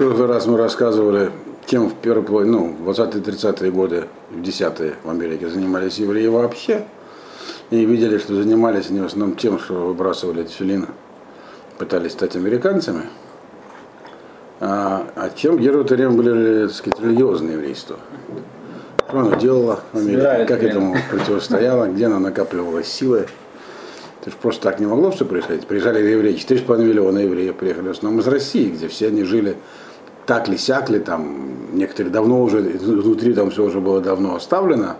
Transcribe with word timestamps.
прошлый 0.00 0.28
раз 0.28 0.46
мы 0.46 0.56
рассказывали, 0.56 1.30
кем 1.66 1.90
в 1.90 1.94
первой 1.94 2.22
половине, 2.22 2.56
ну, 2.56 2.74
в 2.80 2.88
20-30-е 2.88 3.70
годы, 3.70 4.04
в 4.30 4.40
10-е 4.40 4.94
в 5.04 5.10
Америке 5.10 5.50
занимались 5.50 5.98
евреи 5.98 6.26
вообще. 6.28 6.86
И 7.68 7.84
видели, 7.84 8.16
что 8.16 8.34
занимались 8.34 8.88
они 8.88 9.00
в 9.00 9.04
основном 9.04 9.36
тем, 9.36 9.58
что 9.58 9.74
выбрасывали 9.74 10.44
тфилин, 10.44 10.86
пытались 11.76 12.12
стать 12.12 12.34
американцами. 12.34 13.02
А, 14.60 15.06
а 15.14 15.28
первое 15.28 15.84
время 15.84 16.10
были, 16.12 16.66
так 16.66 16.76
сказать, 16.76 17.00
религиозное 17.00 17.52
еврейство. 17.52 17.96
Что 19.06 19.18
оно 19.18 19.34
делало 19.36 19.80
в 19.92 19.98
Америке, 19.98 20.46
как 20.46 20.62
этому 20.62 20.96
противостояло, 21.10 21.88
где 21.88 22.06
оно 22.06 22.20
накапливало 22.20 22.82
силы. 22.82 23.26
Это 24.22 24.30
же 24.30 24.36
просто 24.40 24.62
так 24.62 24.80
не 24.80 24.86
могло 24.86 25.10
все 25.10 25.26
происходить. 25.26 25.66
Приезжали 25.66 25.98
евреи, 26.00 26.34
4,5 26.36 26.84
миллиона 26.84 27.18
евреев 27.18 27.54
приехали 27.56 27.88
в 27.88 27.90
основном 27.90 28.20
из 28.20 28.28
России, 28.28 28.70
где 28.70 28.88
все 28.88 29.08
они 29.08 29.24
жили 29.24 29.56
так 30.30 30.46
ли, 30.46 30.56
сяк 30.56 30.90
ли, 30.90 31.00
там 31.00 31.76
некоторые 31.76 32.12
давно 32.12 32.40
уже, 32.44 32.60
внутри 32.60 33.34
там 33.34 33.50
все 33.50 33.64
уже 33.64 33.80
было 33.80 34.00
давно 34.00 34.36
оставлено. 34.36 34.94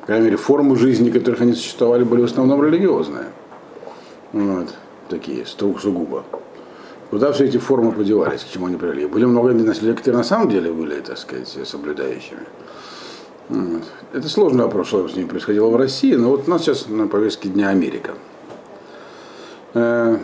По 0.00 0.06
крайней 0.06 0.24
мере, 0.24 0.38
формы 0.38 0.74
жизни, 0.74 1.10
которых 1.10 1.42
они 1.42 1.52
существовали, 1.52 2.02
были 2.02 2.22
в 2.22 2.24
основном 2.24 2.64
религиозные. 2.64 3.26
Вот, 4.32 4.74
такие, 5.10 5.44
сугубо. 5.44 6.24
Куда 7.10 7.30
все 7.32 7.44
эти 7.44 7.58
формы 7.58 7.92
подевались, 7.92 8.42
к 8.42 8.48
чему 8.48 8.68
они 8.68 8.76
привели? 8.76 9.04
Были 9.04 9.26
много 9.26 9.52
населения, 9.52 9.98
которые 9.98 10.16
на 10.16 10.24
самом 10.24 10.48
деле 10.48 10.72
были, 10.72 10.98
так 11.00 11.18
сказать, 11.18 11.46
соблюдающими. 11.64 12.46
Вот. 13.50 13.82
Это 14.14 14.30
сложный 14.30 14.64
вопрос, 14.64 14.86
что 14.86 15.06
с 15.06 15.14
ними 15.14 15.26
происходило 15.26 15.68
в 15.68 15.76
России, 15.76 16.14
но 16.14 16.30
вот 16.30 16.48
у 16.48 16.50
нас 16.50 16.62
сейчас 16.62 16.88
на 16.88 17.06
повестке 17.06 17.50
Дня 17.50 17.68
Америка. 17.68 18.12
Э, 19.74 20.16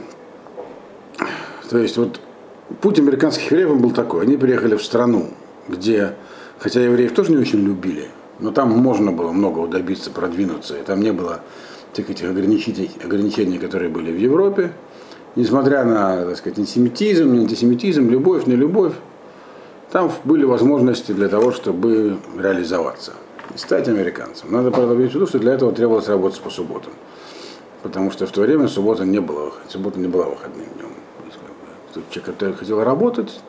то 1.68 1.76
есть 1.76 1.98
вот 1.98 2.20
путь 2.80 2.98
американских 2.98 3.50
евреев 3.50 3.80
был 3.80 3.90
такой. 3.90 4.22
Они 4.22 4.36
приехали 4.36 4.76
в 4.76 4.84
страну, 4.84 5.30
где, 5.68 6.14
хотя 6.58 6.80
евреев 6.80 7.12
тоже 7.12 7.32
не 7.32 7.38
очень 7.38 7.60
любили, 7.60 8.08
но 8.38 8.50
там 8.50 8.70
можно 8.70 9.12
было 9.12 9.32
многого 9.32 9.68
добиться, 9.68 10.10
продвинуться. 10.10 10.76
И 10.76 10.82
там 10.82 11.00
не 11.00 11.12
было 11.12 11.40
тех 11.92 12.10
этих 12.10 12.28
ограничений, 12.28 12.90
ограничений, 13.02 13.58
которые 13.58 13.88
были 13.88 14.12
в 14.12 14.18
Европе. 14.18 14.72
Несмотря 15.34 15.84
на, 15.84 16.24
так 16.24 16.36
сказать, 16.38 16.58
антисемитизм, 16.58 17.32
не 17.32 17.40
антисемитизм, 17.40 18.08
любовь, 18.08 18.46
не 18.46 18.56
любовь, 18.56 18.94
там 19.92 20.10
были 20.24 20.44
возможности 20.44 21.12
для 21.12 21.28
того, 21.28 21.52
чтобы 21.52 22.16
реализоваться 22.38 23.12
и 23.54 23.58
стать 23.58 23.88
американцем. 23.88 24.50
Надо, 24.50 24.70
правда, 24.70 24.94
иметь 24.94 25.12
в 25.12 25.14
виду, 25.14 25.26
что 25.26 25.38
для 25.38 25.52
этого 25.52 25.72
требовалось 25.72 26.08
работать 26.08 26.40
по 26.40 26.50
субботам 26.50 26.92
потому 27.86 28.10
что 28.10 28.26
в 28.26 28.32
то 28.32 28.40
время 28.40 28.66
суббота 28.68 29.04
не 29.04 29.20
была, 29.20 29.52
суббота 29.68 30.00
не 30.00 30.08
была 30.08 30.24
выходным 30.24 30.66
днем. 30.74 30.85
Человек, 32.10 32.34
который 32.34 32.54
хотел 32.54 32.82
работать, 32.82 33.40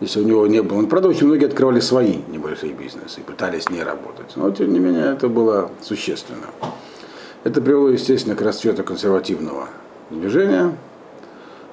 если 0.00 0.20
у 0.20 0.24
него 0.24 0.46
не 0.46 0.62
было. 0.62 0.80
Ну, 0.80 0.86
правда, 0.86 1.08
очень 1.08 1.26
многие 1.26 1.46
открывали 1.46 1.80
свои 1.80 2.18
небольшие 2.28 2.72
бизнесы 2.72 3.20
и 3.20 3.22
пытались 3.22 3.68
не 3.68 3.82
работать. 3.82 4.32
Но, 4.36 4.50
тем 4.50 4.72
не 4.72 4.78
менее, 4.78 5.12
это 5.12 5.28
было 5.28 5.70
существенно. 5.82 6.46
Это 7.44 7.60
привело, 7.60 7.88
естественно, 7.88 8.36
к 8.36 8.42
расцвету 8.42 8.84
консервативного 8.84 9.68
движения, 10.10 10.74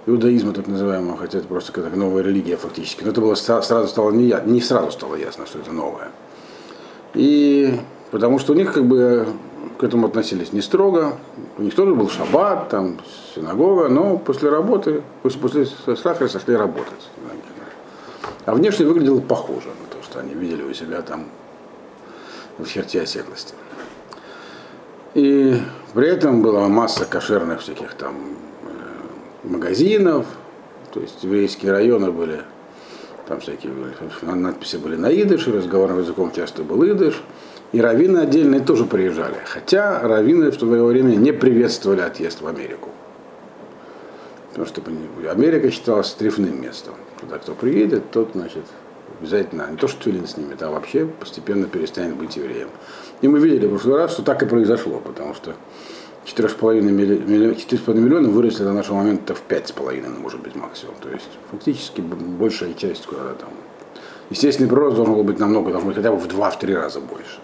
иудаизма 0.06 0.54
так 0.54 0.68
называемого, 0.68 1.18
хотя 1.18 1.40
это 1.40 1.48
просто 1.48 1.74
какая-то 1.74 1.98
новая 1.98 2.24
религия 2.24 2.58
фактически. 2.58 3.04
Но 3.04 3.12
это 3.12 3.22
было 3.22 3.36
сразу 3.36 3.88
стало 3.88 4.12
не, 4.12 4.34
не 4.46 4.62
сразу 4.62 4.92
стало 4.92 5.16
ясно, 5.16 5.46
что 5.46 5.60
это 5.60 5.72
новое. 5.72 6.10
И 7.14 7.80
потому 8.12 8.40
что 8.40 8.54
у 8.54 8.56
них 8.56 8.74
как 8.74 8.86
бы 8.86 9.28
к 9.78 9.84
этому 9.84 10.08
относились 10.08 10.54
не 10.54 10.62
строго. 10.62 11.18
У 11.58 11.62
них 11.62 11.76
тоже 11.76 11.94
был 11.94 12.10
шаббат, 12.10 12.70
там 12.70 13.00
синагога, 13.36 13.90
но 13.90 14.18
после 14.18 14.50
работы, 14.50 15.04
после, 15.24 15.40
после 15.40 15.96
сахара 15.96 16.28
сошли 16.28 16.56
работать. 16.56 17.10
А 18.46 18.54
внешне 18.54 18.86
выглядело 18.86 19.20
похоже 19.20 19.68
на 19.68 19.96
то, 19.96 20.04
что 20.04 20.20
они 20.20 20.34
видели 20.34 20.64
у 20.64 20.74
себя 20.74 21.02
там 21.02 21.26
в 22.58 22.66
черте 22.66 23.02
оседлости. 23.02 23.54
И 25.14 25.60
при 25.94 26.08
этом 26.08 26.42
была 26.42 26.68
масса 26.68 27.06
кошерных 27.06 27.62
всяких 27.62 27.94
там 27.96 28.16
э, 28.64 29.48
магазинов, 29.48 30.26
то 30.94 31.00
есть 31.00 31.24
еврейские 31.24 31.72
районы 31.72 32.12
были, 32.12 32.42
там 33.28 33.40
всякие 33.40 33.74
надписи 34.22 34.78
были 34.78 34.96
на 34.96 35.12
идыш, 35.12 35.48
разговорным 35.48 36.00
языком 36.00 36.32
часто 36.32 36.64
был 36.64 36.86
идыш. 36.86 37.22
И 37.74 37.82
раввины 37.82 38.20
отдельные 38.20 38.62
тоже 38.62 38.86
приезжали. 38.86 39.36
Хотя 39.46 40.00
раввины 40.02 40.52
в 40.52 40.58
то 40.58 40.66
время 40.66 41.16
не 41.16 41.34
приветствовали 41.34 42.02
отъезд 42.02 42.42
в 42.42 42.48
Америку. 42.48 42.90
Потому 44.50 44.68
что 44.68 44.82
Америка 45.30 45.70
считалась 45.70 46.12
трефным 46.14 46.62
местом. 46.62 46.94
Туда 47.20 47.38
кто 47.40 47.54
приедет, 47.54 48.10
тот, 48.12 48.30
значит, 48.34 48.64
обязательно, 49.20 49.68
не 49.70 49.78
то 49.78 49.88
что 49.88 50.04
тюлин 50.04 50.28
снимет, 50.28 50.64
а 50.64 50.72
вообще 50.72 51.06
постепенно 51.06 51.68
перестанет 51.68 52.16
быть 52.16 52.38
евреем. 52.38 52.70
И 53.22 53.28
мы 53.28 53.40
видели 53.40 53.68
в 53.68 53.72
прошлый 53.72 53.98
раз, 53.98 54.14
что 54.14 54.24
так 54.24 54.42
и 54.44 54.46
произошло, 54.46 55.00
потому 55.00 55.34
что 55.34 55.54
4,5 56.26 56.82
миллиона, 56.82 57.52
4,5 57.52 57.94
миллиона 57.96 58.30
выросли 58.30 58.64
до 58.64 58.72
нашего 58.72 58.96
момента 58.96 59.36
в 59.36 59.44
5,5, 59.48 60.06
ну, 60.08 60.20
может 60.22 60.40
быть, 60.42 60.56
максимум. 60.56 60.96
То 61.02 61.10
есть 61.10 61.30
фактически 61.52 62.00
большая 62.00 62.74
часть 62.74 63.06
куда-то 63.06 63.34
там. 63.42 63.50
Естественный 64.30 64.70
прирост 64.70 64.96
должен 64.96 65.16
был 65.16 65.24
быть 65.24 65.40
намного, 65.40 65.72
должен 65.72 65.90
быть 65.90 65.98
хотя 65.98 66.12
бы 66.12 66.18
в 66.18 66.28
2-3 66.28 66.74
раза 66.74 67.02
больше 67.02 67.40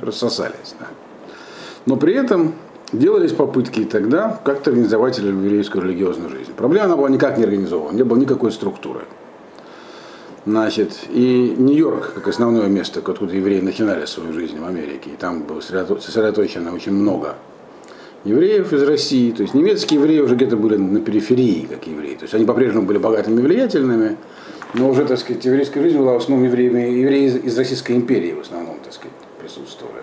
рассосались. 0.00 0.74
Да. 0.78 0.86
Но 1.86 1.96
при 1.96 2.14
этом 2.14 2.54
делались 2.92 3.32
попытки 3.32 3.80
и 3.80 3.84
тогда 3.84 4.40
как-то 4.44 4.70
организовать 4.70 5.18
еврейскую 5.18 5.84
религиозную 5.84 6.30
жизнь. 6.30 6.52
Проблема 6.56 6.86
она 6.86 6.96
была 6.96 7.08
никак 7.08 7.38
не 7.38 7.44
организована, 7.44 7.96
не 7.96 8.02
было 8.02 8.18
никакой 8.18 8.52
структуры. 8.52 9.02
Значит, 10.46 10.92
и 11.10 11.54
Нью-Йорк, 11.58 12.14
как 12.14 12.28
основное 12.28 12.68
место, 12.68 13.00
откуда 13.00 13.34
евреи 13.34 13.60
начинали 13.60 14.06
свою 14.06 14.32
жизнь 14.32 14.58
в 14.58 14.64
Америке, 14.64 15.10
и 15.10 15.16
там 15.16 15.42
было 15.42 15.60
сосредоточено 15.60 16.72
очень 16.72 16.92
много 16.92 17.34
евреев 18.24 18.72
из 18.72 18.82
России, 18.82 19.30
то 19.30 19.42
есть 19.42 19.54
немецкие 19.54 20.00
евреи 20.00 20.20
уже 20.20 20.34
где-то 20.34 20.56
были 20.56 20.76
на 20.76 21.00
периферии, 21.00 21.66
как 21.68 21.86
евреи, 21.86 22.14
то 22.14 22.22
есть 22.22 22.34
они 22.34 22.44
по-прежнему 22.44 22.86
были 22.86 22.98
богатыми 22.98 23.40
и 23.40 23.42
влиятельными, 23.42 24.16
но 24.74 24.88
уже, 24.88 25.04
так 25.04 25.18
сказать, 25.18 25.44
еврейская 25.44 25.80
жизнь 25.80 25.98
была 25.98 26.14
в 26.14 26.16
основном 26.16 26.46
евреями, 26.46 26.80
евреи 26.80 27.26
из, 27.26 27.36
из 27.36 27.58
Российской 27.58 27.92
империи 27.92 28.32
в 28.32 28.40
основном, 28.40 28.76
так 28.84 28.92
сказать, 28.92 29.12
присутствовали. 29.40 30.02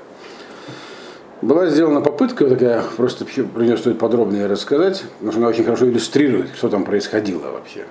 Была 1.41 1.67
сделана 1.67 2.01
попытка 2.01 2.47
такая, 2.47 2.83
просто 2.97 3.25
про 3.25 3.63
нее 3.63 3.77
стоит 3.77 3.99
подробнее 3.99 4.47
рассказать, 4.47 5.03
потому 5.13 5.31
что 5.31 5.41
она 5.41 5.49
очень 5.49 5.63
хорошо 5.63 5.87
иллюстрирует, 5.87 6.47
что 6.55 6.69
там 6.69 6.85
происходило 6.85 7.51
вообще. 7.51 7.85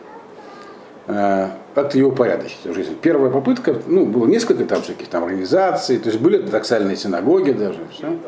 Э, 1.07 1.49
как-то 1.75 1.99
его 1.99 2.09
упорядочить 2.11 2.65
в 2.65 2.73
жизни. 2.73 2.97
Первая 3.01 3.31
попытка, 3.31 3.77
ну, 3.87 4.07
было 4.07 4.27
несколько 4.27 4.65
там 4.65 4.83
всяких 4.83 5.09
там 5.09 5.25
организаций, 5.25 5.99
то 5.99 6.09
есть 6.09 6.21
были 6.21 6.39
ортодоксальные 6.39 6.97
синагоги 6.97 7.53
даже, 7.53 7.81
все. 7.93 8.19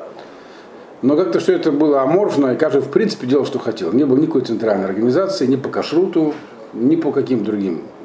Но 1.03 1.17
как-то 1.17 1.41
все 1.41 1.55
это 1.55 1.73
было 1.73 2.03
аморфно, 2.03 2.53
и 2.53 2.57
каждый 2.57 2.83
в 2.83 2.91
принципе 2.91 3.27
делал, 3.27 3.47
что 3.47 3.59
хотел. 3.59 3.93
Не 3.93 4.05
было 4.05 4.19
никакой 4.19 4.43
центральной 4.43 4.85
организации, 4.85 5.47
ни 5.47 5.57
по 5.57 5.69
кашруту, 5.69 6.35
ни 6.75 6.97
по 6.97 7.13
каким 7.13 7.45
другим 7.45 7.83
э, 7.83 7.96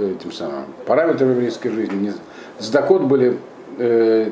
этим 0.00 0.32
самым 0.32 0.64
параметрам 0.86 1.30
еврейской 1.30 1.70
жизни. 1.70 2.12
Сдакот 2.58 3.02
были 3.02 3.38
э, 3.78 4.30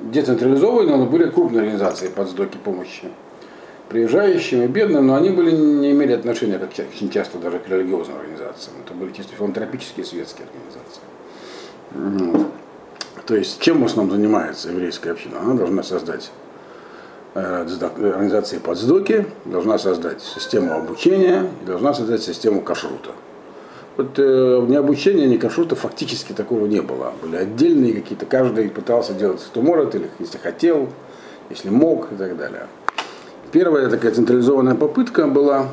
децентрализованные, 0.00 0.96
но 0.96 1.06
были 1.06 1.28
крупные 1.30 1.60
организации 1.60 2.08
под 2.08 2.28
сдоки 2.28 2.56
помощи 2.56 3.08
приезжающим 3.88 4.62
и 4.62 4.66
бедным, 4.66 5.06
но 5.06 5.14
они 5.14 5.30
были, 5.30 5.50
не 5.50 5.92
имели 5.92 6.12
отношения 6.12 6.58
как 6.58 6.70
очень 6.70 7.10
часто 7.10 7.38
даже 7.38 7.58
к 7.58 7.68
религиозным 7.68 8.18
организациям. 8.18 8.76
Это 8.84 8.94
были 8.94 9.12
чисто 9.12 9.34
филантропические 9.34 10.04
светские 10.04 10.46
организации. 10.46 11.02
То 13.26 13.34
есть 13.34 13.60
чем 13.60 13.82
в 13.82 13.86
основном 13.86 14.14
занимается 14.14 14.70
еврейская 14.70 15.12
община? 15.12 15.40
Она 15.40 15.54
должна 15.54 15.82
создать 15.82 16.30
э, 17.34 17.66
организации 17.98 18.58
под 18.58 18.78
сдоки, 18.78 19.26
должна 19.44 19.78
создать 19.78 20.22
систему 20.22 20.74
обучения, 20.74 21.46
должна 21.66 21.92
создать 21.94 22.22
систему 22.22 22.62
кашрута. 22.62 23.10
Вот 23.98 24.16
э, 24.16 24.64
ни 24.68 24.76
обучения, 24.76 25.26
ни 25.26 25.38
кашрута 25.38 25.74
фактически 25.74 26.32
такого 26.32 26.66
не 26.66 26.80
было. 26.80 27.12
Были 27.20 27.34
отдельные 27.34 27.92
какие-то, 27.92 28.26
каждый 28.26 28.70
пытался 28.70 29.12
делать 29.12 29.40
что 29.40 29.60
может, 29.60 29.96
или 29.96 30.08
если 30.20 30.38
хотел, 30.38 30.88
если 31.50 31.70
мог 31.70 32.12
и 32.12 32.14
так 32.14 32.36
далее. 32.36 32.68
Первая 33.50 33.90
такая 33.90 34.12
централизованная 34.12 34.76
попытка 34.76 35.26
была, 35.26 35.70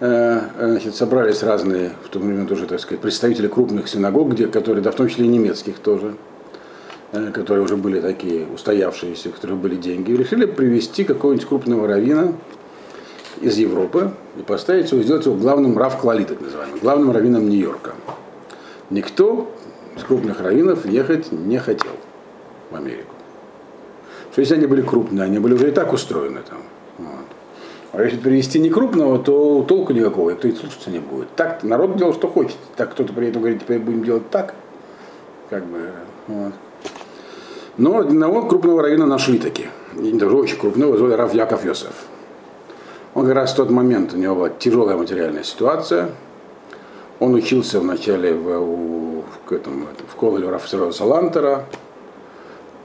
э, 0.00 0.40
значит, 0.58 0.94
собрались 0.94 1.42
разные, 1.42 1.92
в 2.04 2.10
то 2.10 2.18
время 2.18 2.46
тоже, 2.46 2.66
так 2.66 2.80
сказать, 2.80 3.00
представители 3.00 3.48
крупных 3.48 3.88
синагог, 3.88 4.32
где, 4.32 4.46
которые, 4.46 4.82
да, 4.82 4.90
в 4.90 4.96
том 4.96 5.08
числе 5.08 5.24
и 5.24 5.28
немецких 5.28 5.78
тоже, 5.78 6.16
э, 7.12 7.30
которые 7.32 7.64
уже 7.64 7.78
были 7.78 7.98
такие 8.02 8.46
устоявшиеся, 8.46 9.30
у 9.30 9.32
которых 9.32 9.56
были 9.56 9.76
деньги, 9.76 10.12
решили 10.12 10.44
привести 10.44 11.02
какого-нибудь 11.02 11.48
крупного 11.48 11.88
равина 11.88 12.34
из 13.40 13.58
Европы 13.58 14.12
и 14.38 14.42
поставить 14.42 14.90
его, 14.92 15.02
сделать 15.02 15.26
его 15.26 15.36
главным 15.36 15.76
рав 15.78 15.98
Клали, 16.00 16.24
так 16.24 16.40
называемым, 16.40 16.78
главным 16.78 17.10
раввином 17.12 17.48
Нью-Йорка. 17.48 17.92
Никто 18.90 19.50
из 19.96 20.02
крупных 20.04 20.40
раввинов 20.40 20.86
ехать 20.86 21.32
не 21.32 21.58
хотел 21.58 21.92
в 22.70 22.76
Америку. 22.76 23.14
Что 24.32 24.40
если 24.40 24.54
они 24.54 24.66
были 24.66 24.82
крупные, 24.82 25.24
они 25.24 25.38
были 25.38 25.54
уже 25.54 25.68
и 25.68 25.72
так 25.72 25.92
устроены 25.92 26.40
там. 26.48 26.58
Вот. 26.98 27.26
А 27.92 28.02
если 28.02 28.18
перевести 28.18 28.58
не 28.58 28.70
крупного, 28.70 29.18
то 29.18 29.64
толку 29.66 29.92
никакого, 29.92 30.30
и 30.30 30.34
кто 30.34 30.48
и 30.48 30.52
слушаться 30.52 30.90
не 30.90 30.98
будет. 30.98 31.28
Так 31.36 31.62
народ 31.62 31.96
делал, 31.96 32.12
что 32.12 32.28
хочет. 32.28 32.56
Так 32.76 32.92
кто-то 32.92 33.12
при 33.12 33.28
этом 33.28 33.42
говорит, 33.42 33.62
теперь 33.62 33.78
будем 33.78 34.04
делать 34.04 34.30
так. 34.30 34.54
Как 35.48 35.64
бы, 35.64 35.90
вот. 36.26 36.52
Но 37.78 37.98
одного 37.98 38.46
крупного 38.46 38.82
района 38.82 39.06
нашли 39.06 39.38
таки. 39.38 39.68
И 40.00 40.12
даже 40.12 40.36
очень 40.36 40.58
крупного, 40.58 40.98
звали 40.98 41.14
Раф 41.14 41.32
Яков 41.32 41.64
Йосеф. 41.64 41.94
Он 43.18 43.26
как 43.26 43.34
раз 43.34 43.52
в 43.52 43.56
тот 43.56 43.70
момент, 43.70 44.14
у 44.14 44.16
него 44.16 44.36
была 44.36 44.48
тяжелая 44.48 44.96
материальная 44.96 45.42
ситуация. 45.42 46.12
Он 47.18 47.34
учился 47.34 47.80
вначале 47.80 48.32
в, 48.32 48.44
в, 48.44 49.24
в, 49.44 49.52
этом, 49.52 49.88
в 50.06 50.14
колледже 50.14 50.48
Рафсера 50.52 50.92
Салантера, 50.92 51.64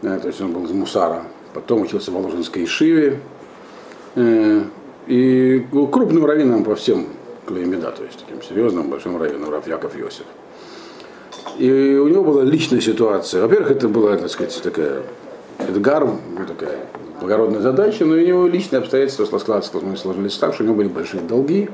то 0.01 0.27
есть 0.27 0.41
он 0.41 0.51
был 0.51 0.65
из 0.65 0.71
Мусара. 0.71 1.21
Потом 1.53 1.83
учился 1.83 2.09
в 2.09 2.15
Воложенской 2.15 2.63
Ишиве. 2.63 3.19
И 5.05 5.67
был 5.71 5.85
крупным 5.85 6.25
раввином 6.25 6.63
по 6.63 6.73
всем 6.73 7.09
Клеймеда, 7.45 7.91
то 7.91 8.03
есть 8.03 8.17
таким 8.17 8.41
серьезным 8.41 8.89
большим 8.89 9.21
раввином, 9.21 9.51
Раф 9.51 9.67
Яков 9.67 9.95
Йосиф. 9.95 10.25
И 11.59 11.69
у 11.69 12.07
него 12.07 12.23
была 12.23 12.41
личная 12.41 12.81
ситуация. 12.81 13.43
Во-первых, 13.43 13.69
это 13.69 13.87
была, 13.87 14.17
так 14.17 14.31
сказать, 14.31 14.59
такая 14.63 15.03
Эдгар, 15.69 16.05
ну, 16.05 16.45
такая 16.47 16.79
благородная 17.19 17.61
задача, 17.61 18.05
но 18.05 18.15
у 18.15 18.19
него 18.19 18.47
личные 18.47 18.79
обстоятельства 18.79 19.25
сложились, 19.25 19.99
сложились 19.99 20.37
так, 20.37 20.53
что 20.53 20.63
у 20.63 20.65
него 20.65 20.75
были 20.75 20.87
большие 20.87 21.23
долги, 21.23 21.69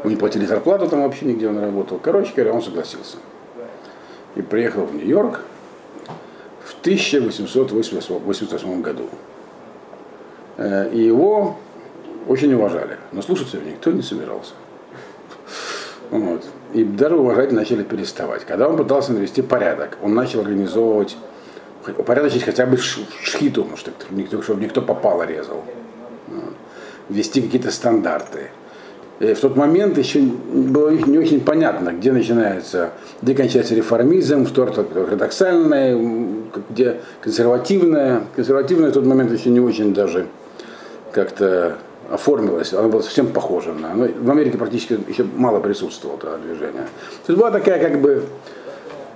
ему 0.00 0.10
не 0.10 0.16
платили 0.16 0.44
зарплату 0.44 0.88
там 0.88 1.02
вообще 1.02 1.26
нигде 1.26 1.48
он 1.48 1.58
работал. 1.58 2.00
Короче 2.02 2.32
говоря, 2.34 2.52
он 2.52 2.62
согласился. 2.62 3.16
И 4.34 4.42
приехал 4.42 4.84
в 4.84 4.94
Нью-Йорк 4.94 5.40
в 6.64 6.80
1888 6.80 8.82
году. 8.82 9.04
Э, 10.56 10.90
и 10.92 11.00
его 11.00 11.56
очень 12.26 12.52
уважали, 12.52 12.98
но 13.12 13.22
слушаться 13.22 13.56
его 13.56 13.68
никто 13.68 13.90
не 13.90 14.02
собирался. 14.02 14.52
Вот. 16.10 16.44
И 16.74 16.84
даже 16.84 17.16
уважать 17.16 17.52
начали 17.52 17.82
переставать. 17.82 18.44
Когда 18.44 18.68
он 18.68 18.76
пытался 18.76 19.12
навести 19.12 19.42
порядок, 19.42 19.98
он 20.02 20.14
начал 20.14 20.40
организовывать, 20.40 21.16
упорядочить 21.96 22.42
хотя 22.42 22.66
бы 22.66 22.76
шхиту, 22.76 23.66
чтобы 23.76 23.96
никто, 24.10 24.42
чтобы 24.42 24.62
никто 24.62 24.82
попало 24.82 25.22
резал. 25.22 25.64
Ввести 27.08 27.40
какие-то 27.40 27.70
стандарты. 27.70 28.50
И 29.20 29.34
в 29.34 29.40
тот 29.40 29.56
момент 29.56 29.98
еще 29.98 30.20
было 30.20 30.90
не 30.90 31.18
очень 31.18 31.40
понятно, 31.40 31.90
где 31.90 32.12
начинается, 32.12 32.90
где 33.20 33.34
кончается 33.34 33.74
реформизм, 33.74 34.46
что 34.46 34.62
ортодоксальное, 34.62 35.98
где 36.70 37.00
консервативное. 37.20 38.22
Консервативное 38.36 38.90
в 38.90 38.92
тот 38.92 39.06
момент 39.06 39.32
еще 39.32 39.50
не 39.50 39.60
очень 39.60 39.92
даже 39.92 40.26
как-то 41.12 41.78
оформилась, 42.10 42.72
она 42.72 42.88
была 42.88 43.02
совсем 43.02 43.26
похожа 43.28 43.72
на. 43.72 43.94
Ну, 43.94 44.08
в 44.20 44.30
Америке 44.30 44.56
практически 44.56 44.98
еще 45.08 45.26
мало 45.36 45.60
присутствовало 45.60 46.16
это 46.16 46.38
движение. 46.38 46.86
То 47.26 47.32
есть 47.32 47.38
была 47.38 47.50
такая 47.50 47.78
как 47.80 48.00
бы 48.00 48.24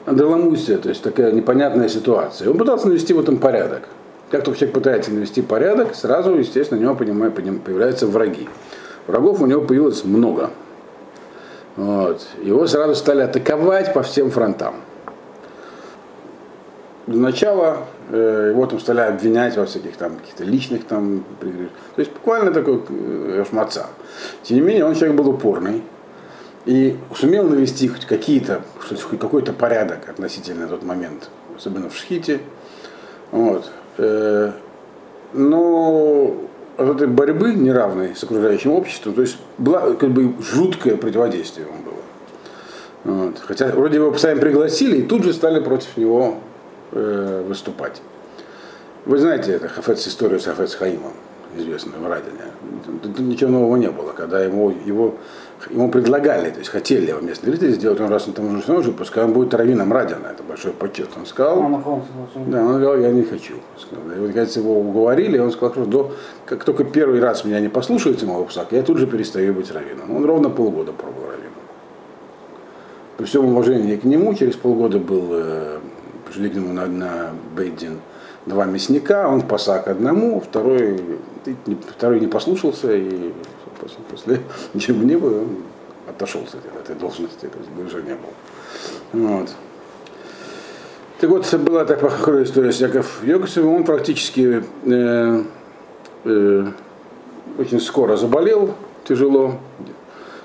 андерламусия, 0.07 0.79
то 0.79 0.89
есть 0.89 1.03
такая 1.03 1.33
непонятная 1.33 1.89
ситуация. 1.89 2.51
Он 2.51 2.59
пытался 2.59 2.89
навести 2.89 3.15
в 3.15 3.21
этом 3.21 3.39
порядок. 3.39 3.83
Как 4.31 4.45
только 4.45 4.61
человек 4.61 4.75
пытается 4.75 5.13
навести 5.13 5.43
порядок, 5.43 5.95
сразу, 5.95 6.35
естественно, 6.35 6.81
у 6.81 6.83
него 6.83 6.95
появляются 6.95 8.07
враги. 8.07 8.49
Врагов 9.07 9.41
у 9.41 9.47
него 9.47 9.61
появилось 9.63 10.05
много. 10.05 10.51
Вот. 11.77 12.27
Его 12.43 12.67
сразу 12.67 12.95
стали 12.95 13.23
атаковать 13.23 13.93
по 13.93 14.03
всем 14.03 14.31
фронтам. 14.31 14.75
Для 17.07 17.21
начала 17.21 17.79
э, 18.11 18.51
его 18.51 18.65
там 18.67 18.79
стали 18.79 19.01
обвинять 19.01 19.57
во 19.57 19.67
всяких 19.67 19.97
там 19.97 20.17
каких-то 20.17 20.45
личных 20.45 20.85
там 20.85 21.25
То 21.41 22.01
есть 22.01 22.13
буквально 22.13 22.53
такой 22.53 22.81
э, 22.89 23.45
шмаца. 23.49 23.87
Тем 24.43 24.59
не 24.59 24.63
менее, 24.63 24.85
он 24.85 24.95
человек 24.95 25.17
был 25.17 25.29
упорный 25.29 25.83
и 26.65 26.97
сумел 27.15 27.49
навести 27.49 27.89
хоть 27.89 28.07
какие-то, 28.07 28.63
какой-то 29.19 29.53
порядок 29.53 30.09
относительно 30.09 30.69
тот 30.69 30.83
момент, 30.83 31.29
особенно 31.57 31.89
в 31.91 31.97
Шхите. 31.97 32.41
Вот. 33.31 33.71
Э, 33.99 34.53
но 35.33 36.37
от 36.77 36.97
этой 36.97 37.07
борьбы 37.07 37.55
неравной 37.55 38.15
с 38.15 38.23
окружающим 38.23 38.73
обществом, 38.73 39.15
то 39.15 39.23
есть 39.23 39.39
было 39.59 39.95
как 39.95 40.11
бы 40.11 40.35
жуткое 40.43 40.97
противодействие 40.97 41.67
ему 41.67 41.79
было. 41.83 43.25
Вот. 43.25 43.39
Хотя 43.41 43.69
вроде 43.69 43.97
его 43.97 44.17
сами 44.17 44.39
пригласили 44.39 44.99
и 44.99 45.03
тут 45.03 45.25
же 45.25 45.33
стали 45.33 45.61
против 45.61 45.97
него 45.97 46.37
э, 46.93 47.45
выступать. 47.47 48.01
Вы 49.05 49.19
знаете 49.19 49.53
это 49.53 49.69
Хафец, 49.69 50.07
историю 50.07 50.39
с 50.39 50.45
Хафец 50.45 50.75
Хаимом, 50.75 51.13
известную 51.57 52.01
в 52.01 52.07
Радине. 52.07 52.39
Тут 53.03 53.19
ничего 53.19 53.51
нового 53.51 53.77
не 53.77 53.91
было, 53.91 54.13
когда 54.13 54.45
ему, 54.45 54.71
его, 54.71 55.17
ему 55.71 55.91
предлагали, 55.91 56.51
то 56.51 56.59
есть 56.59 56.71
хотели 56.71 57.09
его 57.09 57.21
местные 57.21 57.53
жители 57.53 57.73
сделать, 57.73 58.01
он 58.01 58.09
раз 58.09 58.27
он 58.27 58.35
там 58.35 58.57
уже 58.57 58.73
уже 58.73 58.93
пускай 58.93 59.25
он 59.25 59.33
будет 59.33 59.55
раввином 59.55 59.93
Радина, 59.93 60.29
это 60.29 60.43
большой 60.43 60.73
почет. 60.73 61.09
Он 61.17 61.27
сказал, 61.27 61.61
да, 62.47 62.65
он 62.65 62.75
сказал, 62.75 62.99
я 62.99 63.11
не 63.11 63.23
хочу. 63.23 63.55
И 63.55 64.19
вот, 64.19 64.33
кажется, 64.33 64.61
его 64.61 64.79
уговорили, 64.79 65.39
он 65.39 65.53
сказал, 65.53 65.73
что 65.73 65.85
до, 65.85 66.13
как 66.47 66.65
только 66.65 66.85
первый 66.85 67.21
раз 67.21 67.45
меня 67.45 67.61
не 67.61 67.69
послушается 67.69 68.27
мой 68.27 68.45
псак, 68.47 68.73
я 68.73 68.83
тут 68.83 68.99
же 68.99 69.07
перестаю 69.07 69.55
быть 69.55 69.71
раввином. 69.71 70.15
Он 70.15 70.25
ровно 70.25 70.51
полгода 70.51 70.93
пробовал 70.93 71.31
раввином. 71.31 71.53
При 73.17 73.25
всем 73.25 73.47
уважении 73.47 73.97
к 73.97 74.05
нему, 74.05 74.35
через 74.35 74.57
полгода 74.57 74.99
был 74.99 75.29
э, 75.33 75.79
пришли 76.27 76.51
к 76.51 76.55
нему 76.55 76.73
на, 76.73 76.87
на 76.87 77.31
Бейдин 77.57 78.01
два 78.47 78.65
мясника, 78.65 79.29
он 79.29 79.43
посак 79.43 79.89
одному, 79.89 80.41
второй, 80.41 81.01
второй 81.97 82.21
не 82.21 82.27
послушался, 82.27 82.93
и 82.93 83.33
после, 83.83 83.99
после 84.09 85.17
было, 85.17 85.43
он 85.43 85.57
отошел 86.09 86.47
с 86.47 86.55
этой, 86.55 86.71
этой 86.81 86.95
должности, 86.95 87.47
то 87.47 87.59
есть 87.59 87.71
больше 87.71 88.03
не 88.03 88.15
был. 88.15 89.29
Вот. 89.29 89.49
Так 91.21 91.31
вот, 91.31 91.55
была 91.55 91.85
такая 91.85 92.43
история 92.45 92.73
с 92.73 92.81
Яков 92.81 93.23
Йогосовым, 93.25 93.75
он 93.75 93.85
практически 93.85 94.65
э, 94.85 95.45
э, 96.25 96.67
очень 97.59 97.81
скоро 97.81 98.17
заболел, 98.17 98.75
тяжело, 99.05 99.55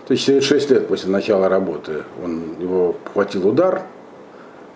то 0.08 0.14
есть 0.14 0.26
через 0.26 0.44
6 0.44 0.72
лет 0.72 0.88
после 0.88 1.10
начала 1.10 1.50
работы 1.50 2.04
он, 2.24 2.56
его 2.60 2.96
хватил 3.12 3.48
удар, 3.48 3.84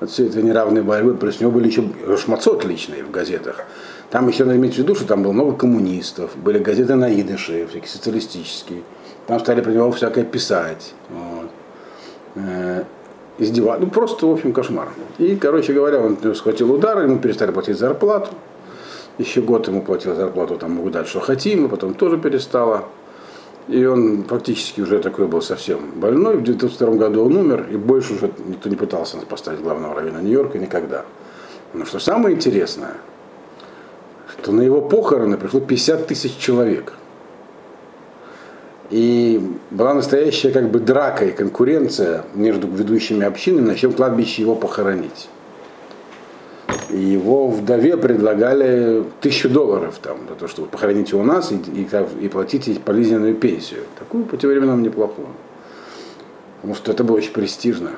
от 0.01 0.09
всей 0.09 0.27
этой 0.27 0.43
неравной 0.43 0.81
борьбы, 0.81 1.13
плюс 1.13 1.37
у 1.39 1.43
него 1.43 1.51
были 1.51 1.67
еще 1.67 1.83
шмацот 2.17 2.65
личные 2.65 3.03
в 3.03 3.11
газетах. 3.11 3.63
Там 4.09 4.27
еще 4.27 4.43
надо 4.43 4.57
иметь 4.57 4.73
в 4.73 4.77
виду, 4.79 4.95
что 4.95 5.05
там 5.05 5.23
было 5.23 5.31
много 5.31 5.55
коммунистов, 5.55 6.31
были 6.35 6.59
газеты 6.59 6.95
на 6.95 7.13
идыше, 7.13 7.67
всякие 7.69 7.87
социалистические. 7.87 8.81
Там 9.27 9.39
стали 9.39 9.61
про 9.61 9.71
него 9.71 9.91
всякое 9.91 10.25
писать. 10.25 10.93
Вот. 11.09 11.49
Э, 12.35 12.83
издевать. 13.37 13.79
Ну, 13.79 13.87
просто, 13.87 14.25
в 14.25 14.31
общем, 14.31 14.53
кошмар. 14.53 14.89
И, 15.19 15.35
короче 15.35 15.71
говоря, 15.71 15.99
он 15.99 16.17
схватил 16.35 16.73
удар, 16.73 17.01
ему 17.03 17.19
перестали 17.19 17.51
платить 17.51 17.77
зарплату. 17.77 18.31
Еще 19.19 19.41
год 19.41 19.67
ему 19.67 19.83
платил 19.83 20.15
зарплату, 20.15 20.57
там 20.57 20.71
могу 20.71 20.89
дать, 20.89 21.07
что 21.07 21.19
хотим, 21.19 21.65
и 21.65 21.69
потом 21.69 21.93
тоже 21.93 22.17
перестала. 22.17 22.85
И 23.71 23.85
он 23.85 24.25
фактически 24.25 24.81
уже 24.81 24.99
такой 24.99 25.27
был 25.27 25.41
совсем 25.41 25.91
больной. 25.95 26.35
В 26.35 26.41
1902 26.41 26.95
году 26.97 27.25
он 27.25 27.37
умер, 27.37 27.67
и 27.71 27.77
больше 27.77 28.15
уже 28.15 28.29
никто 28.45 28.67
не 28.67 28.75
пытался 28.75 29.17
поставить 29.19 29.61
главного 29.61 29.95
раввина 29.95 30.17
Нью-Йорка 30.17 30.59
никогда. 30.59 31.05
Но 31.73 31.85
что 31.85 31.99
самое 31.99 32.35
интересное, 32.35 32.97
что 34.27 34.51
на 34.51 34.61
его 34.61 34.81
похороны 34.81 35.37
пришло 35.37 35.61
50 35.61 36.05
тысяч 36.05 36.35
человек. 36.35 36.91
И 38.89 39.41
была 39.69 39.93
настоящая 39.93 40.51
как 40.51 40.69
бы 40.69 40.79
драка 40.79 41.23
и 41.23 41.31
конкуренция 41.31 42.25
между 42.33 42.67
ведущими 42.67 43.25
общинами, 43.25 43.67
на 43.67 43.75
чем 43.75 43.93
кладбище 43.93 44.41
его 44.41 44.55
похоронить 44.55 45.29
его 46.93 47.47
вдове 47.47 47.97
предлагали 47.97 49.03
тысячу 49.21 49.49
долларов 49.49 49.99
там, 50.01 50.17
за 50.29 50.35
то, 50.35 50.47
чтобы 50.47 50.67
похоронить 50.67 51.11
его 51.11 51.21
у 51.21 51.23
нас 51.23 51.51
и, 51.51 51.55
и, 51.55 51.87
и 52.21 52.27
платить 52.27 52.81
пожизненную 52.81 53.35
пенсию. 53.35 53.81
Такую 53.97 54.25
по 54.25 54.37
тем 54.37 54.49
временам 54.49 54.81
неплохую. 54.83 55.27
Потому 56.57 56.75
что 56.75 56.91
это 56.91 57.03
было 57.03 57.17
очень 57.17 57.33
престижно. 57.33 57.91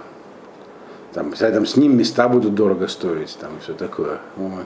Там, 1.14 1.34
рядом 1.40 1.66
с 1.66 1.76
ним 1.76 1.98
места 1.98 2.28
будут 2.28 2.56
дорого 2.56 2.88
стоить, 2.88 3.38
там 3.40 3.52
все 3.62 3.74
такое. 3.74 4.20
Вот. 4.36 4.66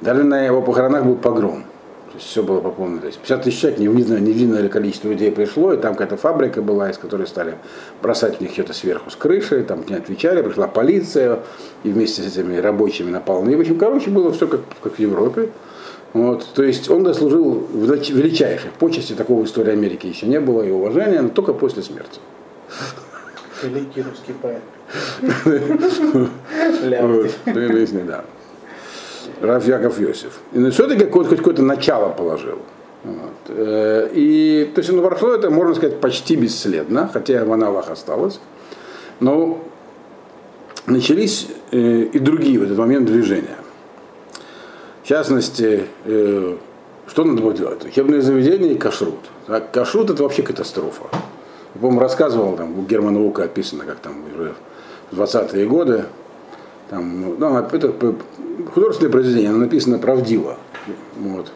Даже 0.00 0.24
на 0.24 0.44
его 0.44 0.62
похоронах 0.62 1.04
был 1.04 1.16
погром. 1.16 1.64
То 2.18 2.22
есть 2.22 2.32
все 2.32 2.42
было 2.42 2.60
по 2.60 2.72
полной. 2.72 2.98
То 2.98 3.06
есть 3.06 3.20
50 3.20 3.42
тысяч 3.44 3.60
человек, 3.60 3.78
невидно, 3.78 4.18
невидное 4.18 4.68
количество 4.68 5.08
людей 5.08 5.30
пришло, 5.30 5.72
и 5.72 5.76
там 5.76 5.92
какая-то 5.92 6.16
фабрика 6.16 6.62
была, 6.62 6.90
из 6.90 6.98
которой 6.98 7.28
стали 7.28 7.54
бросать 8.02 8.38
в 8.38 8.40
них 8.40 8.50
что-то 8.50 8.72
сверху 8.72 9.08
с 9.08 9.14
крыши, 9.14 9.62
там 9.62 9.84
не 9.88 9.94
отвечали, 9.94 10.42
пришла 10.42 10.66
полиция, 10.66 11.38
и 11.84 11.90
вместе 11.90 12.22
с 12.22 12.36
этими 12.36 12.56
рабочими 12.56 13.12
напал 13.12 13.42
на 13.42 13.50
них. 13.50 13.58
В 13.58 13.60
общем, 13.60 13.78
короче, 13.78 14.10
было 14.10 14.32
все 14.32 14.48
как, 14.48 14.62
как 14.82 14.94
в 14.96 14.98
Европе. 14.98 15.50
Вот. 16.12 16.44
То 16.54 16.64
есть 16.64 16.90
он 16.90 17.04
дослужил 17.04 17.68
величайших 17.72 18.72
почести, 18.72 19.12
такого 19.12 19.42
в 19.42 19.46
истории 19.46 19.70
Америки 19.70 20.08
еще 20.08 20.26
не 20.26 20.40
было, 20.40 20.62
и 20.62 20.72
уважения, 20.72 21.22
но 21.22 21.28
только 21.28 21.52
после 21.52 21.84
смерти. 21.84 22.18
Великий 23.62 24.02
русский 24.02 24.32
поэт. 24.32 24.62
Да. 28.02 28.24
Раф 29.40 29.66
Яков 29.66 29.98
Йосиф. 30.00 30.40
И 30.52 30.70
все-таки 30.70 31.06
хоть 31.06 31.28
какое-то 31.28 31.62
начало 31.62 32.10
положил. 32.10 32.58
Вот. 33.04 33.32
Э, 33.48 34.08
И, 34.12 34.70
то 34.74 34.80
есть 34.80 34.90
оно 34.90 35.02
прошло 35.02 35.34
это, 35.34 35.50
можно 35.50 35.74
сказать, 35.74 36.00
почти 36.00 36.36
бесследно, 36.36 37.08
хотя 37.12 37.44
в 37.44 37.52
аналах 37.52 37.90
осталось. 37.90 38.40
Но 39.20 39.62
начались 40.86 41.48
э, 41.70 41.78
и 41.78 42.18
другие 42.18 42.58
в 42.58 42.62
этот 42.64 42.78
момент 42.78 43.06
движения. 43.06 43.56
В 45.02 45.08
частности, 45.08 45.84
э, 46.04 46.56
что 47.06 47.24
надо 47.24 47.42
было 47.42 47.54
делать? 47.54 47.92
Хлебное 47.92 48.20
заведение 48.20 48.74
и 48.74 48.78
кашрут. 48.78 49.20
Так, 49.46 49.70
кашрут 49.70 50.10
это 50.10 50.22
вообще 50.22 50.42
катастрофа. 50.42 51.04
Я, 51.74 51.80
по-моему, 51.80 52.00
рассказывал, 52.00 52.56
там 52.56 52.78
у 52.78 52.82
Германа 52.82 53.22
Ука 53.24 53.44
описано, 53.44 53.84
как 53.84 53.98
там 53.98 54.24
в 55.10 55.20
20-е 55.20 55.66
годы, 55.66 56.04
там, 56.90 57.36
ну, 57.38 57.58
это 57.58 57.94
художественное 58.72 59.12
произведение, 59.12 59.50
оно 59.50 59.58
написано 59.58 59.98
правдиво. 59.98 60.56
Вот. 61.20 61.52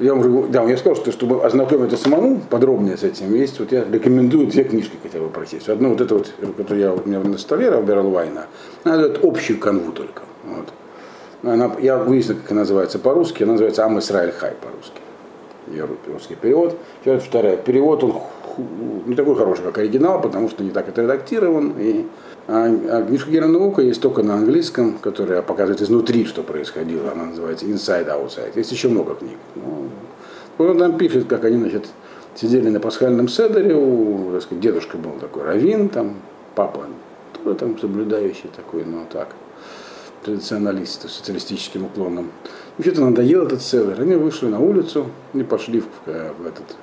Я, 0.00 0.14
уже, 0.14 0.48
да, 0.48 0.64
я 0.64 0.76
сказал, 0.76 0.96
что 0.96 1.12
чтобы 1.12 1.44
ознакомиться 1.44 1.96
самому 1.96 2.40
подробнее 2.50 2.96
с 2.96 3.04
этим, 3.04 3.32
есть, 3.34 3.60
вот 3.60 3.70
я 3.70 3.84
рекомендую 3.84 4.48
две 4.48 4.64
книжки 4.64 4.96
хотя 5.00 5.20
бы 5.20 5.28
прочесть. 5.28 5.68
Одну 5.68 5.90
вот 5.90 6.00
эту 6.00 6.18
вот, 6.18 6.32
которую 6.56 6.80
я 6.80 6.92
у 6.92 7.06
меня 7.06 7.20
на 7.20 7.38
столе, 7.38 7.70
Роберл 7.70 8.10
Вайна, 8.10 8.46
она 8.82 8.96
дает 8.96 9.20
общую 9.22 9.60
канву 9.60 9.92
только. 9.92 10.22
Вот. 10.44 10.72
Она, 11.44 11.70
я 11.80 11.98
выяснил, 11.98 12.36
как 12.36 12.50
она 12.50 12.62
называется 12.62 12.98
по-русски, 12.98 13.44
она 13.44 13.52
называется 13.52 13.84
Ам 13.84 13.98
Исраиль 14.00 14.32
Хай 14.32 14.52
по-русски. 14.52 15.00
Ее 15.68 15.88
русский 16.12 16.34
перевод. 16.34 16.76
Сейчас 17.04 17.22
вторая. 17.22 17.56
Перевод, 17.56 18.02
он 18.02 18.14
не 19.06 19.14
такой 19.14 19.36
хороший, 19.36 19.62
как 19.62 19.78
оригинал, 19.78 20.20
потому 20.20 20.48
что 20.50 20.64
не 20.64 20.70
так 20.70 20.88
это 20.88 21.02
редактирован. 21.02 21.74
И, 21.78 22.06
а, 22.46 22.66
а 22.66 23.02
книжка 23.02 23.30
Германа 23.30 23.58
Наука 23.58 23.82
есть 23.82 24.00
только 24.00 24.22
на 24.22 24.34
английском, 24.34 24.98
которая 24.98 25.42
показывает 25.42 25.82
изнутри, 25.82 26.24
что 26.24 26.42
происходило. 26.42 27.12
Она 27.12 27.26
называется 27.26 27.66
Inside 27.66 28.08
Outside. 28.08 28.52
Есть 28.54 28.72
еще 28.72 28.88
много 28.88 29.14
книг. 29.14 29.38
Ну, 29.54 29.88
он 30.58 30.78
там 30.78 30.98
пишет, 30.98 31.26
как 31.26 31.44
они, 31.44 31.58
значит, 31.58 31.86
сидели 32.34 32.68
на 32.68 32.80
пасхальном 32.80 33.28
седере, 33.28 33.74
у, 33.74 34.32
так 34.32 34.42
сказать, 34.42 34.60
дедушка 34.60 34.98
был 34.98 35.12
такой 35.20 35.44
раввин, 35.44 35.88
там, 35.88 36.16
папа 36.54 36.86
тоже 37.44 37.56
там 37.56 37.78
соблюдающий 37.78 38.50
такой, 38.54 38.84
ну 38.84 39.06
так, 39.10 39.28
традиционалист, 40.24 41.08
с 41.08 41.12
социалистическим 41.14 41.84
уклоном. 41.84 42.30
И 42.78 42.82
что-то 42.82 43.02
надоел 43.02 43.46
этот 43.46 43.62
седер. 43.62 44.00
Они 44.00 44.16
вышли 44.16 44.46
на 44.46 44.58
улицу 44.58 45.06
и 45.34 45.42
пошли 45.42 45.80
в, 45.80 45.86
в 46.06 46.46
этот 46.46 46.76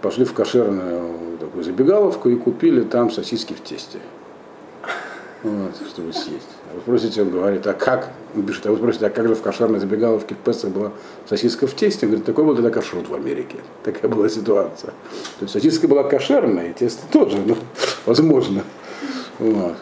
пошли 0.00 0.24
в 0.24 0.32
кошерную 0.32 1.38
такую 1.38 1.62
забегаловку 1.62 2.28
и 2.28 2.34
купили 2.34 2.82
там 2.82 3.10
сосиски 3.10 3.52
в 3.52 3.62
тесте. 3.62 3.98
Вот, 5.42 5.72
чтобы 5.88 6.12
съесть. 6.12 6.46
А 6.70 6.74
вы 6.74 6.80
спросите, 6.82 7.22
он 7.22 7.30
говорит, 7.30 7.66
а 7.66 7.74
как? 7.74 8.10
Он 8.36 8.44
пишет, 8.44 8.64
а 8.66 8.70
вы 8.70 8.76
спросите, 8.76 9.06
а 9.06 9.10
как 9.10 9.26
же 9.26 9.34
в 9.34 9.42
кошерной 9.42 9.80
забегаловке 9.80 10.36
в 10.36 10.38
Песах 10.38 10.70
была 10.70 10.92
сосиска 11.28 11.66
в 11.66 11.74
тесте? 11.74 12.06
Он 12.06 12.12
говорит, 12.12 12.26
такой 12.26 12.44
был 12.44 12.54
тогда 12.54 12.70
кашрут 12.70 13.08
в 13.08 13.14
Америке. 13.14 13.56
Такая 13.82 14.08
была 14.08 14.28
ситуация. 14.28 14.90
То 14.90 15.42
есть 15.42 15.52
сосиска 15.52 15.88
была 15.88 16.04
кошерная, 16.04 16.70
и 16.70 16.72
тесто 16.72 17.02
тоже, 17.10 17.38
ну, 17.44 17.56
возможно. 18.06 18.62
Вот. 19.40 19.74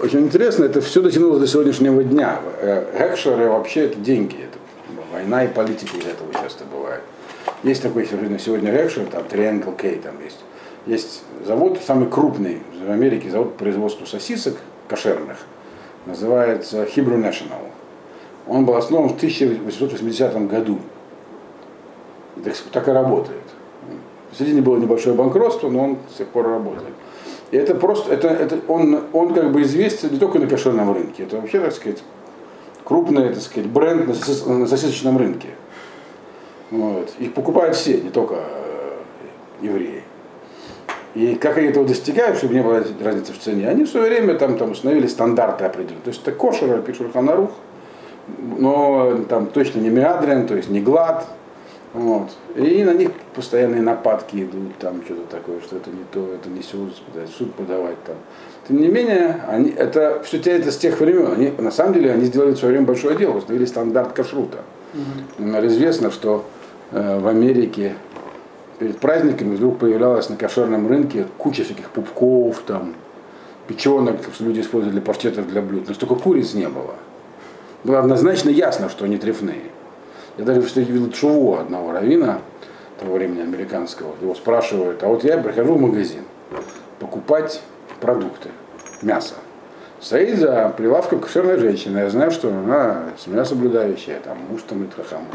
Очень 0.00 0.22
интересно, 0.22 0.64
это 0.64 0.80
все 0.80 1.00
дотянулось 1.00 1.38
до 1.38 1.46
сегодняшнего 1.46 2.02
дня. 2.02 2.40
Гекшеры 2.98 3.48
вообще 3.48 3.86
это 3.86 4.00
деньги. 4.00 4.36
Это 4.36 4.58
война 5.12 5.44
и 5.44 5.48
политика 5.48 5.96
из 5.96 6.04
этого 6.04 6.32
часто 6.32 6.64
бывает. 6.64 7.02
Есть 7.62 7.82
такой 7.82 8.06
сегодня 8.06 8.72
Гекшер, 8.72 9.06
там 9.06 9.22
Triangle 9.22 9.76
K 9.76 10.00
там 10.02 10.14
есть. 10.24 10.40
Есть 10.86 11.22
завод, 11.44 11.78
самый 11.84 12.08
крупный 12.08 12.60
в 12.86 12.90
Америке, 12.90 13.30
завод 13.30 13.52
по 13.52 13.60
производству 13.60 14.06
сосисок 14.06 14.56
кошерных, 14.86 15.38
называется 16.04 16.84
Hebrew 16.84 17.18
National. 17.18 17.70
Он 18.46 18.66
был 18.66 18.76
основан 18.76 19.08
в 19.08 19.16
1880 19.16 20.46
году. 20.46 20.78
Так, 22.44 22.54
так 22.72 22.88
и 22.88 22.90
работает. 22.90 23.40
В 24.32 24.36
середине 24.36 24.60
было 24.60 24.76
небольшое 24.76 25.16
банкротство, 25.16 25.70
но 25.70 25.84
он 25.84 25.98
с 26.12 26.18
тех 26.18 26.28
пор 26.28 26.48
работает. 26.48 26.92
И 27.50 27.56
это 27.56 27.74
просто, 27.74 28.12
это, 28.12 28.28
это, 28.28 28.58
он, 28.68 29.04
он 29.12 29.32
как 29.32 29.52
бы 29.52 29.62
известен 29.62 30.10
не 30.10 30.18
только 30.18 30.38
на 30.38 30.46
кошерном 30.46 30.92
рынке, 30.92 31.22
это 31.22 31.36
вообще, 31.36 31.60
так 31.60 31.72
сказать, 31.72 32.02
крупный, 32.84 33.32
так 33.32 33.42
сказать, 33.42 33.70
бренд 33.70 34.08
на, 34.08 34.14
сосис, 34.14 34.44
на 34.44 34.66
сосисочном 34.66 35.16
рынке. 35.16 35.48
Вот. 36.70 37.12
Их 37.18 37.32
покупают 37.32 37.76
все, 37.76 38.00
не 38.00 38.10
только 38.10 38.36
э, 38.36 38.96
евреи. 39.62 40.03
И 41.14 41.36
как 41.36 41.58
они 41.58 41.68
этого 41.68 41.86
достигают, 41.86 42.38
чтобы 42.38 42.54
не 42.54 42.62
было 42.62 42.84
разницы 43.02 43.32
в 43.32 43.38
цене, 43.38 43.68
они 43.68 43.84
в 43.84 43.88
свое 43.88 44.08
время 44.08 44.34
там, 44.34 44.58
там 44.58 44.72
установили 44.72 45.06
стандарты 45.06 45.64
определенные. 45.64 46.02
То 46.02 46.08
есть 46.10 46.22
это 46.22 46.32
кошер, 46.32 46.82
пишут 46.82 47.12
Ханарух, 47.12 47.50
но 48.58 49.18
там 49.28 49.46
точно 49.46 49.78
не 49.78 49.90
миадрен, 49.90 50.46
то 50.46 50.56
есть 50.56 50.70
не 50.70 50.80
глад. 50.80 51.26
Вот. 51.92 52.30
И 52.56 52.82
на 52.82 52.92
них 52.92 53.12
постоянные 53.36 53.80
нападки 53.80 54.42
идут, 54.42 54.76
там 54.80 55.02
что-то 55.04 55.22
такое, 55.30 55.60
что 55.60 55.76
это 55.76 55.90
не 55.90 56.02
то, 56.12 56.34
это 56.34 56.48
не 56.48 56.60
суд, 56.60 56.92
суд 57.38 57.54
подавать 57.54 58.02
там. 58.04 58.16
Тем 58.66 58.80
не 58.80 58.88
менее, 58.88 59.40
они, 59.46 59.70
это 59.70 60.20
все 60.24 60.40
тянется 60.40 60.72
с 60.72 60.76
тех 60.76 60.98
времен. 60.98 61.30
Они, 61.32 61.52
на 61.56 61.70
самом 61.70 61.92
деле 61.94 62.10
они 62.12 62.24
сделали 62.24 62.54
в 62.54 62.58
свое 62.58 62.72
время 62.72 62.86
большое 62.86 63.16
дело, 63.16 63.36
установили 63.36 63.66
стандарт 63.66 64.12
кашрута. 64.12 64.58
Mm-hmm. 65.38 65.66
Известно, 65.68 66.10
что 66.10 66.44
э, 66.90 67.18
в 67.20 67.28
Америке 67.28 67.94
перед 68.78 68.98
праздниками 68.98 69.54
вдруг 69.54 69.78
появлялась 69.78 70.28
на 70.28 70.36
кошерном 70.36 70.86
рынке 70.88 71.26
куча 71.38 71.64
всяких 71.64 71.90
пупков, 71.90 72.62
там, 72.66 72.94
печенок, 73.66 74.16
что 74.32 74.44
люди 74.44 74.60
использовали 74.60 74.92
для 74.92 75.02
паштетов, 75.02 75.48
для 75.48 75.62
блюд. 75.62 75.88
Но 75.88 75.94
столько 75.94 76.16
куриц 76.16 76.54
не 76.54 76.68
было. 76.68 76.94
Было 77.84 78.00
однозначно 78.00 78.50
ясно, 78.50 78.88
что 78.88 79.04
они 79.04 79.18
трефные. 79.18 79.62
Я 80.38 80.44
даже 80.44 80.60
видел 80.60 81.10
чуву 81.10 81.58
одного 81.58 81.92
равина 81.92 82.40
того 82.98 83.14
времени 83.14 83.42
американского. 83.42 84.14
Его 84.20 84.34
спрашивают, 84.34 85.02
а 85.02 85.08
вот 85.08 85.24
я 85.24 85.38
прихожу 85.38 85.74
в 85.74 85.80
магазин 85.80 86.22
покупать 86.98 87.62
продукты, 88.00 88.48
мясо. 89.02 89.34
Стоит 90.00 90.38
за 90.38 90.72
прилавком 90.76 91.20
кошерная 91.20 91.56
женщина. 91.56 91.98
Я 91.98 92.10
знаю, 92.10 92.30
что 92.30 92.48
она 92.48 93.04
семья 93.16 93.44
соблюдающая, 93.44 94.20
там 94.20 94.38
муж 94.50 94.62
там 94.68 94.84
и 94.84 94.86
трахам. 94.86 95.26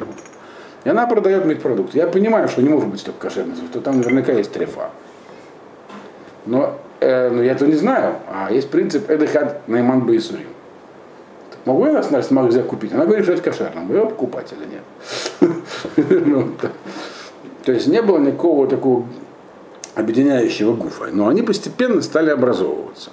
И 0.83 0.89
она 0.89 1.05
продает 1.07 1.45
мне 1.45 1.55
продукт. 1.55 1.93
Я 1.93 2.07
понимаю, 2.07 2.47
что 2.47 2.61
не 2.61 2.69
может 2.69 2.89
быть 2.89 3.01
столько 3.01 3.27
кошерности, 3.27 3.63
что 3.69 3.81
там 3.81 3.97
наверняка 3.97 4.31
есть 4.31 4.51
трефа. 4.51 4.91
Но, 6.45 6.77
э, 7.01 7.29
но 7.29 7.43
я 7.43 7.51
этого 7.51 7.69
не 7.69 7.75
знаю. 7.75 8.15
А 8.31 8.51
есть 8.51 8.69
принцип 8.69 9.09
Эдехад 9.09 9.67
Найман 9.67 10.05
Бейсурим. 10.05 10.47
Могу 11.65 11.85
я 11.85 11.91
нас 11.91 12.09
на 12.09 12.41
магазин 12.41 12.63
купить? 12.63 12.93
Она 12.93 13.05
говорит, 13.05 13.25
что 13.25 13.33
это 13.33 13.41
кошерно. 13.41 13.81
Могу 13.81 13.93
я 13.93 14.05
покупать 14.05 14.53
или 14.53 14.65
нет? 14.65 15.61
То 17.65 17.71
есть 17.73 17.87
не 17.87 18.01
было 18.01 18.17
никакого 18.17 18.67
такого 18.67 19.05
объединяющего 19.95 20.73
гуфа. 20.73 21.07
Но 21.11 21.27
они 21.27 21.41
постепенно 21.41 22.01
стали 22.01 22.29
образовываться. 22.29 23.11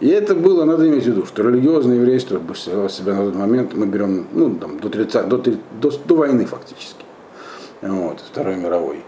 И 0.00 0.08
это 0.08 0.34
было, 0.34 0.64
надо 0.64 0.88
иметь 0.88 1.04
в 1.04 1.06
виду, 1.06 1.24
что 1.24 1.42
религиозное 1.42 1.96
еврейство 1.96 2.38
представляло 2.38 2.88
себя 2.88 3.14
на 3.14 3.26
тот 3.26 3.34
момент, 3.34 3.74
мы 3.74 3.86
берем 3.86 4.26
ну, 4.32 4.54
там, 4.56 4.78
до, 4.80 4.88
30, 4.88 5.28
до, 5.28 5.38
до, 5.38 5.90
до 5.90 6.16
войны 6.16 6.46
фактически, 6.46 7.04
вот, 7.80 8.20
Второй 8.20 8.56
мировой, 8.56 9.04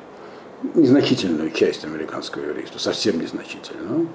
незначительную 0.74 1.50
часть 1.50 1.84
американского 1.84 2.44
еврейства, 2.44 2.78
совсем 2.78 3.20
незначительную. 3.20 4.08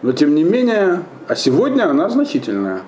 Но 0.00 0.12
тем 0.12 0.34
не 0.34 0.44
менее, 0.44 1.02
а 1.26 1.34
сегодня 1.34 1.90
она 1.90 2.08
значительная. 2.08 2.82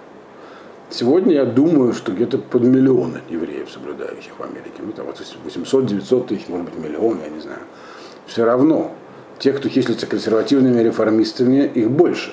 Сегодня 0.91 1.35
я 1.35 1.45
думаю, 1.45 1.93
что 1.93 2.13
где-то 2.13 2.39
под 2.39 2.63
миллионы 2.63 3.21
евреев, 3.29 3.71
соблюдающих 3.71 4.33
в 4.39 4.43
Америке. 4.43 4.81
Ну, 4.81 4.93
там 4.93 5.07
вот 5.07 5.21
800-900 5.21 6.27
тысяч, 6.27 6.49
может 6.49 6.67
быть, 6.67 6.83
миллион, 6.83 7.21
я 7.23 7.29
не 7.29 7.41
знаю. 7.41 7.61
Все 8.27 8.45
равно, 8.45 8.93
те, 9.39 9.53
кто 9.53 9.69
числится 9.69 10.07
консервативными 10.07 10.81
реформистами, 10.81 11.71
их 11.75 11.91
больше. 11.91 12.33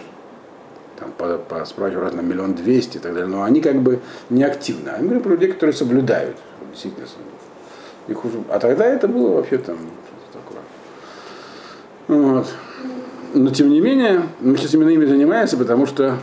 Там 1.07 1.13
по, 1.17 1.37
по 1.37 1.65
справке 1.65 1.97
разно 1.97 2.21
миллион 2.21 2.55
двести 2.55 2.97
и 2.97 2.99
так 2.99 3.13
далее. 3.13 3.29
Но 3.29 3.43
они 3.43 3.61
как 3.61 3.81
бы 3.81 3.99
не 4.29 4.43
активны. 4.43 4.89
А 4.89 4.97
мы 4.97 5.03
говорим 5.03 5.23
про 5.23 5.31
людей, 5.31 5.51
которые 5.51 5.73
соблюдают. 5.73 6.37
Действительно, 6.71 7.05
их 8.07 8.25
уже... 8.25 8.43
А 8.49 8.59
тогда 8.59 8.85
это 8.85 9.07
было 9.07 9.35
вообще 9.35 9.57
там 9.57 9.77
что-то 9.77 10.39
такое. 10.39 10.61
Вот. 12.07 12.47
Но 13.33 13.49
тем 13.51 13.69
не 13.69 13.81
менее, 13.81 14.23
мы 14.39 14.57
сейчас 14.57 14.73
именно 14.73 14.89
ими 14.89 15.05
занимаемся, 15.05 15.57
потому 15.57 15.85
что 15.85 16.17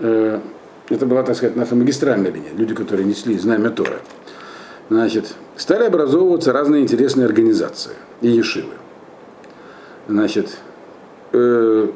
э, 0.00 0.40
это 0.88 1.06
была, 1.06 1.22
так 1.22 1.36
сказать, 1.36 1.56
наша 1.56 1.74
магистральная 1.74 2.30
линия, 2.30 2.50
люди, 2.54 2.74
которые 2.74 3.06
несли 3.06 3.38
знамя 3.38 3.70
Торы. 3.70 4.00
Значит, 4.90 5.34
стали 5.56 5.84
образовываться 5.84 6.52
разные 6.52 6.82
интересные 6.82 7.26
организации 7.26 7.92
и 8.20 8.28
ешивы. 8.28 8.74
Значит, 10.06 10.58
э, 11.32 11.88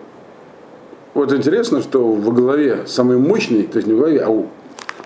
вот 1.14 1.32
интересно, 1.32 1.82
что 1.82 2.12
во 2.12 2.32
главе 2.32 2.86
самый 2.86 3.18
мощный, 3.18 3.64
то 3.64 3.78
есть 3.78 3.88
не 3.88 3.94
в 3.94 3.98
главе, 3.98 4.20
а 4.20 4.30
у, 4.30 4.46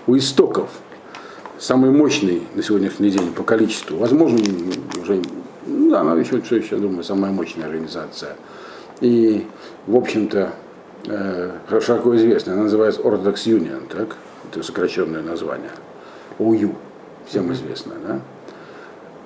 у 0.07 0.17
истоков 0.17 0.69
самый 1.57 1.91
мощный 1.91 2.43
на 2.55 2.63
сегодняшний 2.63 3.09
день 3.09 3.33
по 3.33 3.43
количеству, 3.43 3.97
возможно, 3.97 4.39
уже, 5.01 5.21
ну, 5.65 5.91
да, 5.91 6.01
она 6.01 6.15
еще, 6.15 6.41
все 6.41 6.57
еще, 6.57 6.77
думаю, 6.77 7.03
самая 7.03 7.31
мощная 7.31 7.65
организация. 7.65 8.35
И, 9.01 9.45
в 9.85 9.95
общем-то, 9.95 10.53
широко 11.81 12.15
известная, 12.15 12.53
она 12.53 12.63
называется 12.63 13.01
Orthodox 13.01 13.45
Union, 13.45 13.87
так? 13.89 14.15
Это 14.51 14.63
сокращенное 14.63 15.21
название. 15.21 15.71
ОЮ, 16.39 16.75
всем 17.27 17.51
известно, 17.51 17.93
да? 18.07 18.21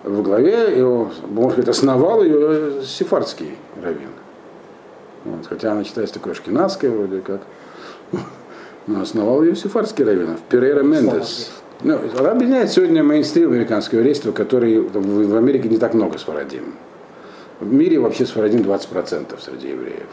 во 0.04 0.22
главе 0.24 0.78
его, 0.78 1.12
можно 1.30 1.52
сказать, 1.52 1.70
основал 1.70 2.24
ее 2.24 2.84
сефардский 2.84 3.58
раввин. 3.82 4.10
Вот, 5.26 5.48
хотя 5.48 5.72
она 5.72 5.84
считается 5.84 6.16
такой 6.16 6.34
ашкенадской 6.34 6.90
вроде 6.90 7.22
как. 7.22 7.42
Но 8.88 9.02
основал 9.02 9.44
ее 9.44 9.56
сефардский 9.56 10.04
раввин, 10.04 10.38
Перейра 10.50 10.82
Мендес. 10.82 11.52
Ну, 11.84 12.00
она 12.18 12.32
объединяет 12.32 12.72
сегодня 12.72 13.04
мейнстрим 13.04 13.50
американского 13.52 14.00
еврейства, 14.00 14.32
который 14.32 14.80
в, 14.80 15.28
в 15.28 15.36
Америке 15.36 15.68
не 15.68 15.78
так 15.78 15.94
много 15.94 16.18
сфарадим. 16.18 16.76
В 17.60 17.72
мире 17.72 18.00
вообще 18.00 18.26
сфарадим 18.26 18.62
20% 18.62 19.40
среди 19.40 19.70
евреев. 19.70 20.08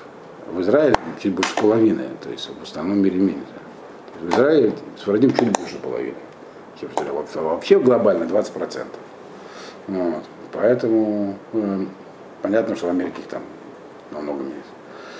В 0.50 0.60
Израиле 0.62 0.96
чуть 1.22 1.34
больше 1.34 1.54
половины, 1.56 2.04
то 2.22 2.30
есть 2.30 2.48
в 2.58 2.62
основном 2.62 2.98
мире 3.00 3.18
меньше. 3.18 3.42
В 4.20 4.30
Израиле 4.30 4.72
сфарадим 4.98 5.30
чуть 5.30 5.50
больше 5.50 5.76
половины. 5.76 6.14
Вообще 7.34 7.78
глобально 7.78 8.24
20%. 8.24 8.86
Вот. 9.88 10.22
Поэтому 10.52 11.36
э, 11.52 11.84
понятно, 12.40 12.76
что 12.76 12.86
в 12.86 12.90
Америке 12.90 13.20
их 13.20 13.26
там 13.26 13.42
намного 14.10 14.42
меньше. 14.42 14.70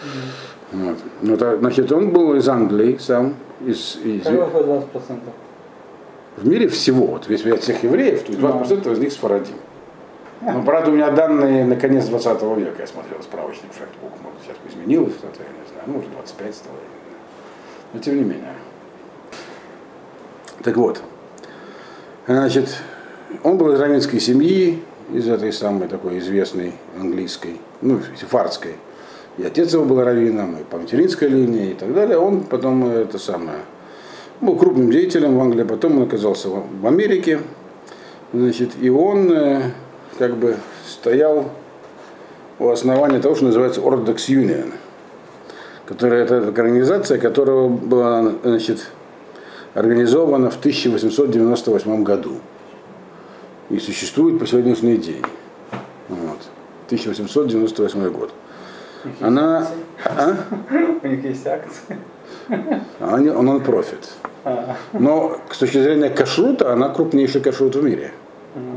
Mm-hmm. 0.03 0.85
Вот. 0.85 0.99
Ну, 1.23 1.37
то, 1.37 1.59
значит, 1.59 1.91
он 1.93 2.11
был 2.11 2.35
из 2.35 2.49
Англии 2.49 2.97
сам. 2.99 3.35
Из, 3.65 3.97
из... 4.05 4.23
20%? 4.23 4.87
В 6.37 6.47
мире 6.47 6.69
всего, 6.69 7.07
вот 7.07 7.27
весь 7.29 7.43
взять 7.43 7.63
всех 7.63 7.83
евреев, 7.83 8.23
то 8.23 8.33
20% 8.33 8.69
mm-hmm. 8.69 8.93
из 8.93 8.99
них 8.99 9.13
сфарадим. 9.13 9.57
Ну, 10.41 10.63
правда, 10.63 10.91
у 10.91 10.95
меня 10.95 11.11
данные 11.11 11.65
на 11.65 11.75
конец 11.75 12.07
20 12.07 12.43
века, 12.59 12.81
я 12.81 12.87
смотрел 12.87 13.21
справочник 13.23 13.73
фактбук, 13.73 14.13
может, 14.23 14.39
сейчас 14.43 14.57
изменилось 14.69 15.15
что-то, 15.15 15.43
я 15.43 15.49
не 15.49 15.69
знаю, 15.69 15.85
ну, 15.87 15.99
уже 15.99 16.09
25 16.09 16.55
стало. 16.55 16.77
Но 17.93 17.99
тем 17.99 18.17
не 18.17 18.23
менее. 18.23 18.55
Так 20.63 20.77
вот, 20.77 21.03
значит, 22.27 22.69
он 23.43 23.59
был 23.59 23.73
из 23.73 23.81
равенской 23.81 24.21
семьи, 24.21 24.83
из 25.13 25.29
этой 25.29 25.53
самой 25.53 25.89
такой 25.89 26.19
известной 26.19 26.75
английской, 26.99 27.61
ну, 27.81 28.01
сефардской. 28.19 28.77
И 29.39 29.45
отец 29.45 29.73
его 29.73 29.85
был 29.85 30.03
раввином, 30.03 30.57
и 30.57 30.65
по 30.65 30.79
материнской 30.79 31.29
линии 31.29 31.71
и 31.71 31.75
так 31.75 31.95
далее. 31.95 32.19
Он 32.19 32.41
потом 32.41 32.89
это 32.89 33.19
самое, 33.19 33.59
был 34.41 34.57
крупным 34.57 34.91
деятелем 34.91 35.37
в 35.37 35.41
Англии, 35.41 35.63
потом 35.63 35.99
он 35.99 36.03
оказался 36.05 36.49
в 36.49 36.87
Америке. 36.87 37.41
Значит, 38.33 38.71
и 38.81 38.91
он 38.91 39.33
э, 39.33 39.63
как 40.19 40.37
бы 40.37 40.57
стоял 40.87 41.51
у 42.59 42.69
основания 42.69 43.21
того, 43.21 43.37
что 43.37 43.45
называется 43.45 43.81
Orthodox 43.81 44.29
Union, 44.29 44.73
которая 45.87 46.25
это 46.25 46.39
организация, 46.39 47.19
которая 47.19 47.69
была 47.69 48.33
значит, 48.43 48.89
организована 49.75 50.51
в 50.51 50.59
1898 50.59 52.03
году 52.03 52.41
и 53.71 53.79
существует 53.79 54.39
по 54.39 54.47
сегодняшний 54.47 54.97
день. 54.97 55.23
Вот. 56.09 56.39
1898 56.87 58.11
год. 58.11 58.33
Она... 59.21 59.67
А? 60.05 60.37
У 61.03 61.07
них 61.07 61.25
есть 61.25 61.47
акции. 61.47 61.99
Она, 63.01 63.33
он 63.33 63.61
профит. 63.61 64.11
А. 64.45 64.77
Но 64.93 65.39
с 65.51 65.59
точки 65.59 65.83
зрения 65.83 66.11
кашрута, 66.11 66.73
она 66.73 66.89
крупнейший 66.89 67.41
кашрут 67.41 67.77
в 67.77 67.83
мире. 67.83 68.13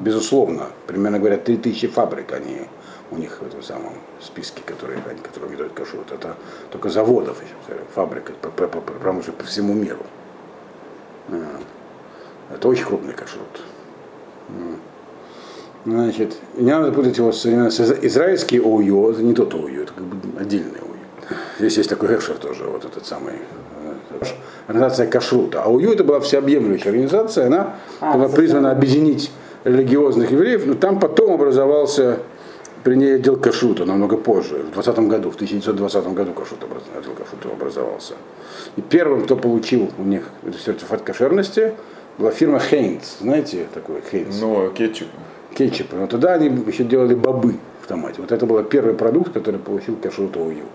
Безусловно. 0.01 0.67
Примерно 0.87 1.19
говоря, 1.19 1.37
3000 1.37 1.87
фабрик 1.87 2.33
они 2.33 2.67
у 3.11 3.17
них 3.17 3.39
в 3.41 3.45
этом 3.45 3.61
самом 3.61 3.93
списке, 4.21 4.61
которые, 4.65 4.99
которые 5.23 5.51
ведут 5.51 5.73
кашрут. 5.73 6.11
Это 6.11 6.35
только 6.71 6.89
заводов, 6.89 7.41
фабрик, 7.93 8.31
промышленных 9.01 9.39
по 9.39 9.45
всему 9.45 9.73
миру. 9.73 10.05
Это 12.53 12.67
очень 12.67 12.85
крупный 12.85 13.13
кашрут. 13.13 13.61
Значит, 15.85 16.35
не 16.55 16.71
надо 16.71 16.91
путать 16.91 17.17
его 17.17 17.31
с, 17.31 17.43
с 17.43 17.97
израильский 18.03 18.59
ОУЮ, 18.59 19.11
это 19.11 19.23
не 19.23 19.33
тот 19.33 19.53
ОУЮ, 19.53 19.83
это 19.83 19.93
как 19.93 20.03
бы 20.03 20.39
отдельный 20.39 20.79
ОУЮ. 20.79 21.37
Здесь 21.57 21.77
есть 21.77 21.89
такой 21.89 22.15
Эшер 22.17 22.35
тоже, 22.35 22.65
вот 22.65 22.85
этот 22.85 23.05
самый 23.05 23.33
э, 23.33 24.25
организация 24.67 25.07
Кашрута. 25.07 25.63
А 25.63 25.69
ОУЮ 25.69 25.93
это 25.93 26.03
была 26.03 26.19
всеобъемлющая 26.19 26.91
организация, 26.91 27.47
она 27.47 27.75
а, 27.99 28.15
была 28.15 28.29
призвана 28.29 28.71
объединить 28.71 29.31
религиозных 29.63 30.31
евреев, 30.31 30.65
но 30.67 30.75
там 30.75 30.99
потом 30.99 31.33
образовался 31.33 32.19
при 32.83 32.95
ней 32.95 33.15
отдел 33.15 33.37
Кашрута 33.37 33.85
намного 33.85 34.17
позже, 34.17 34.63
в 34.69 34.73
20 34.73 34.99
году, 34.99 35.31
в 35.31 35.35
1920 35.35 36.13
году 36.13 36.33
Кашрут 36.33 36.63
отдел 36.63 37.13
Кашрута 37.13 37.49
образовался. 37.49 38.13
И 38.75 38.81
первым, 38.81 39.23
кто 39.23 39.35
получил 39.35 39.91
у 39.97 40.03
них 40.03 40.23
сертификат 40.63 41.01
кошерности, 41.01 41.73
была 42.17 42.31
фирма 42.31 42.59
Хейнс. 42.59 43.17
Знаете 43.21 43.67
такой 43.73 44.01
Хейнс? 44.11 44.39
Ну, 44.41 44.69
кетчуп. 44.71 45.07
Кетчуп. 45.53 45.93
Но 45.93 46.07
тогда 46.07 46.33
они 46.33 46.47
еще 46.67 46.83
делали 46.83 47.13
бобы 47.13 47.55
в 47.81 47.87
томате. 47.87 48.21
Вот 48.21 48.31
это 48.31 48.45
был 48.45 48.63
первый 48.63 48.93
продукт, 48.93 49.33
который 49.33 49.59
получил 49.59 49.95
кашрут 49.97 50.35
ОЮ. 50.37 50.65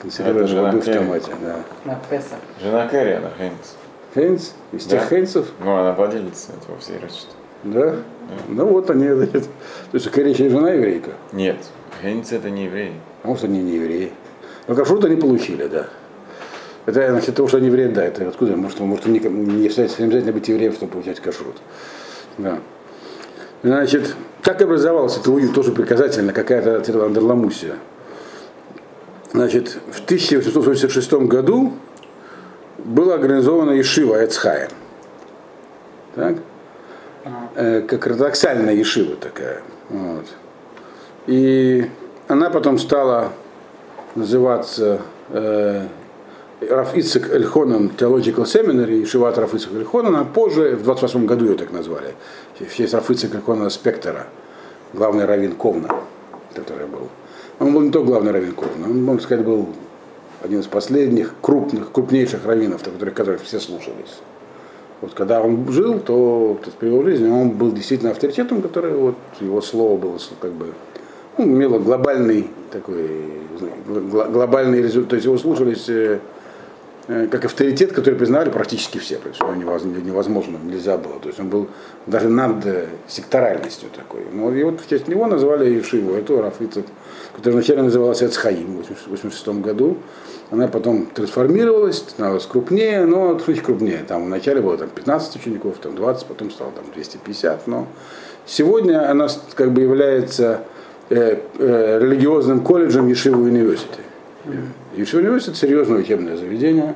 Консервированные 0.00 0.62
бобы 0.62 0.80
в 0.80 0.84
томате, 0.84 1.32
да. 1.42 1.56
На 1.84 2.00
Песах. 2.08 2.38
Жена 2.62 2.86
Кэрри, 2.88 3.12
она 3.12 3.30
Хейнс. 3.36 3.76
Хейнс? 4.14 4.54
Из 4.72 4.86
да? 4.86 4.90
тех 4.98 5.08
Хейнсов? 5.08 5.46
Ну, 5.60 5.76
она 5.76 5.92
владелица 5.92 6.52
этого 6.52 6.78
всей 6.78 6.98
речи. 6.98 7.24
Да? 7.64 7.90
да? 7.90 7.96
Ну 8.48 8.66
вот 8.66 8.90
они. 8.90 9.08
То 9.26 9.48
есть 9.92 10.10
Кэрри 10.10 10.30
еще 10.30 10.48
жена 10.48 10.70
еврейка? 10.70 11.10
Нет, 11.32 11.56
Хейнс 12.02 12.32
это 12.32 12.50
не 12.50 12.64
еврей. 12.64 12.92
А 13.22 13.28
может 13.28 13.44
они 13.44 13.62
не 13.62 13.76
евреи. 13.76 14.12
Но 14.68 14.74
кашрут 14.74 15.04
они 15.04 15.16
получили, 15.16 15.66
да. 15.66 15.86
Это 16.86 17.10
значит 17.10 17.34
того, 17.34 17.48
что 17.48 17.56
они 17.56 17.66
евреи, 17.66 17.88
да, 17.88 18.04
это 18.04 18.28
откуда? 18.28 18.56
Может, 18.56 18.78
может 18.78 19.06
не, 19.06 19.18
не 19.18 19.66
обязательно 19.66 20.32
быть 20.32 20.48
евреем, 20.48 20.72
чтобы 20.72 20.92
получать 20.92 21.18
кашрут. 21.18 21.56
Да. 22.38 22.60
Значит, 23.62 24.14
как 24.42 24.62
образовался 24.62 25.20
это 25.20 25.30
уют, 25.30 25.54
тоже 25.54 25.72
приказательно, 25.72 26.32
какая-то 26.32 26.76
андерламусия. 27.04 27.74
Значит, 29.32 29.78
в 29.90 30.04
1886 30.04 31.12
году 31.24 31.72
была 32.78 33.14
организована 33.14 33.72
Ешива 33.72 34.24
Эцхая. 34.24 34.70
Так? 36.14 36.36
Э, 37.56 37.80
как 37.82 38.06
ортодоксальная 38.06 38.74
Ешива 38.74 39.16
такая. 39.16 39.62
Вот. 39.88 40.26
И 41.26 41.90
она 42.28 42.50
потом 42.50 42.78
стала 42.78 43.32
называться 44.14 45.00
э, 45.30 45.86
Раф 46.60 46.96
Ицек 46.96 47.30
Эльхонан 47.30 47.90
Theological 47.98 48.44
Seminary, 48.44 49.04
Шиват 49.04 49.36
Раф 49.36 49.54
Ицек 49.54 49.70
а 49.92 50.24
позже, 50.24 50.76
в 50.76 50.84
28 50.84 51.26
году 51.26 51.44
ее 51.44 51.54
так 51.54 51.70
назвали, 51.70 52.14
в 52.58 52.74
честь 52.74 52.94
Раф 52.94 53.10
Ицек 53.10 53.34
Эльхонана 53.34 53.68
Спектора, 53.68 54.26
главный 54.94 55.26
раввин 55.26 55.52
Ковна, 55.52 55.94
который 56.54 56.86
был. 56.86 57.08
Он 57.58 57.74
был 57.74 57.82
не 57.82 57.90
только 57.90 58.08
главный 58.08 58.32
раввин 58.32 58.52
Ковна, 58.52 58.86
он, 58.86 59.04
можно 59.04 59.20
сказать, 59.20 59.44
был 59.44 59.68
один 60.42 60.60
из 60.60 60.66
последних 60.66 61.34
крупных, 61.42 61.92
крупнейших 61.92 62.46
раввинов, 62.46 62.82
которых, 62.82 63.12
которых 63.12 63.42
все 63.42 63.60
слушались. 63.60 64.20
Вот 65.02 65.12
когда 65.12 65.42
он 65.42 65.70
жил, 65.70 66.00
то, 66.00 66.58
то 66.64 66.70
при 66.78 66.88
его 66.88 67.02
жизни 67.02 67.28
он 67.28 67.50
был 67.50 67.70
действительно 67.70 68.12
авторитетом, 68.12 68.62
который 68.62 68.94
вот 68.94 69.16
его 69.40 69.60
слово 69.60 69.98
было 69.98 70.18
как 70.40 70.52
бы 70.52 70.72
ну, 71.36 71.44
имело 71.44 71.78
глобальный 71.78 72.48
такой 72.72 73.10
глобальный 73.86 74.80
результат, 74.80 75.10
то 75.10 75.16
есть 75.16 75.26
его 75.26 75.36
слушались 75.36 75.86
Э, 75.88 76.18
как 77.06 77.44
авторитет, 77.44 77.92
который 77.92 78.16
признали 78.16 78.50
практически 78.50 78.98
все, 78.98 79.16
то 79.16 79.28
есть 79.28 79.40
его 79.40 79.54
невозможно, 79.54 80.58
нельзя 80.64 80.98
было. 80.98 81.20
То 81.20 81.28
есть 81.28 81.38
он 81.38 81.48
был 81.48 81.68
даже 82.06 82.28
над 82.28 82.66
э, 82.66 82.86
секторальностью 83.06 83.88
такой. 83.94 84.22
Но 84.32 84.52
и 84.52 84.64
вот 84.64 84.80
в 84.80 84.88
честь 84.88 85.06
него 85.06 85.26
назвали 85.26 85.70
Ешиву, 85.70 86.14
эту 86.14 86.42
Рафицет, 86.42 86.86
которая 87.36 87.58
вначале 87.58 87.82
называлась 87.82 88.22
Эцхаим 88.22 88.78
в 88.78 88.80
1986 88.80 89.48
году. 89.60 89.98
Она 90.50 90.66
потом 90.66 91.06
трансформировалась, 91.06 91.98
становилась 91.98 92.46
крупнее, 92.46 93.04
но 93.04 93.38
чуть 93.38 93.62
крупнее. 93.62 94.04
Там 94.06 94.26
вначале 94.26 94.60
было 94.60 94.76
там, 94.76 94.88
15 94.88 95.36
учеников, 95.36 95.76
там 95.78 95.94
20, 95.94 96.26
потом 96.26 96.50
стало 96.50 96.72
там 96.72 96.84
250. 96.92 97.68
Но 97.68 97.86
сегодня 98.46 99.08
она 99.08 99.28
как 99.54 99.70
бы 99.70 99.82
является 99.82 100.62
э, 101.10 101.38
э, 101.58 101.98
религиозным 102.00 102.62
колледжем 102.62 103.06
Ешиву 103.06 103.44
университета. 103.44 104.00
Ешива 104.96 105.20
университет 105.20 105.56
это 105.56 105.66
серьезное 105.66 105.98
учебное 105.98 106.36
заведение, 106.36 106.94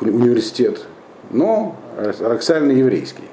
университет, 0.00 0.84
но 1.30 1.76
ортодоксальный 1.98 2.76
еврейский. 2.76 3.24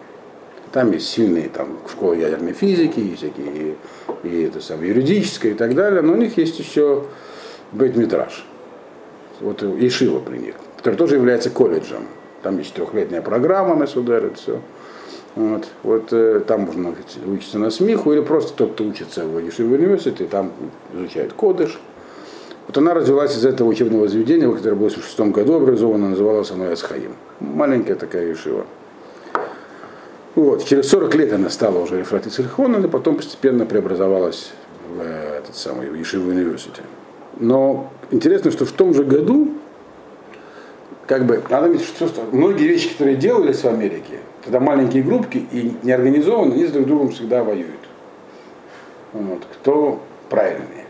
Там 0.71 0.91
есть 0.93 1.09
сильные 1.09 1.49
там, 1.49 1.79
школы 1.91 2.15
ядерной 2.15 2.53
физики, 2.53 3.01
и 3.01 3.15
всякие, 3.15 3.75
и, 4.23 4.27
и 4.27 4.43
это 4.43 4.61
самое, 4.61 4.89
юридическое 4.89 5.51
и 5.51 5.55
так 5.55 5.75
далее, 5.75 6.01
но 6.01 6.13
у 6.13 6.15
них 6.15 6.37
есть 6.37 6.57
еще 6.57 7.03
бейтметраж. 7.73 8.45
Вот 9.41 9.61
Ешива 9.61 10.19
при 10.19 10.37
них, 10.37 10.55
который 10.77 10.95
тоже 10.95 11.15
является 11.15 11.49
колледжем. 11.49 12.05
Там 12.43 12.57
есть 12.59 12.73
трехлетняя 12.73 13.21
программа 13.21 13.75
на 13.75 13.87
Судер, 13.87 14.27
и 14.27 14.33
все. 14.35 14.61
Вот, 15.35 15.67
вот 15.83 16.13
э, 16.13 16.41
там 16.47 16.61
можно 16.61 16.93
учиться 17.25 17.59
на 17.59 17.69
СМИХу, 17.71 18.13
или 18.13 18.21
просто 18.21 18.53
тот, 18.53 18.73
кто 18.73 18.85
учится 18.85 19.25
в 19.25 19.39
Ешиве 19.39 19.75
университете, 19.75 20.25
там 20.25 20.51
изучает 20.93 21.33
кодыш, 21.33 21.79
вот 22.67 22.77
она 22.77 22.93
развилась 22.93 23.35
из 23.35 23.45
этого 23.45 23.67
учебного 23.67 24.07
заведения, 24.07 24.49
которое 24.49 24.75
было 24.75 24.89
в 24.89 24.93
1986 24.93 25.35
году 25.35 25.55
образовано, 25.55 26.09
называлось 26.09 26.51
оно 26.51 26.73
Эсхаим. 26.73 27.15
Маленькая 27.39 27.95
такая 27.95 28.27
ешива. 28.27 28.65
Вот. 30.35 30.63
Через 30.63 30.87
40 30.89 31.15
лет 31.15 31.33
она 31.33 31.49
стала 31.49 31.79
уже 31.79 31.97
Ефратис 31.97 32.39
Ильхон, 32.39 32.83
и 32.83 32.87
потом 32.87 33.17
постепенно 33.17 33.65
преобразовалась 33.65 34.51
в 34.95 35.01
э, 35.01 35.39
этот 35.39 35.55
самый 35.55 35.89
в 35.89 35.95
Ешиву 35.95 36.29
университет. 36.29 36.85
Но 37.37 37.91
интересно, 38.11 38.51
что 38.51 38.65
в 38.65 38.71
том 38.71 38.93
же 38.93 39.03
году, 39.03 39.49
как 41.07 41.25
бы, 41.25 41.41
надо 41.49 41.67
иметь 41.67 41.81
виду, 41.81 42.09
что 42.09 42.23
многие 42.31 42.67
вещи, 42.67 42.91
которые 42.91 43.17
делались 43.17 43.63
в 43.63 43.67
Америке, 43.67 44.19
когда 44.43 44.59
маленькие 44.59 45.03
группки 45.03 45.45
и 45.51 45.75
неорганизованно, 45.83 46.53
они 46.53 46.65
с 46.65 46.71
друг 46.71 46.87
другом 46.87 47.09
всегда 47.09 47.43
воюют. 47.43 47.81
Вот. 49.13 49.41
Кто 49.53 49.99
правильнее. 50.29 50.80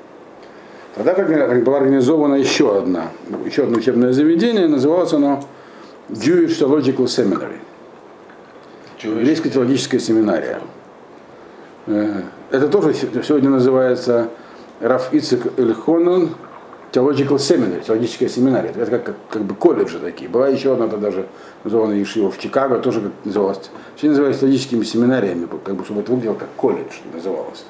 Тогда 0.95 1.13
как 1.13 1.63
была 1.63 1.77
организована 1.77 2.35
еще 2.35 2.77
одна, 2.77 3.11
еще 3.45 3.63
одно 3.63 3.77
учебное 3.77 4.11
заведение, 4.11 4.67
называлось 4.67 5.13
оно 5.13 5.41
Jewish 6.09 6.59
Theological 6.59 7.05
Seminary. 7.05 7.59
Еврейская 9.01 9.49
теологическая 9.49 9.99
семинария. 9.99 10.59
Э, 11.87 12.21
Это 12.51 12.67
тоже 12.67 12.93
сегодня 12.93 13.49
называется 13.49 14.29
Раф 14.81 15.13
Ицек 15.13 15.57
Эльхонен 15.57 16.31
Theological 16.91 17.37
Seminary, 17.37 17.83
теологическая 17.85 18.27
семинария. 18.27 18.71
Это 18.71 18.91
как, 18.91 19.05
как, 19.05 19.15
как 19.29 19.41
бы 19.43 19.55
колледжи 19.55 19.97
такие. 19.97 20.29
Была 20.29 20.49
еще 20.49 20.73
одна 20.73 20.87
тогда 20.87 21.09
же 21.09 21.27
называна 21.63 21.93
Ешива 21.93 22.29
в 22.29 22.37
Чикаго, 22.37 22.79
тоже 22.79 22.99
как 23.01 23.11
называлась. 23.23 23.71
Все 23.95 24.09
назывались 24.09 24.39
теологическими 24.39 24.83
семинариями, 24.83 25.47
как 25.63 25.75
бы, 25.75 25.85
чтобы 25.85 26.01
это 26.01 26.11
выглядело 26.11 26.35
как 26.35 26.49
колледж 26.57 26.97
называлось. 27.13 27.63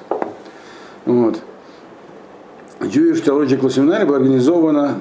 Вот. 1.06 1.38
Jewish 2.84 3.22
Theological 3.24 3.68
Seminary 3.68 4.06
была 4.06 4.18
организована 4.18 5.00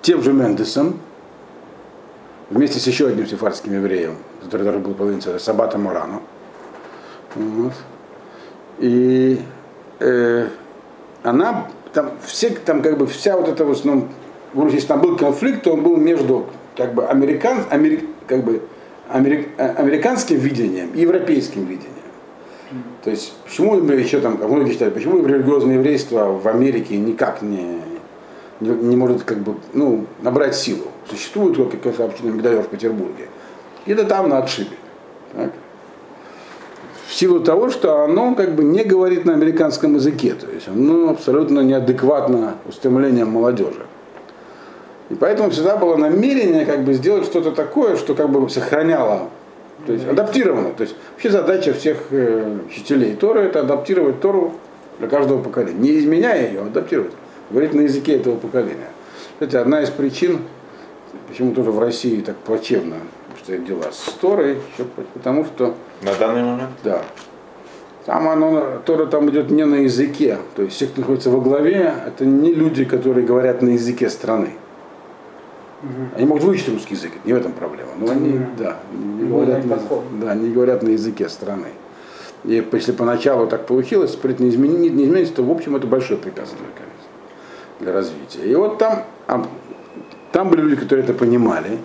тем 0.00 0.22
же 0.22 0.32
Мендесом, 0.32 0.98
вместе 2.50 2.78
с 2.78 2.86
еще 2.86 3.08
одним 3.08 3.26
сефардским 3.26 3.72
евреем, 3.74 4.16
который 4.42 4.62
даже 4.62 4.78
был 4.78 4.94
половинцем, 4.94 5.38
Сабата 5.38 5.78
Морано. 5.78 6.20
Вот. 7.34 7.72
И 8.78 9.40
э, 10.00 10.48
она, 11.22 11.68
там, 11.92 12.12
все, 12.24 12.50
там 12.50 12.82
как 12.82 12.98
бы 12.98 13.06
вся 13.06 13.36
вот 13.36 13.48
эта 13.48 13.64
в 13.64 13.70
основном, 13.70 14.08
если 14.54 14.86
там 14.86 15.00
был 15.00 15.16
конфликт, 15.16 15.62
то 15.62 15.72
он 15.72 15.82
был 15.82 15.96
между 15.96 16.46
как 16.76 16.94
бы, 16.94 17.06
американ, 17.06 17.64
амери, 17.70 18.08
как 18.26 18.44
бы, 18.44 18.62
америк, 19.08 19.48
э, 19.56 19.68
американским 19.74 20.38
видением 20.38 20.90
и 20.94 21.00
европейским 21.00 21.64
видением. 21.64 22.01
То 23.04 23.10
есть, 23.10 23.32
почему 23.44 23.74
еще 23.76 24.20
там, 24.20 24.36
как 24.36 24.48
многие 24.48 24.72
считают, 24.72 24.94
почему 24.94 25.24
религиозное 25.26 25.74
еврейство 25.74 26.32
в 26.32 26.46
Америке 26.46 26.96
никак 26.96 27.42
не, 27.42 27.80
не, 28.60 28.70
не 28.70 28.96
может 28.96 29.22
как 29.24 29.38
бы, 29.38 29.56
ну, 29.72 30.06
набрать 30.20 30.54
силу. 30.54 30.84
Существует 31.08 31.56
как 31.56 31.70
какая-то 31.70 32.04
община 32.04 32.30
Мигдалев 32.30 32.66
в 32.66 32.68
Петербурге. 32.68 33.28
Где-то 33.84 34.04
там 34.04 34.28
на 34.28 34.38
отшибе. 34.38 34.76
Так? 35.34 35.52
В 37.08 37.14
силу 37.14 37.40
того, 37.40 37.68
что 37.68 38.02
оно 38.04 38.34
как 38.34 38.54
бы 38.54 38.64
не 38.64 38.84
говорит 38.84 39.24
на 39.24 39.34
американском 39.34 39.96
языке, 39.96 40.34
то 40.34 40.50
есть 40.50 40.68
оно 40.68 41.10
абсолютно 41.10 41.60
неадекватно 41.60 42.54
устремлениям 42.66 43.28
молодежи. 43.28 43.86
И 45.10 45.14
поэтому 45.14 45.50
всегда 45.50 45.76
было 45.76 45.96
намерение 45.96 46.64
как 46.64 46.84
бы 46.84 46.94
сделать 46.94 47.26
что-то 47.26 47.50
такое, 47.50 47.96
что 47.96 48.14
как 48.14 48.30
бы 48.30 48.48
сохраняло, 48.48 49.28
то 49.86 49.92
есть 49.92 50.06
адаптировано. 50.06 50.72
То 50.72 50.82
есть 50.82 50.96
вообще 51.12 51.30
задача 51.30 51.72
всех 51.74 51.98
э, 52.10 52.58
учителей 52.66 53.14
Торы 53.14 53.42
это 53.42 53.60
адаптировать 53.60 54.20
Тору 54.20 54.54
для 54.98 55.08
каждого 55.08 55.42
поколения. 55.42 55.78
Не 55.78 55.98
изменяя 55.98 56.48
ее, 56.48 56.60
а 56.60 56.66
адаптировать. 56.66 57.12
Говорить 57.50 57.74
на 57.74 57.82
языке 57.82 58.16
этого 58.16 58.36
поколения. 58.36 58.90
Кстати, 59.34 59.56
одна 59.56 59.82
из 59.82 59.90
причин, 59.90 60.40
почему 61.28 61.52
тоже 61.52 61.70
в 61.70 61.78
России 61.78 62.20
так 62.20 62.36
плачевно 62.36 62.96
обстоят 63.32 63.64
дела 63.64 63.90
с 63.90 64.12
Торой, 64.20 64.58
еще 64.72 64.84
потому 65.14 65.44
что... 65.44 65.74
На 66.02 66.14
данный 66.14 66.44
момент? 66.44 66.70
Да. 66.84 67.02
Там 68.06 68.28
оно, 68.28 68.80
Тора 68.84 69.06
там 69.06 69.30
идет 69.30 69.50
не 69.50 69.64
на 69.64 69.76
языке. 69.76 70.38
То 70.56 70.62
есть 70.62 70.74
все, 70.74 70.86
кто 70.86 71.00
находится 71.00 71.30
во 71.30 71.40
главе, 71.40 71.94
это 72.06 72.24
не 72.24 72.52
люди, 72.52 72.84
которые 72.84 73.26
говорят 73.26 73.62
на 73.62 73.70
языке 73.70 74.10
страны. 74.10 74.50
Они 76.16 76.26
могут 76.26 76.44
выучить 76.44 76.68
русский 76.68 76.94
язык, 76.94 77.12
не 77.24 77.32
в 77.32 77.36
этом 77.36 77.52
проблема. 77.52 77.90
Но 77.98 78.10
они, 78.10 78.30
Мгм. 78.30 78.46
да, 78.58 78.76
не 78.92 79.28
говорят, 79.28 79.64
на, 79.64 79.78
да, 80.20 80.34
не 80.34 80.50
говорят 80.50 80.82
на 80.82 80.90
языке 80.90 81.28
страны. 81.28 81.68
И 82.44 82.64
если 82.72 82.92
поначалу 82.92 83.46
так 83.46 83.66
получилось, 83.66 84.18
это 84.22 84.42
не, 84.42 84.50
измени- 84.50 84.88
не 84.90 85.04
изменится, 85.04 85.34
то 85.34 85.42
в 85.44 85.50
общем 85.50 85.76
это 85.76 85.86
большое 85.86 86.18
препятствие, 86.18 86.68
конечно, 86.74 87.80
для 87.80 87.92
развития. 87.92 88.50
И 88.50 88.54
вот 88.54 88.78
там, 88.78 89.04
а, 89.26 89.44
там 90.32 90.48
были 90.50 90.60
люди, 90.62 90.76
которые 90.76 91.04
это 91.04 91.14
понимали. 91.14 91.78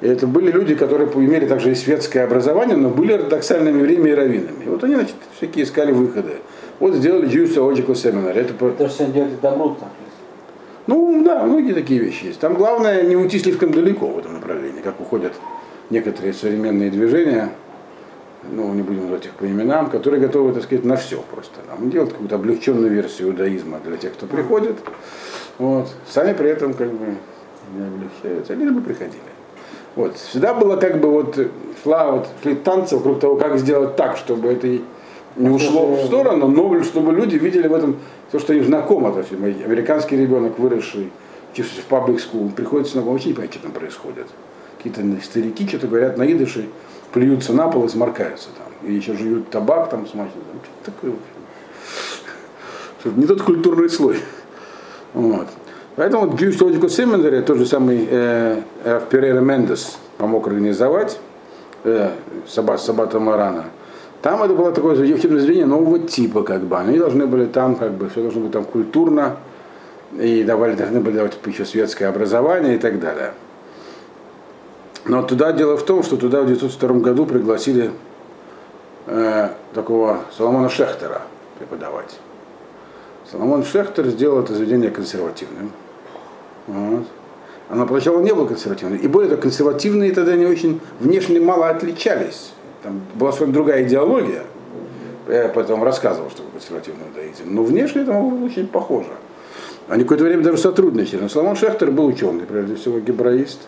И 0.00 0.06
это 0.06 0.26
были 0.26 0.50
люди, 0.50 0.74
которые 0.74 1.08
имели 1.10 1.46
также 1.46 1.72
и 1.72 1.74
светское 1.74 2.24
образование, 2.24 2.76
но 2.76 2.88
были 2.88 3.12
ортодоксальными 3.12 3.78
евреями 3.78 4.08
и 4.10 4.14
раввинами. 4.14 4.64
И 4.64 4.68
вот 4.68 4.82
они, 4.82 4.94
значит, 4.94 5.14
всякие 5.36 5.64
искали 5.64 5.92
выходы. 5.92 6.36
Вот 6.78 6.94
сделали 6.94 7.28
Jewish 7.28 7.54
Theological 7.54 7.92
Seminar. 7.92 8.32
Это 8.32 8.54
Это 8.64 8.88
же 8.88 8.94
все 8.94 9.06
делает 9.06 9.40
добру 9.40 9.76
там. 9.78 9.90
Ну 10.86 11.22
да, 11.24 11.44
многие 11.44 11.72
такие 11.72 12.00
вещи 12.00 12.26
есть. 12.26 12.40
Там 12.40 12.54
главное 12.54 13.02
не 13.02 13.16
уйти 13.16 13.38
слишком 13.38 13.72
далеко 13.72 14.06
в 14.06 14.18
этом 14.18 14.34
направлении, 14.34 14.80
как 14.80 15.00
уходят 15.00 15.32
некоторые 15.90 16.32
современные 16.32 16.90
движения, 16.90 17.50
ну 18.50 18.72
не 18.72 18.82
будем 18.82 19.02
называть 19.02 19.26
их 19.26 19.32
по 19.32 19.44
именам, 19.44 19.90
которые 19.90 20.20
готовы, 20.20 20.52
так 20.52 20.62
сказать, 20.62 20.84
на 20.84 20.96
все 20.96 21.22
просто. 21.30 21.60
Там, 21.68 21.90
делать 21.90 22.10
какую-то 22.10 22.36
облегченную 22.36 22.90
версию 22.90 23.28
иудаизма 23.28 23.78
для 23.84 23.96
тех, 23.96 24.12
кто 24.14 24.26
приходит. 24.26 24.76
Вот. 25.58 25.88
Сами 26.08 26.32
при 26.32 26.50
этом 26.50 26.74
как 26.74 26.90
бы 26.90 27.16
не 27.74 27.86
облегчаются, 27.86 28.54
лишь 28.54 28.70
бы 28.70 28.80
приходили. 28.80 29.20
Вот. 29.96 30.16
Всегда 30.16 30.54
было 30.54 30.76
как 30.76 31.00
бы 31.00 31.10
вот 31.10 31.36
шла 31.82 32.12
вот 32.12 32.28
шли 32.42 32.54
танцы 32.54 32.96
вокруг 32.96 33.20
того, 33.20 33.36
как 33.36 33.58
сделать 33.58 33.96
так, 33.96 34.16
чтобы 34.16 34.52
это 34.52 34.78
не 35.36 35.48
ушло 35.48 35.86
в 35.86 36.06
сторону, 36.06 36.48
но 36.48 36.82
чтобы 36.82 37.12
люди 37.12 37.36
видели 37.36 37.68
в 37.68 37.74
этом 37.74 37.96
то, 38.30 38.38
что 38.38 38.52
им 38.52 38.64
знакомо. 38.64 39.12
То 39.12 39.20
есть 39.20 39.32
американский 39.32 40.16
ребенок, 40.16 40.58
выросший, 40.58 41.10
в 41.56 41.84
паблик 41.88 42.18
school, 42.18 42.52
приходит 42.52 42.88
с 42.88 42.96
он 42.96 43.02
вообще 43.02 43.28
не 43.28 43.34
понимает, 43.34 43.52
что 43.52 43.62
там 43.62 43.72
происходит. 43.72 44.26
Какие-то 44.78 45.02
старики 45.22 45.66
что-то 45.66 45.88
говорят 45.88 46.16
на 46.16 46.30
идыше, 46.30 46.68
плюются 47.12 47.52
на 47.52 47.68
пол 47.68 47.84
и 47.84 47.88
сморкаются 47.88 48.48
там. 48.56 48.88
И 48.88 48.94
еще 48.94 49.14
жуют 49.14 49.50
табак 49.50 49.90
там 49.90 50.06
смачно. 50.06 50.40
Там, 50.52 50.60
что 50.62 50.92
такое 50.92 51.10
вообще? 51.10 51.26
Что-то 53.00 53.20
не 53.20 53.26
тот 53.26 53.42
культурный 53.42 53.90
слой. 53.90 54.18
Вот. 55.12 55.48
Поэтому 55.96 56.26
Jewish 56.28 56.58
Theological 56.58 56.86
Seminary, 56.86 57.42
тот 57.42 57.58
же 57.58 57.66
самый 57.66 58.06
э, 58.08 58.62
Раф 58.84 59.08
Перейра 59.08 59.40
Мендес 59.40 59.98
помог 60.16 60.46
организовать, 60.46 61.18
э, 61.84 62.10
Сабат, 62.46 62.80
Сабата 62.80 63.18
Марана. 63.18 63.66
Там 64.22 64.42
это 64.42 64.52
было 64.54 64.72
такое 64.72 64.98
учебное 65.00 65.40
заведение 65.40 65.66
нового 65.66 65.98
типа, 65.98 66.42
как 66.42 66.62
бы. 66.62 66.76
Они 66.76 66.98
должны 66.98 67.26
были 67.26 67.46
там, 67.46 67.76
как 67.76 67.92
бы, 67.92 68.10
все 68.10 68.22
должно 68.22 68.42
быть 68.42 68.52
там 68.52 68.64
культурно, 68.64 69.38
и 70.18 70.42
давали, 70.44 70.74
должны 70.74 71.00
были 71.00 71.16
давать 71.16 71.38
еще 71.46 71.64
светское 71.64 72.08
образование 72.08 72.76
и 72.76 72.78
так 72.78 73.00
далее. 73.00 73.32
Но 75.06 75.22
туда 75.22 75.52
дело 75.52 75.76
в 75.76 75.84
том, 75.84 76.02
что 76.02 76.16
туда 76.16 76.40
в 76.40 76.44
1902 76.44 77.00
году 77.00 77.24
пригласили 77.24 77.90
э, 79.06 79.48
такого 79.72 80.20
Соломона 80.36 80.68
Шехтера 80.68 81.22
преподавать. 81.58 82.18
Соломон 83.30 83.64
Шехтер 83.64 84.06
сделал 84.08 84.40
это 84.40 84.52
заведение 84.54 84.90
консервативным. 84.90 85.72
Вот. 86.66 87.06
Оно 87.70 87.86
поначалу 87.86 88.20
не 88.20 88.34
было 88.34 88.46
консервативным. 88.46 88.98
И 88.98 89.06
более 89.06 89.30
того, 89.30 89.40
консервативные 89.42 90.12
тогда 90.12 90.34
не 90.34 90.46
очень 90.46 90.80
внешне 90.98 91.40
мало 91.40 91.68
отличались. 91.68 92.52
Там 92.82 93.00
была 93.14 93.32
своя 93.32 93.52
другая 93.52 93.86
идеология. 93.86 94.44
Я 95.28 95.48
потом 95.48 95.84
рассказывал, 95.84 96.30
что 96.30 96.38
такое 96.38 96.54
консервативный 96.54 97.06
иудаизм. 97.08 97.44
Но 97.46 97.62
внешне 97.62 98.02
это 98.02 98.12
было 98.12 98.44
очень 98.44 98.66
похоже. 98.66 99.10
Они 99.88 100.04
какое-то 100.04 100.24
время 100.24 100.42
даже 100.42 100.58
сотрудничали. 100.58 101.22
Но 101.22 101.28
Соломон 101.28 101.56
Шехтер 101.56 101.90
был 101.90 102.06
ученый, 102.06 102.46
прежде 102.46 102.76
всего 102.76 103.00
гебраист. 103.00 103.60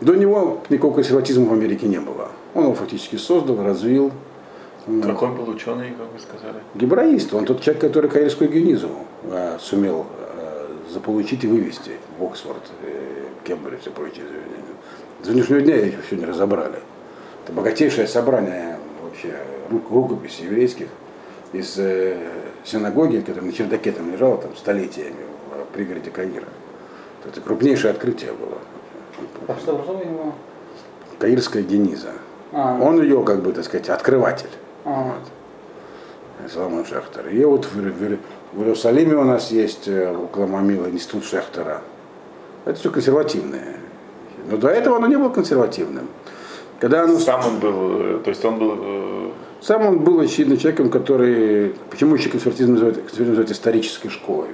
До 0.00 0.14
него 0.14 0.60
никакого 0.68 0.94
консерватизма 0.94 1.46
в 1.46 1.52
Америке 1.52 1.86
не 1.86 2.00
было. 2.00 2.28
Он 2.54 2.64
его 2.64 2.74
фактически 2.74 3.16
создал, 3.16 3.62
развил. 3.62 4.12
Какой 5.02 5.28
был 5.30 5.48
ученый, 5.48 5.90
как 5.90 6.12
вы 6.12 6.18
сказали? 6.18 6.60
Гебраист, 6.74 7.32
он 7.32 7.44
тот 7.44 7.60
человек, 7.60 7.80
который 7.80 8.10
каирскую 8.10 8.50
генизу 8.50 8.90
э, 9.30 9.58
сумел 9.60 10.06
э, 10.36 10.66
заполучить 10.92 11.44
и 11.44 11.46
вывести 11.46 11.92
в 12.18 12.24
Оксфорд, 12.24 12.62
э, 12.82 13.26
Кембридж 13.44 13.86
и 13.86 13.90
прочие 13.90 14.24
заведения. 14.26 14.74
До 15.24 15.30
нынешнего 15.30 15.60
дня 15.60 15.76
их 15.76 16.04
еще 16.04 16.16
не 16.16 16.24
разобрали. 16.24 16.80
Это 17.44 17.52
богатейшее 17.52 18.06
собрание 18.06 18.78
вообще 19.02 19.36
рук, 19.70 19.90
рукописей 19.90 20.44
еврейских 20.46 20.88
из 21.52 21.78
э, 21.78 22.16
синагоги, 22.64 23.18
которая 23.20 23.44
на 23.50 23.52
чердаке 23.52 23.92
там 23.92 24.10
лежала 24.12 24.38
там 24.38 24.56
столетиями 24.56 25.16
в 25.50 25.72
пригороде 25.74 26.10
Каира. 26.10 26.46
Это 27.26 27.40
крупнейшее 27.40 27.90
открытие 27.92 28.32
было. 28.32 28.58
Так 29.46 29.58
что 29.58 29.72
него? 30.04 30.32
Каирская 31.18 31.62
гениза. 31.62 32.12
А, 32.52 32.78
Он 32.80 33.00
ее, 33.00 33.22
как 33.24 33.42
бы, 33.42 33.52
так 33.52 33.64
сказать, 33.64 33.88
открыватель. 33.88 34.50
а, 34.84 35.14
Соломон 36.52 36.84
Шехтер. 36.84 37.28
И 37.28 37.44
вот 37.44 37.66
в, 37.66 37.76
в- 37.76 38.18
в 38.52 38.60
Иерусалиме 38.62 39.14
у 39.16 39.24
нас 39.24 39.50
есть 39.50 39.86
э, 39.88 40.12
около 40.14 40.46
Мамила 40.46 40.88
институт 40.90 41.24
Шехтера. 41.24 41.82
Это 42.64 42.78
все 42.78 42.90
консервативное. 42.90 43.76
Но 44.50 44.56
до 44.56 44.68
этого 44.68 44.96
оно 44.96 45.06
не 45.06 45.16
было 45.16 45.28
консервативным. 45.28 46.08
Когда 46.82 47.04
оно 47.04 47.16
Сам 47.20 47.46
он 47.46 47.60
был, 47.60 48.00
э, 48.00 48.18
то 48.24 48.30
есть 48.30 48.44
он 48.44 48.58
был... 48.58 48.74
э, 48.76 49.28
Сам 49.60 49.86
он 49.86 49.98
был, 50.00 50.18
очевидно, 50.18 50.56
человеком, 50.56 50.90
который... 50.90 51.76
Почему 51.90 52.16
еще 52.16 52.28
консерватизм 52.28 52.72
называют, 52.72 52.96
консерватизм 52.96 53.28
называют 53.28 53.50
исторической 53.52 54.08
школой? 54.08 54.48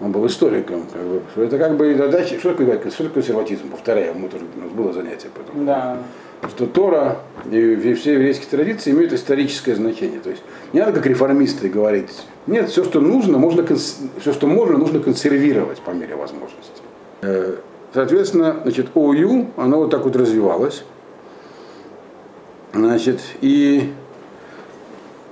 Он 0.00 0.12
был 0.12 0.24
историком. 0.28 0.84
Как 0.92 1.02
бы. 1.02 1.22
Это 1.44 1.58
как 1.58 1.76
бы 1.76 1.92
задача... 1.96 2.38
Что 2.38 2.50
такое, 2.50 2.78
что 2.78 2.88
такое 2.98 3.08
консерватизм? 3.14 3.68
Повторяю, 3.68 4.14
мы 4.14 4.28
тоже, 4.28 4.44
у 4.56 4.60
нас 4.60 4.70
было 4.70 4.92
занятие 4.92 5.26
по 5.34 5.40
этому. 5.40 5.64
Да. 5.66 5.98
Что 6.48 6.66
Тора 6.66 7.18
и 7.50 7.94
все 7.94 8.12
еврейские 8.12 8.48
традиции 8.48 8.92
имеют 8.92 9.12
историческое 9.12 9.74
значение. 9.74 10.20
То 10.20 10.30
есть 10.30 10.44
не 10.72 10.78
надо 10.78 10.92
как 10.92 11.06
реформисты 11.06 11.68
говорить. 11.68 12.10
Нет, 12.46 12.68
все, 12.70 12.84
что 12.84 13.00
нужно, 13.00 13.38
можно, 13.38 13.62
конс- 13.62 13.96
все, 14.20 14.32
что 14.32 14.46
можно, 14.46 14.78
нужно 14.78 15.00
консервировать 15.00 15.80
по 15.80 15.90
мере 15.90 16.14
возможности. 16.14 16.80
Э, 17.22 17.56
Соответственно, 17.92 18.60
значит, 18.62 18.86
ОУЮ, 18.94 19.48
оно 19.56 19.78
вот 19.78 19.90
так 19.90 20.04
вот 20.04 20.14
развивалось. 20.14 20.84
Значит, 22.72 23.20
и, 23.40 23.92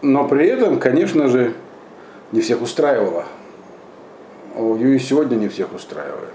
но 0.03 0.27
при 0.27 0.47
этом, 0.49 0.79
конечно 0.81 1.29
же, 1.29 1.55
не 2.33 2.41
всех 2.41 2.63
устраивало. 2.63 3.25
ОУЮ 4.57 4.95
и 4.95 4.99
сегодня 4.99 5.37
не 5.37 5.49
всех 5.49 5.73
устраивает. 5.73 6.33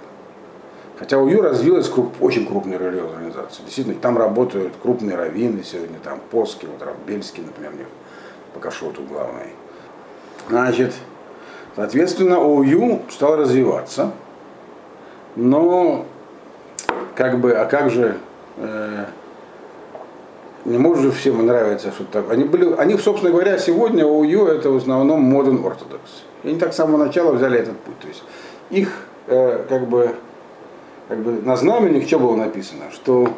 Хотя 0.98 1.18
ОУЮ 1.18 1.42
развилась 1.42 1.90
круп- 1.90 2.14
очень 2.22 2.48
крупная 2.48 2.78
религиозная 2.78 3.18
организация. 3.18 3.66
Действительно, 3.66 4.00
там 4.00 4.18
работают 4.18 4.74
крупные 4.82 5.18
раввины 5.18 5.64
сегодня, 5.64 6.00
там 6.02 6.20
Поски, 6.32 6.66
вот 6.66 6.82
Рав 6.82 6.96
Бельский, 7.06 7.44
например, 7.44 7.74
у 7.74 7.78
них 7.78 7.88
по 8.54 8.60
кашоту 8.60 9.02
главный. 9.04 9.50
Значит, 10.48 10.94
соответственно, 11.76 12.40
ОУЮ 12.40 13.02
стал 13.10 13.36
развиваться, 13.36 14.12
но 15.36 16.06
как 17.16 17.40
бы, 17.40 17.54
а 17.54 17.66
как 17.66 17.90
же, 17.90 18.18
э, 18.58 19.06
не 20.66 20.78
может 20.78 21.04
же 21.04 21.12
всем 21.12 21.46
нравиться 21.46 21.92
что-то 21.92 22.12
такое. 22.22 22.34
Они 22.36 22.44
были, 22.46 22.74
они, 22.78 22.98
собственно 22.98 23.32
говоря, 23.32 23.58
сегодня 23.58 24.06
ОУЮ 24.06 24.46
это 24.48 24.70
в 24.70 24.78
основном 24.78 25.22
Orthodox. 25.66 26.00
И 26.44 26.50
они 26.50 26.60
так 26.60 26.74
с 26.74 26.78
самого 26.78 26.98
начала 27.04 27.32
взяли 27.34 27.60
этот 27.60 27.78
путь. 27.80 28.00
То 28.00 28.08
есть 28.08 28.24
их 28.70 28.90
э, 29.28 29.66
как 29.68 29.88
бы 29.88 30.16
как 31.10 31.20
бы 31.20 31.34
на 31.44 31.56
знамени 31.58 32.06
что 32.06 32.20
было 32.20 32.36
написано, 32.36 32.86
что 32.92 33.30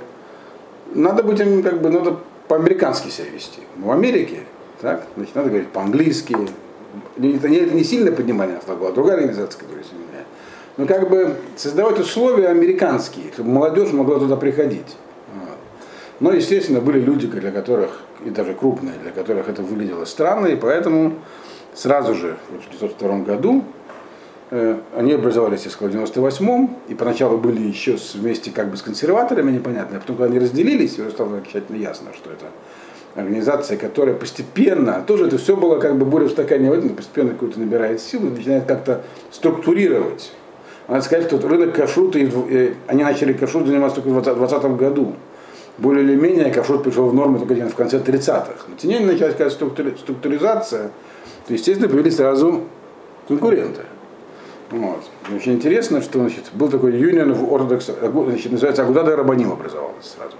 надо 0.93 1.23
быть 1.23 1.39
им 1.39 1.63
как 1.63 1.81
бы 1.81 1.89
надо 1.89 2.17
по-американски 2.47 3.09
себя 3.09 3.29
вести. 3.29 3.61
В 3.77 3.89
Америке, 3.91 4.41
так, 4.81 5.05
значит, 5.15 5.35
надо 5.35 5.49
говорить 5.49 5.69
по-английски. 5.69 6.37
Не- 7.17 7.35
Это 7.35 7.49
не, 7.49 7.57
это 7.57 7.73
не 7.73 7.83
сильное 7.83 8.11
поднимание 8.13 8.55
на 8.55 8.75
была 8.75 8.91
другая 8.91 9.15
организация, 9.17 9.59
которая 9.59 9.83
сильная. 9.83 10.25
Но 10.77 10.85
как 10.85 11.09
бы 11.09 11.35
создавать 11.55 11.99
условия 11.99 12.49
американские, 12.49 13.31
чтобы 13.33 13.49
молодежь 13.49 13.91
могла 13.93 14.19
туда 14.19 14.35
приходить. 14.35 14.95
Но, 16.19 16.31
естественно, 16.31 16.81
были 16.81 16.99
люди, 16.99 17.27
для 17.27 17.51
которых, 17.51 18.01
и 18.25 18.29
даже 18.29 18.53
крупные, 18.53 18.93
для 19.01 19.11
которых 19.11 19.49
это 19.49 19.61
выглядело 19.61 20.05
странно, 20.05 20.47
и 20.47 20.55
поэтому 20.55 21.13
сразу 21.73 22.15
же 22.15 22.37
в 22.49 22.67
1902 22.67 23.19
году 23.19 23.63
Э, 24.51 24.77
Они 24.95 25.13
образовались, 25.13 25.65
в 25.65 25.81
98-м, 25.81 26.77
и 26.87 26.93
поначалу 26.93 27.37
были 27.37 27.61
еще 27.61 27.97
вместе 28.13 28.51
как 28.51 28.69
бы 28.69 28.77
с 28.77 28.83
консерваторами, 28.83 29.51
непонятно, 29.51 29.97
а 29.97 29.99
потом, 29.99 30.17
когда 30.17 30.29
они 30.31 30.39
разделились, 30.39 30.99
уже 30.99 31.09
стало 31.11 31.37
окончательно 31.37 31.77
ясно, 31.77 32.09
что 32.13 32.29
это 32.29 32.45
организация, 33.15 33.75
которая 33.77 34.13
постепенно, 34.13 35.03
тоже 35.05 35.27
это 35.27 35.39
все 35.39 35.55
было 35.55 35.79
как 35.79 35.97
бы 35.97 36.05
буря 36.05 36.25
в 36.25 36.31
стакане 36.31 36.69
воды, 36.69 36.89
но 36.89 36.93
постепенно 36.93 37.31
какую-то 37.31 37.59
набирает 37.59 38.01
силу 38.01 38.29
начинает 38.29 38.65
как-то 38.65 39.03
структурировать. 39.31 40.31
Надо 40.87 41.01
сказать, 41.01 41.25
что 41.25 41.39
рынок 41.47 41.73
кашрута, 41.73 42.19
э, 42.19 42.73
они 42.85 43.03
начали 43.03 43.33
кашрут 43.33 43.65
заниматься 43.65 44.01
только 44.01 44.09
в 44.09 44.21
2020 44.21 44.77
году. 44.77 45.15
Более 45.77 46.03
или 46.03 46.15
менее 46.15 46.51
кашрут 46.51 46.83
пришел 46.83 47.07
в 47.09 47.13
норму 47.13 47.37
только 47.39 47.53
в 47.67 47.75
конце 47.75 47.97
30-х. 47.99 48.65
Но 48.67 48.75
тем 48.77 48.89
не 48.89 48.95
менее 48.95 49.13
началась 49.13 49.33
какая-то 49.33 49.55
структури- 49.55 49.97
структуризация, 49.97 50.91
то, 51.47 51.53
естественно, 51.53 51.89
появились 51.89 52.15
сразу 52.15 52.61
конкуренты. 53.27 53.81
Вот. 54.71 55.03
Очень 55.35 55.53
интересно, 55.53 56.01
что 56.01 56.19
значит, 56.19 56.45
был 56.53 56.69
такой 56.69 56.91
Union 56.93 57.31
of 57.35 57.49
Orthodox, 57.49 58.25
значит, 58.29 58.51
называется 58.51 58.83
Агудада 58.83 59.15
Рабаним 59.15 59.51
образовалась 59.51 60.15
сразу. 60.17 60.35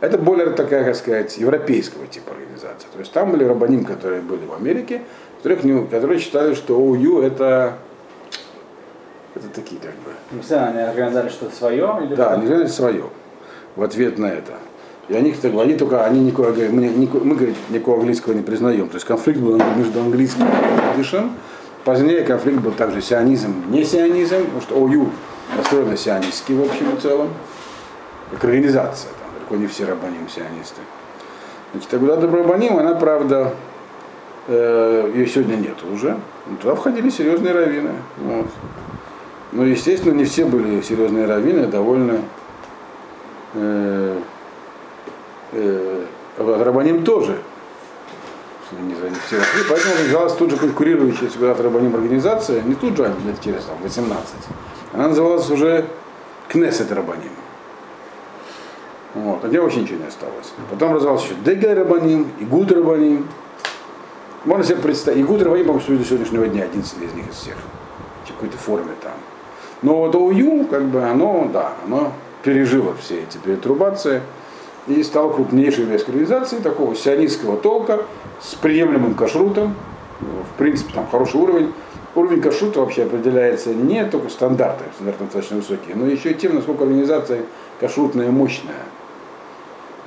Это 0.00 0.16
более 0.16 0.50
такая, 0.50 0.84
как 0.84 0.96
сказать, 0.96 1.36
европейского 1.36 2.06
типа 2.06 2.32
организация. 2.32 2.90
То 2.92 2.98
есть 2.98 3.12
там 3.12 3.30
были 3.30 3.44
рабаним, 3.44 3.84
которые 3.84 4.22
были 4.22 4.46
в 4.46 4.54
Америке, 4.54 5.02
которых 5.36 5.62
не- 5.62 5.86
которые 5.86 6.18
считали, 6.18 6.54
что 6.54 6.76
ОУЮ 6.78 7.20
это, 7.20 7.74
это 9.34 9.46
такие 9.54 9.78
как 9.80 9.92
бы 9.92 10.12
Не 10.32 10.42
знаю, 10.42 10.70
они 10.70 10.80
организовали 10.80 11.28
что-то 11.28 11.54
свое 11.54 11.98
или 12.02 12.14
да, 12.14 12.32
они 12.32 12.46
взяли 12.46 12.66
свое 12.66 13.04
в 13.76 13.82
ответ 13.82 14.18
на 14.18 14.26
это. 14.26 14.54
И 15.10 15.14
они, 15.14 15.34
они 15.42 15.74
только, 15.74 16.04
они 16.04 16.30
говорят, 16.30 16.70
мы, 16.70 16.82
никакого- 16.86 17.24
мы 17.24 17.34
говорит, 17.34 17.56
никакого 17.68 17.98
английского 17.98 18.32
не 18.32 18.42
признаем. 18.42 18.88
То 18.88 18.94
есть 18.94 19.04
конфликт 19.04 19.40
был 19.40 19.60
между 19.76 19.98
английским 20.00 20.46
и 20.46 20.94
идышем. 20.94 21.32
Позднее 21.84 22.22
конфликт 22.22 22.60
был 22.60 22.70
также 22.70 23.02
сионизм, 23.02 23.52
не 23.70 23.82
сионизм, 23.82 24.44
потому 24.44 24.60
что 24.60 24.76
ОЮ 24.76 25.08
построена 25.56 25.96
сионистски 25.96 26.52
в 26.52 26.62
общем 26.62 26.94
и 26.96 27.00
целом, 27.00 27.28
как 28.30 28.44
организация, 28.44 29.10
там 29.20 29.30
далеко 29.34 29.56
не 29.56 29.66
все 29.66 29.84
рабаним 29.84 30.28
сионисты. 30.28 30.80
Значит, 31.72 31.92
Агуда 31.92 32.16
Добрабаним, 32.16 32.78
она, 32.78 32.94
правда, 32.94 33.54
э, 34.46 35.10
ее 35.12 35.26
сегодня 35.26 35.56
нет 35.56 35.82
уже. 35.92 36.18
Но 36.46 36.56
туда 36.56 36.76
входили 36.76 37.10
серьезные 37.10 37.52
раввины. 37.52 37.90
Вот. 38.18 38.46
Но, 39.50 39.64
естественно, 39.64 40.12
не 40.12 40.24
все 40.24 40.44
были 40.44 40.80
серьезные 40.82 41.26
раввины, 41.26 41.66
довольно 41.66 42.18
э, 43.54 44.20
э, 45.52 46.04
Рабаним 46.38 47.04
тоже. 47.04 47.38
Не, 48.72 48.94
за- 48.94 49.10
не 49.10 49.16
все 49.26 49.38
вошли, 49.38 49.62
поэтому 49.68 49.94
организовалась 49.94 50.34
тут 50.34 50.50
же 50.50 50.56
конкурирующая 50.56 51.28
с 51.28 51.60
Рабаним 51.60 51.94
организация, 51.94 52.62
не 52.62 52.74
тут 52.74 52.96
же, 52.96 53.04
а 53.04 53.08
лет 53.26 53.40
через 53.42 53.64
там, 53.64 53.76
18. 53.82 54.34
Она 54.92 55.08
называлась 55.08 55.50
уже 55.50 55.86
Кнесет 56.48 56.92
Рабаним. 56.92 57.30
Вот, 59.14 59.44
от 59.44 59.50
нее 59.50 59.60
вообще 59.60 59.80
ничего 59.80 59.98
не 59.98 60.06
осталось. 60.06 60.52
Потом 60.70 60.94
развивался 60.94 61.26
еще 61.26 61.34
Дегель 61.44 61.74
Рабаним, 61.74 62.28
Игуд 62.38 62.70
Рабаним. 62.70 63.26
Можно 64.44 64.64
себе 64.64 64.76
представить, 64.76 65.20
Игуд 65.20 65.42
Рабаним, 65.42 65.66
по-моему, 65.66 65.98
до 65.98 66.04
сегодняшнего 66.04 66.46
дня 66.46 66.64
единственный 66.66 67.06
из 67.06 67.14
них 67.14 67.28
из 67.28 67.34
всех. 67.34 67.56
В 68.24 68.28
какой-то 68.32 68.56
форме 68.56 68.92
там. 69.02 69.12
Но 69.82 69.96
вот 69.96 70.14
ОУЮ, 70.14 70.66
как 70.66 70.84
бы, 70.84 71.02
оно, 71.02 71.50
да, 71.52 71.72
оно 71.84 72.12
пережило 72.42 72.94
все 73.00 73.22
эти 73.22 73.38
перетрубации 73.38 74.22
и 74.86 75.02
стало 75.02 75.32
крупнейшей 75.32 75.84
еврейской 75.84 76.10
организацией 76.10 76.62
такого 76.62 76.94
сионистского 76.94 77.56
толка 77.56 78.02
с 78.40 78.54
приемлемым 78.54 79.14
кашрутом. 79.14 79.74
В 80.20 80.58
принципе, 80.58 80.92
там 80.94 81.06
хороший 81.10 81.40
уровень. 81.40 81.72
Уровень 82.14 82.40
кашрута 82.40 82.80
вообще 82.80 83.04
определяется 83.04 83.72
не 83.72 84.04
только 84.04 84.30
стандартами, 84.30 84.88
стандарты 84.94 85.24
достаточно 85.24 85.58
высокие, 85.58 85.94
но 85.94 86.06
еще 86.06 86.32
и 86.32 86.34
тем, 86.34 86.56
насколько 86.56 86.82
организация 86.82 87.42
кашрутная 87.78 88.32
мощная. 88.32 88.82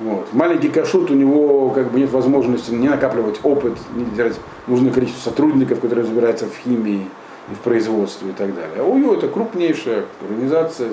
Вот. 0.00 0.26
Маленький 0.32 0.68
кашрут, 0.68 1.10
у 1.10 1.14
него 1.14 1.70
как 1.70 1.90
бы 1.90 1.98
нет 2.00 2.10
возможности 2.10 2.72
не 2.72 2.88
накапливать 2.88 3.40
опыт, 3.42 3.78
не 3.94 4.04
держать 4.04 4.38
нужное 4.66 4.92
количество 4.92 5.30
сотрудников, 5.30 5.80
которые 5.80 6.04
разбираются 6.04 6.46
в 6.46 6.54
химии 6.62 7.08
и 7.50 7.54
в 7.54 7.58
производстве 7.60 8.30
и 8.30 8.32
так 8.32 8.54
далее. 8.54 8.80
А 8.80 8.82
УЮ 8.82 9.14
это 9.14 9.28
крупнейшая 9.28 10.04
организация, 10.20 10.90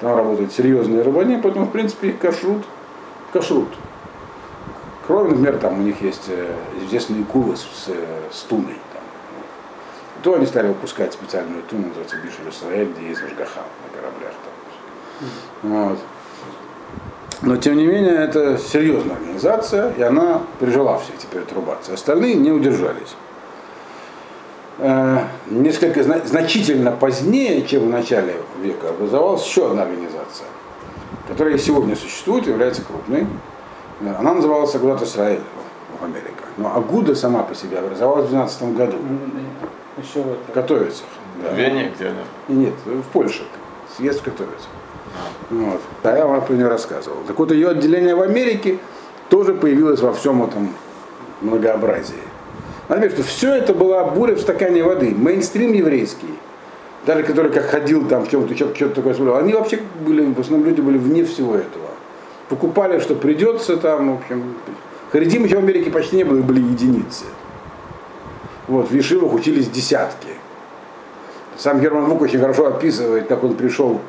там 0.00 0.16
работают 0.16 0.52
серьезные 0.52 1.02
рабани, 1.02 1.38
поэтому, 1.40 1.66
в 1.66 1.70
принципе, 1.70 2.12
кашрут, 2.12 2.62
кашрут. 3.32 3.68
Кроме, 5.06 5.30
например, 5.30 5.58
там 5.58 5.80
у 5.80 5.82
них 5.82 6.00
есть 6.02 6.24
э, 6.28 6.54
известный 6.84 7.24
кулы 7.24 7.56
с, 7.56 7.66
э, 7.88 7.94
с 8.30 8.42
туной. 8.42 8.76
Там. 8.92 9.02
То 10.22 10.34
они 10.34 10.46
стали 10.46 10.68
выпускать 10.68 11.12
специальную 11.12 11.62
туну, 11.64 11.88
называется 11.88 12.16
Бишель 12.16 12.48
Исраэль, 12.50 12.92
где 12.96 13.08
есть 13.08 13.22
Ашгаха 13.22 13.60
на 13.84 14.00
кораблях. 14.00 14.32
Там. 15.62 15.72
Вот. 15.88 15.98
Но, 17.42 17.56
тем 17.56 17.76
не 17.76 17.86
менее, 17.86 18.14
это 18.14 18.56
серьезная 18.56 19.16
организация, 19.16 19.92
и 19.94 20.02
она 20.02 20.42
пережила 20.60 20.98
все 20.98 21.12
эти 21.14 21.26
перетрубации. 21.26 21.94
Остальные 21.94 22.34
не 22.34 22.52
удержались. 22.52 23.16
Э, 24.78 25.24
Несколько 25.50 26.04
зна- 26.04 26.20
значительно 26.24 26.92
позднее, 26.92 27.66
чем 27.66 27.86
в 27.86 27.90
начале 27.90 28.36
века, 28.62 28.90
образовалась 28.90 29.44
еще 29.44 29.66
одна 29.68 29.82
организация, 29.82 30.11
которая 31.32 31.56
сегодня 31.56 31.96
существует, 31.96 32.46
является 32.46 32.82
крупной. 32.82 33.26
Она 34.18 34.34
называлась 34.34 34.74
Агудат 34.74 35.02
Исраэль 35.02 35.40
в 35.98 36.04
Америке. 36.04 36.28
Но 36.58 36.76
Агуда 36.76 37.14
сама 37.14 37.42
по 37.42 37.54
себе 37.54 37.78
образовалась 37.78 38.26
в 38.26 38.28
12 38.28 38.74
году. 38.74 38.98
М, 38.98 39.32
Еще 39.96 40.20
вот. 40.20 40.38
Готовится. 40.54 41.04
Да. 41.42 41.50
В 41.52 41.54
Вене 41.54 41.90
где 41.96 42.08
она? 42.08 42.20
Нет, 42.48 42.74
в 42.84 43.02
Польше. 43.14 43.44
Съезд 43.96 44.22
готовится. 44.22 44.68
Вот. 45.48 45.80
Да, 46.02 46.16
я 46.18 46.26
вам 46.26 46.44
про 46.44 46.52
нее 46.52 46.68
рассказывал. 46.68 47.16
Так 47.26 47.38
вот, 47.38 47.50
ее 47.50 47.70
отделение 47.70 48.14
в 48.14 48.20
Америке 48.20 48.78
тоже 49.30 49.54
появилось 49.54 50.00
во 50.00 50.12
всем 50.12 50.42
этом 50.42 50.74
многообразии. 51.40 52.14
Надо 52.88 53.08
что 53.08 53.22
все 53.22 53.54
это 53.54 53.72
была 53.72 54.04
буря 54.04 54.34
в 54.34 54.40
стакане 54.40 54.82
воды. 54.82 55.14
Мейнстрим 55.16 55.72
еврейский, 55.72 56.38
даже 57.06 57.22
который 57.24 57.50
как 57.50 57.64
ходил 57.64 58.06
там 58.06 58.24
в 58.24 58.30
чем-то, 58.30 58.54
что-то 58.54 58.94
такое 58.94 59.14
смотрел, 59.14 59.36
они 59.36 59.52
вообще 59.54 59.80
были, 60.06 60.32
в 60.32 60.38
основном 60.38 60.68
люди 60.68 60.80
были 60.80 60.98
вне 60.98 61.24
всего 61.24 61.54
этого. 61.56 61.90
покупали, 62.48 63.00
что 63.00 63.14
придется 63.14 63.76
там, 63.76 64.12
в 64.12 64.20
общем. 64.20 64.54
Харидим 65.10 65.44
еще 65.44 65.56
в 65.56 65.58
Америке 65.60 65.90
почти 65.90 66.16
не 66.16 66.24
было, 66.24 66.38
их 66.38 66.44
были 66.44 66.60
единицы. 66.60 67.24
Вот, 68.68 68.90
в 68.90 68.94
Ешивах 68.94 69.32
учились 69.32 69.68
десятки. 69.68 70.28
Сам 71.58 71.80
Герман 71.80 72.06
Вук 72.06 72.22
очень 72.22 72.38
хорошо 72.38 72.66
описывает, 72.66 73.26
как 73.26 73.42
он 73.44 73.54
пришел, 73.54 74.00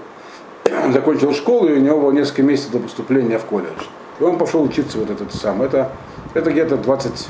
он 0.84 0.93
закончил 0.93 1.34
школу, 1.34 1.67
и 1.67 1.73
у 1.73 1.79
него 1.79 1.99
было 1.99 2.12
несколько 2.12 2.43
месяцев 2.43 2.71
до 2.71 2.79
поступления 2.79 3.39
в 3.39 3.45
колледж. 3.45 3.84
И 4.19 4.23
он 4.23 4.38
пошел 4.38 4.63
учиться 4.63 4.97
вот 4.97 5.10
этот 5.10 5.34
сам. 5.34 5.62
Это, 5.62 5.91
это 6.34 6.51
где-то 6.51 6.75
25-28 6.75 7.27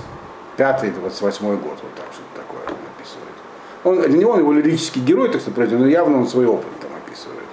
год, 0.58 1.78
вот 1.82 1.96
так 1.96 2.08
что 2.12 2.22
он 3.84 4.02
не 4.10 4.26
он 4.26 4.40
его 4.40 4.54
лирический 4.54 5.02
герой, 5.02 5.30
так 5.30 5.42
сказать, 5.42 5.72
но 5.72 5.88
явно 5.88 6.20
он 6.20 6.28
свой 6.28 6.46
опыт 6.46 6.68
там 6.82 6.92
описывает. 7.06 7.44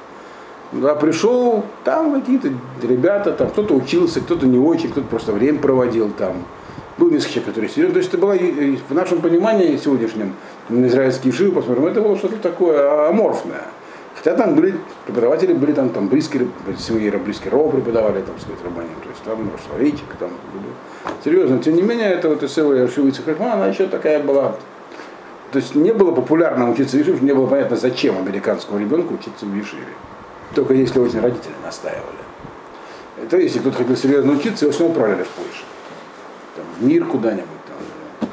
Да, 0.73 0.95
пришел, 0.95 1.65
там 1.85 2.21
какие-то 2.21 2.49
ребята, 2.83 3.33
там 3.33 3.49
кто-то 3.51 3.75
учился, 3.75 4.21
кто-то 4.21 4.47
не 4.47 4.59
очень, 4.59 4.91
кто-то 4.91 5.07
просто 5.09 5.33
время 5.33 5.59
проводил 5.59 6.11
там. 6.11 6.45
Был 6.99 7.11
несколько 7.11 7.47
которые 7.47 7.71
серьезно. 7.71 7.95
То 7.95 7.99
есть 7.99 8.11
это 8.11 8.19
было 8.19 8.33
и- 8.33 8.75
и 8.75 8.81
в 8.89 8.95
нашем 8.95 9.21
понимании 9.21 9.77
сегодняшнем, 9.77 10.35
на 10.69 10.87
израильские 10.87 11.33
шивы 11.33 11.53
посмотрим, 11.53 11.87
это 11.87 12.01
было 12.01 12.17
что-то 12.17 12.37
такое 12.37 13.09
аморфное. 13.09 13.63
Хотя 14.15 14.37
там 14.37 14.55
были, 14.55 14.75
преподаватели 15.07 15.55
были 15.55 15.73
там, 15.73 15.89
там 15.89 16.09
близкие, 16.09 16.47
семьи 16.79 17.11
близкие 17.11 17.51
Ро 17.53 17.71
преподавали, 17.71 18.21
там, 18.21 18.39
сказать, 18.39 18.59
Рабаним, 18.63 18.91
то 19.03 19.09
есть 19.09 19.23
там 19.23 19.51
Рашлавичек, 19.51 20.15
там 20.19 20.29
были. 20.53 21.15
Серьезно, 21.25 21.59
тем 21.59 21.75
не 21.75 21.83
менее, 21.83 22.11
это 22.11 22.29
вот 22.29 22.43
Исева 22.43 22.87
Шивица 22.87 23.23
Хахма, 23.23 23.55
она 23.55 23.69
еще 23.69 23.87
такая 23.87 24.23
была 24.23 24.57
то 25.53 25.59
есть 25.59 25.75
не 25.75 25.93
было 25.93 26.13
популярно 26.13 26.71
учиться 26.71 26.97
в 26.97 27.01
Ешиве, 27.01 27.19
не 27.21 27.33
было 27.33 27.47
понятно, 27.47 27.77
зачем 27.77 28.17
американскому 28.19 28.79
ребенку 28.79 29.15
учиться 29.15 29.47
в 29.47 29.55
Ешиве. 29.55 29.85
Только 30.55 30.75
если 30.75 30.99
очень 30.99 31.21
родители 31.21 31.53
настаивали. 31.65 32.03
Это 33.23 33.37
если 33.37 33.59
кто-то 33.59 33.79
хотел 33.79 33.97
серьезно 33.97 34.33
учиться, 34.33 34.65
его 34.65 34.73
снова 34.73 34.93
отправляли 34.93 35.25
в 35.25 35.29
Польшу. 35.29 35.65
Там, 36.57 36.65
в 36.79 36.85
мир 36.85 37.05
куда-нибудь. 37.05 37.47
Там. 38.21 38.29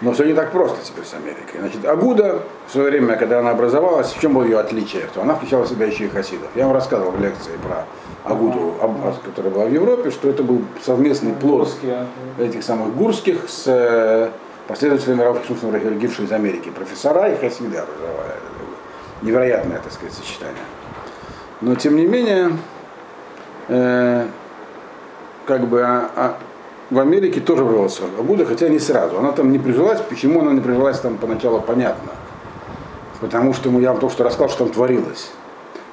Но 0.00 0.12
все 0.12 0.24
не 0.24 0.34
так 0.34 0.52
просто 0.52 0.78
теперь 0.84 1.04
с 1.04 1.14
Америкой. 1.14 1.60
Значит, 1.60 1.84
Агуда 1.84 2.42
в 2.68 2.72
свое 2.72 2.90
время, 2.90 3.16
когда 3.16 3.38
она 3.40 3.50
образовалась, 3.50 4.08
в 4.12 4.20
чем 4.20 4.34
было 4.34 4.44
ее 4.44 4.58
отличие? 4.58 5.06
Что 5.12 5.22
она 5.22 5.34
включала 5.34 5.64
в 5.64 5.68
себя 5.68 5.86
еще 5.86 6.04
и 6.06 6.08
хасидов. 6.08 6.48
Я 6.54 6.66
вам 6.66 6.74
рассказывал 6.74 7.12
в 7.12 7.20
лекции 7.20 7.52
про 7.64 7.86
Агуду, 8.24 8.74
которая 9.24 9.52
была 9.52 9.64
в 9.64 9.72
Европе, 9.72 10.10
что 10.10 10.28
это 10.28 10.42
был 10.42 10.62
совместный 10.84 11.32
плод 11.32 11.72
этих 12.38 12.62
самых 12.62 12.94
гурских 12.94 13.48
с 13.48 14.30
последователями 14.68 15.22
Рафа 15.22 15.44
Шумсона 15.46 15.72
Рахельгирша 15.72 16.22
из 16.22 16.32
Америки. 16.32 16.68
Профессора 16.68 17.28
и 17.32 17.36
хасиды 17.36 17.78
образовали. 17.78 18.34
Невероятное, 19.22 19.78
так 19.78 19.92
сказать, 19.92 20.14
сочетание. 20.14 20.62
Но 21.60 21.74
тем 21.74 21.96
не 21.96 22.06
менее, 22.06 22.52
э, 23.68 24.26
как 25.46 25.66
бы 25.66 25.82
а- 25.82 26.10
а 26.14 26.38
в 26.90 26.98
Америке 26.98 27.40
тоже 27.40 27.64
врывался 27.64 28.04
Агуда, 28.18 28.46
хотя 28.46 28.68
не 28.68 28.78
сразу. 28.78 29.18
Она 29.18 29.32
там 29.32 29.50
не 29.50 29.58
прижилась. 29.58 30.00
Почему 30.00 30.40
она 30.40 30.52
не 30.52 30.60
прижилась, 30.60 31.00
там 31.00 31.16
поначалу 31.16 31.60
понятно. 31.60 32.12
Потому 33.20 33.52
что 33.52 33.70
ну, 33.70 33.80
я 33.80 33.90
вам 33.90 34.00
только 34.00 34.14
что 34.14 34.24
рассказал, 34.24 34.48
что 34.48 34.64
там 34.64 34.72
творилось. 34.72 35.30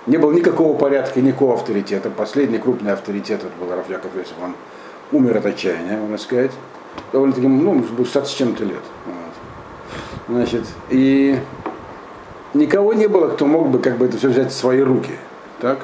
Не 0.05 0.17
было 0.17 0.31
никакого 0.31 0.77
порядка, 0.77 1.19
никакого 1.19 1.55
авторитета. 1.55 2.09
Последний 2.11 2.59
крупный 2.59 2.93
авторитет 2.93 3.41
это 3.43 3.51
был 3.59 3.75
Раф 3.75 3.89
Яков 3.89 4.15
Йосиф. 4.15 4.35
Он 4.43 4.53
умер 5.11 5.37
от 5.37 5.45
отчаяния, 5.47 5.97
можно 5.97 6.17
сказать. 6.17 6.51
Довольно-таки, 7.11 7.47
ну, 7.47 7.83
был 7.97 8.05
60 8.05 8.27
с 8.27 8.31
чем-то 8.31 8.63
лет. 8.63 8.81
Вот. 9.05 10.35
Значит, 10.35 10.63
и 10.89 11.39
никого 12.53 12.93
не 12.93 13.07
было, 13.07 13.29
кто 13.29 13.45
мог 13.45 13.69
бы 13.69 13.79
как 13.79 13.97
бы 13.97 14.05
это 14.05 14.17
все 14.17 14.29
взять 14.29 14.51
в 14.51 14.55
свои 14.55 14.81
руки. 14.81 15.11
Так? 15.59 15.79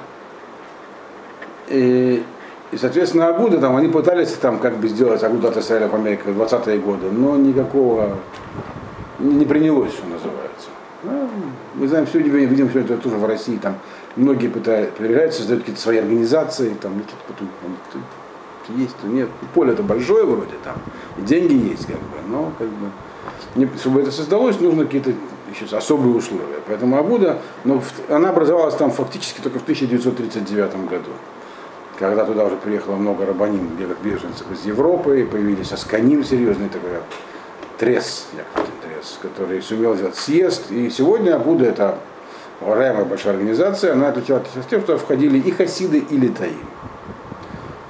И, 1.69 2.23
и 2.71 2.77
соответственно, 2.77 3.27
Агуда 3.27 3.59
там, 3.59 3.75
они 3.75 3.87
пытались 3.87 4.31
там 4.33 4.59
как 4.59 4.77
бы 4.77 4.87
сделать 4.87 5.23
Агуду 5.23 5.47
от 5.47 5.57
Израиля 5.57 5.87
в 5.87 5.95
Америке 5.95 6.23
в 6.25 6.41
20-е 6.41 6.79
годы, 6.79 7.11
но 7.11 7.37
никакого 7.37 8.17
не 9.19 9.45
принялось, 9.45 9.93
что 9.93 10.05
называется. 10.07 10.69
Ну, 11.03 11.29
мы 11.75 11.87
знаем, 11.87 12.05
все 12.05 12.19
видим, 12.19 12.69
все 12.69 12.81
это 12.81 12.97
тоже 12.97 13.15
в 13.15 13.25
России, 13.25 13.57
там 13.57 13.75
многие 14.15 14.47
пытаются, 14.47 14.93
приезжают, 14.97 15.33
создают 15.33 15.63
какие-то 15.63 15.81
свои 15.81 15.97
организации, 15.97 16.75
там, 16.81 16.97
ну, 16.97 17.01
потом, 17.27 17.47
там, 17.91 18.03
есть, 18.69 18.95
то 19.01 19.07
нет. 19.07 19.29
Поле 19.53 19.73
это 19.73 19.83
большое 19.83 20.25
вроде 20.25 20.55
там, 20.63 20.75
и 21.17 21.21
деньги 21.21 21.69
есть, 21.69 21.85
как 21.85 21.97
бы, 21.97 22.17
но 22.27 22.51
как 22.57 22.67
бы, 22.67 23.77
чтобы 23.77 24.01
это 24.01 24.11
создалось, 24.11 24.59
нужно 24.59 24.85
какие-то 24.85 25.11
еще 25.53 25.75
особые 25.75 26.15
условия. 26.15 26.59
Поэтому 26.67 26.97
Агуда, 26.97 27.39
ну, 27.65 27.81
в- 27.81 28.11
она 28.11 28.29
образовалась 28.29 28.75
там 28.75 28.91
фактически 28.91 29.41
только 29.41 29.59
в 29.59 29.63
1939 29.63 30.87
году 30.87 31.11
когда 31.99 32.25
туда 32.25 32.45
уже 32.45 32.55
приехало 32.55 32.95
много 32.95 33.27
рабаним, 33.27 33.69
беженцев 34.03 34.51
из 34.51 34.65
Европы, 34.65 35.21
и 35.21 35.23
появились 35.23 35.71
Асканим, 35.71 36.23
серьезный 36.23 36.67
такой 36.67 36.89
трес, 37.77 38.25
трес, 38.81 39.19
который 39.21 39.61
сумел 39.61 39.93
сделать 39.95 40.15
съезд. 40.15 40.71
И 40.71 40.89
сегодня 40.89 41.35
Агуда 41.35 41.65
это 41.65 41.99
уважаемая 42.59 43.05
большая 43.05 43.33
организация, 43.33 43.93
она 43.93 44.09
отличалась 44.09 44.47
тем, 44.67 44.81
что 44.81 44.97
входили 44.97 45.37
и 45.37 45.51
хасиды, 45.51 45.99
и 45.99 46.17
литаим. 46.17 46.57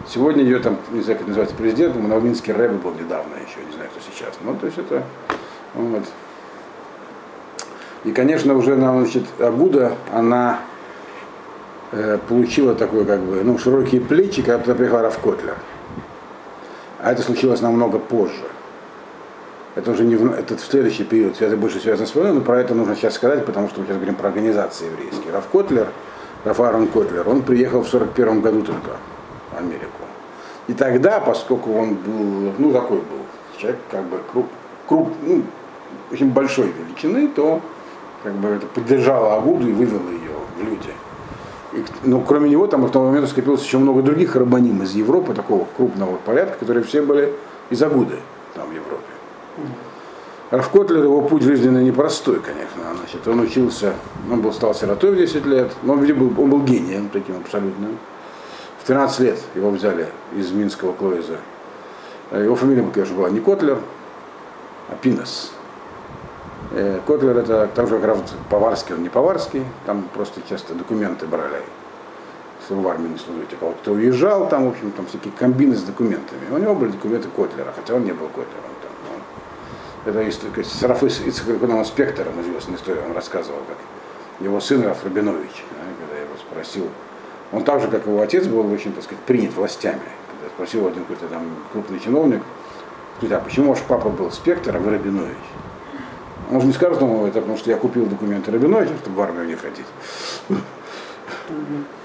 Сегодня 0.08 0.44
ее 0.44 0.60
там, 0.60 0.78
не 0.92 1.02
знаю, 1.02 1.20
как 1.20 1.28
называется, 1.28 1.56
президентом, 1.56 2.10
Новинский 2.10 2.54
Рэбе 2.54 2.76
был 2.76 2.94
недавно 2.94 3.36
еще, 3.36 3.64
не 3.66 3.74
знаю, 3.74 3.90
кто 3.92 4.00
сейчас. 4.00 4.34
Ну, 4.44 4.56
то 4.56 4.66
есть 4.66 4.78
это, 4.78 5.04
вот. 5.74 6.04
И, 8.04 8.12
конечно, 8.12 8.56
уже, 8.56 8.76
значит, 8.76 9.26
Агуда, 9.40 9.94
она 10.12 10.60
э, 11.92 12.18
получила 12.28 12.74
такой, 12.74 13.06
как 13.06 13.20
бы, 13.22 13.44
ну, 13.44 13.58
широкие 13.60 14.02
плечи, 14.02 14.42
когда 14.42 14.60
туда 14.60 14.76
приехал 14.76 15.02
Раф 15.02 15.20
Котлер. 15.20 15.56
А 17.00 17.12
это 17.12 17.22
случилось 17.22 17.62
намного 17.62 18.00
позже. 18.00 18.44
Это 19.76 19.92
уже 19.92 20.04
не 20.04 20.16
в, 20.16 20.34
это 20.34 20.58
в 20.58 20.62
следующий 20.62 21.04
период, 21.04 21.42
это 21.42 21.56
больше 21.56 21.80
связано 21.80 22.08
с 22.08 22.16
войной, 22.16 22.34
но 22.34 22.42
про 22.42 22.60
это 22.60 22.74
нужно 22.74 22.96
сейчас 22.96 23.14
сказать, 23.14 23.46
потому 23.46 23.70
что 23.70 23.80
мы 23.80 23.86
сейчас 23.86 23.98
говорим 23.98 24.16
про 24.16 24.30
организации 24.30 24.88
еврейские. 24.88 25.32
Рав 25.32 25.48
Котлер, 25.52 25.88
Рав 26.44 26.58
Котлер, 26.58 27.30
он 27.30 27.44
приехал 27.44 27.84
в 27.84 27.88
41 27.88 28.42
году 28.42 28.64
только 28.64 28.98
Америку. 29.58 30.02
И 30.68 30.74
тогда, 30.74 31.20
поскольку 31.20 31.74
он 31.74 31.96
был, 31.96 32.54
ну, 32.58 32.72
такой 32.72 32.98
был 32.98 33.26
человек, 33.58 33.80
как 33.90 34.04
бы, 34.04 34.20
круп, 34.32 34.48
круп, 34.88 35.10
ну, 35.24 35.44
очень 36.12 36.30
большой 36.30 36.72
величины, 36.72 37.28
то 37.28 37.62
как 38.24 38.34
бы 38.34 38.50
это 38.50 38.68
поддержало 38.68 39.36
Агуду 39.36 39.68
и 39.68 39.74
вывело 39.74 40.10
ее 40.10 40.32
в 40.58 40.64
люди. 40.64 40.94
И, 41.74 41.84
ну, 42.04 42.22
кроме 42.22 42.50
него, 42.50 42.68
там 42.68 42.88
к 42.88 42.92
тому 42.92 43.06
моменту 43.06 43.28
скопилось 43.28 43.64
еще 43.64 43.78
много 43.78 44.02
других 44.02 44.36
רבנים 44.36 44.84
из 44.84 44.94
Европы, 44.94 45.34
такого 45.34 45.66
крупного 45.78 46.18
порядка, 46.18 46.60
которые 46.60 46.84
все 46.84 47.02
были 47.02 47.34
из 47.70 47.82
Агуды 47.82 48.18
там 48.54 48.70
в 48.70 48.74
Европе. 48.74 49.04
Рав 50.52 50.70
Котлер, 50.70 51.04
его 51.04 51.22
путь 51.22 51.44
жизненный 51.44 51.86
непростой, 51.86 52.42
конечно. 52.42 52.82
Значит, 53.00 53.26
он 53.26 53.40
учился, 53.40 53.94
он 54.30 54.42
был, 54.42 54.52
стал 54.52 54.76
сиротой 54.76 55.12
в 55.12 55.16
10 55.16 55.46
лет, 55.46 55.72
но 55.82 55.94
он, 55.94 56.06
был, 56.06 56.44
он 56.44 56.50
был 56.50 56.62
гением 56.62 57.08
таким 57.08 57.38
абсолютно. 57.38 57.88
В 58.82 58.88
13 58.88 59.20
лет 59.20 59.40
его 59.54 59.70
взяли 59.70 60.08
из 60.36 60.52
Минского 60.52 60.94
клойза. 60.94 61.38
Его 62.32 62.56
фамилия, 62.56 62.84
конечно, 62.92 63.16
была 63.16 63.30
не 63.30 63.40
Котлер, 63.40 63.78
а 64.90 64.96
Пинес. 64.96 65.52
Э, 66.72 67.00
Котлер 67.06 67.38
это 67.38 67.68
там 67.76 67.88
же 67.88 67.98
как 68.00 68.06
раз 68.08 68.20
поварский, 68.50 68.96
он 68.96 69.04
не 69.04 69.10
поварский, 69.10 69.66
там 69.86 70.10
просто 70.14 70.42
часто 70.50 70.74
документы 70.74 71.28
брали, 71.28 71.62
если 72.62 72.74
вы 72.74 72.82
в 72.82 72.88
армии 72.88 73.10
не 73.10 73.18
служите. 73.20 73.56
А 73.62 73.66
вот 73.66 73.76
кто 73.82 73.92
уезжал, 73.92 74.50
там, 74.50 74.66
в 74.66 74.70
общем, 74.70 74.92
там 74.92 75.06
всякие 75.06 75.34
комбины 75.34 75.76
с 75.76 75.84
документами. 75.84 76.42
У 76.50 76.58
него 76.58 76.74
были 76.74 76.90
документы 76.92 77.28
Котлера, 77.36 77.72
хотя 77.76 77.94
он 77.94 78.04
не 78.04 78.14
был 78.14 78.28
Котлером. 78.30 78.72
Там, 78.82 78.92
он- 79.14 80.10
это 80.10 80.28
история, 80.28 80.64
с 80.64 80.71
рафом 80.71 81.06
Ицхаком 81.08 81.42
Эльхананом 81.42 81.84
Спектором 81.84 82.42
известная 82.42 82.78
история, 82.78 83.04
он 83.08 83.14
рассказывал, 83.16 83.60
как 83.68 83.78
его 84.40 84.60
сын 84.60 84.82
Раф 84.84 85.04
Рабинович, 85.04 85.66
да, 85.70 85.84
когда 86.00 86.16
я 86.16 86.24
его 86.24 86.34
спросил, 86.50 86.88
он 87.52 87.64
так 87.64 87.82
же, 87.82 87.88
как 87.88 88.06
его 88.06 88.22
отец, 88.22 88.48
был 88.48 88.72
очень, 88.72 88.94
так 88.94 89.04
сказать, 89.04 89.24
принят 89.26 89.54
властями. 89.56 90.00
Когда 90.28 90.54
спросил 90.54 90.88
один 90.88 91.04
какой-то 91.04 91.28
там 91.28 91.44
крупный 91.72 92.00
чиновник, 92.00 92.42
говорит, 93.20 93.38
а 93.38 93.42
почему 93.44 93.70
ваш 93.70 93.80
папа 93.82 94.10
был 94.10 94.32
Спектор, 94.32 94.76
а 94.76 94.80
вы 94.80 94.92
Рабинович? 94.92 95.36
Он 96.52 96.62
же 96.62 96.68
не 96.68 96.74
скажет 96.74 97.02
ему, 97.02 97.26
это 97.26 97.40
потому 97.40 97.58
что 97.58 97.70
я 97.70 97.78
купил 97.78 98.06
документы 98.06 98.52
Рабиновича, 98.52 98.94
чтобы 99.02 99.18
в 99.18 99.22
армию 99.22 99.46
не 99.46 99.56
ходить. 99.56 99.86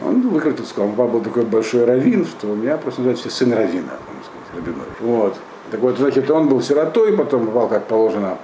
Он 0.03 0.21
выкрутил, 0.29 0.65
сказал, 0.65 0.91
папа 0.91 1.13
был 1.13 1.21
такой 1.21 1.45
большой 1.45 1.85
раввин, 1.85 2.27
что 2.27 2.49
у 2.49 2.57
меня 2.57 2.77
просто 2.77 3.01
называют 3.01 3.21
все 3.21 3.31
сын 3.31 3.53
раввина, 3.53 3.93
сказать, 3.93 4.57
Рабинович. 4.57 4.95
Вот. 5.01 5.37
Так 5.71 5.81
вот, 5.81 5.97
значит, 5.99 6.31
он 6.31 6.49
был 6.49 6.61
сиротой, 6.61 7.17
потом 7.17 7.47
попал, 7.47 7.69
как 7.69 7.87
положено, 7.87 8.39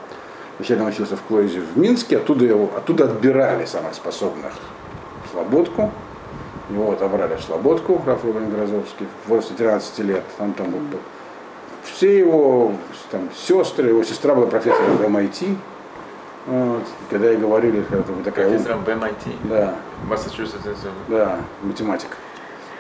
вначале 0.59 0.83
учился 0.83 1.17
в 1.17 1.23
Клоизе 1.23 1.61
в 1.61 1.79
Минске, 1.79 2.17
оттуда 2.17 2.45
его, 2.45 2.71
оттуда 2.77 3.05
отбирали 3.05 3.65
самых 3.65 3.95
способных 3.95 4.53
в 5.27 5.33
Слободку. 5.33 5.93
Его 6.73 6.93
отобрали 6.93 7.37
в 7.37 7.43
Слободку, 7.43 7.97
граф 7.99 8.25
Рубин 8.25 8.51
Грозовский, 8.51 9.07
в 9.27 9.29
возрасте 9.29 9.55
13 9.55 9.99
лет. 10.05 10.23
Там, 10.39 10.53
там 10.55 10.71
был- 10.71 10.99
все 11.85 12.19
его 12.19 12.73
там, 13.11 13.29
сестры, 13.37 13.89
его 13.89 14.03
сестра 14.05 14.35
была 14.35 14.47
профессором 14.47 14.97
в 14.97 15.03
MIT. 15.03 15.57
Вот. 16.47 16.83
Когда 17.11 17.31
ей 17.31 17.37
говорили, 17.37 17.85
что 17.85 17.97
вы 18.13 18.23
такая 18.25 18.47
умная. 18.47 18.59
Профессором 18.59 18.85
в 18.85 18.89
MIT. 18.89 19.37
Да, 19.45 19.75
Массачусетс. 20.09 20.65
да, 21.09 21.41
математик. 21.63 22.17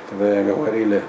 Когда 0.08 0.40
ей 0.40 0.44
говорили, 0.46 1.02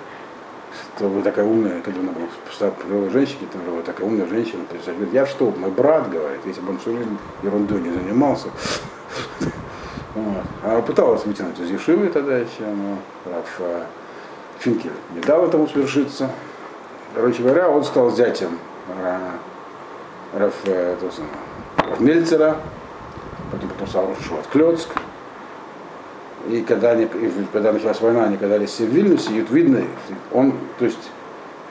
что 0.96 1.08
вы 1.08 1.22
такая 1.22 1.46
умная, 1.46 1.82
когда 1.82 2.00
она 2.02 2.12
была 2.12 2.72
пожилой 2.72 3.10
женщине, 3.10 3.48
там 3.52 3.62
была 3.62 3.82
такая 3.82 4.06
умная 4.08 4.28
женщина, 4.28 4.64
говорит, 4.70 5.14
я 5.14 5.26
что, 5.26 5.52
мой 5.58 5.72
брат, 5.72 6.10
говорит, 6.10 6.42
если 6.46 6.62
бы 6.62 6.72
он 6.72 6.80
всю 6.80 6.98
жизнь 6.98 7.18
ерундой 7.44 7.80
не 7.82 7.92
занимался. 7.92 8.50
Вот. 10.16 10.44
Она 10.64 10.82
пыталась 10.82 11.26
вытянуть 11.26 11.60
из 11.60 11.72
Ешивы 11.72 12.08
тогда 12.08 12.38
еще, 12.38 12.62
но 12.62 12.98
Раф 13.32 13.56
э, 13.60 13.84
Финкель 14.60 14.92
не 15.16 15.22
дал 15.22 15.46
этому 15.46 15.68
свершиться. 15.68 16.30
Короче 17.16 17.42
говоря, 17.42 17.70
он 17.70 17.84
стал 17.84 18.12
зятем 18.12 18.60
Ра- 19.02 20.40
Раф, 20.40 20.54
э, 20.66 20.94
этого 20.94 21.12
Раф 21.78 22.00
Мельцера, 22.00 22.58
потом 23.52 23.70
потом 23.70 23.88
стал 23.88 24.16
Шуат 24.28 24.48
Клёцк. 24.48 24.90
И 26.48 26.62
когда, 26.62 26.92
они, 26.92 27.06
и 27.06 27.32
когда 27.52 27.72
началась 27.72 28.02
война, 28.02 28.26
они 28.26 28.36
оказались 28.36 28.70
все 28.70 28.86
в 28.86 28.90
Вильнюсе, 28.90 29.32
и 29.34 29.42
видно, 29.50 29.84
он, 30.32 30.54
то 30.78 30.86
есть, 30.86 31.10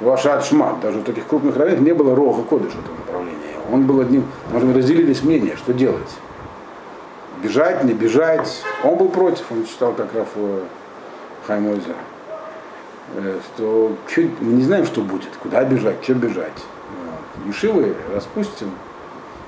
Вашат 0.00 0.44
Шмат, 0.44 0.80
даже 0.80 0.98
у 0.98 1.02
таких 1.02 1.26
крупных 1.26 1.56
раввинов 1.56 1.82
не 1.82 1.92
было 1.92 2.16
Роха 2.16 2.42
Кодыша 2.42 2.76
в 2.76 2.80
этом 2.80 2.96
направлении. 2.96 3.38
Он 3.70 3.86
был 3.86 4.00
одним, 4.00 4.24
может 4.50 4.66
быть, 4.66 4.78
разделились 4.78 5.22
мнения, 5.22 5.56
что 5.56 5.72
делать. 5.72 6.08
Бежать, 7.42 7.82
не 7.84 7.92
бежать. 7.92 8.62
Он 8.84 8.96
был 8.96 9.08
против, 9.08 9.50
он 9.50 9.66
считал, 9.66 9.92
как 9.94 10.14
Раф 10.14 10.28
э, 10.36 10.60
Хаймойзер, 11.46 11.94
э, 13.16 13.40
что 13.54 13.96
чё- 14.08 14.28
мы 14.40 14.52
не 14.52 14.62
знаем, 14.62 14.84
что 14.86 15.00
будет, 15.00 15.30
куда 15.42 15.64
бежать, 15.64 16.02
что 16.02 16.14
бежать. 16.14 16.52
Вот. 16.56 17.46
Ешивы 17.48 17.94
распустим, 18.14 18.70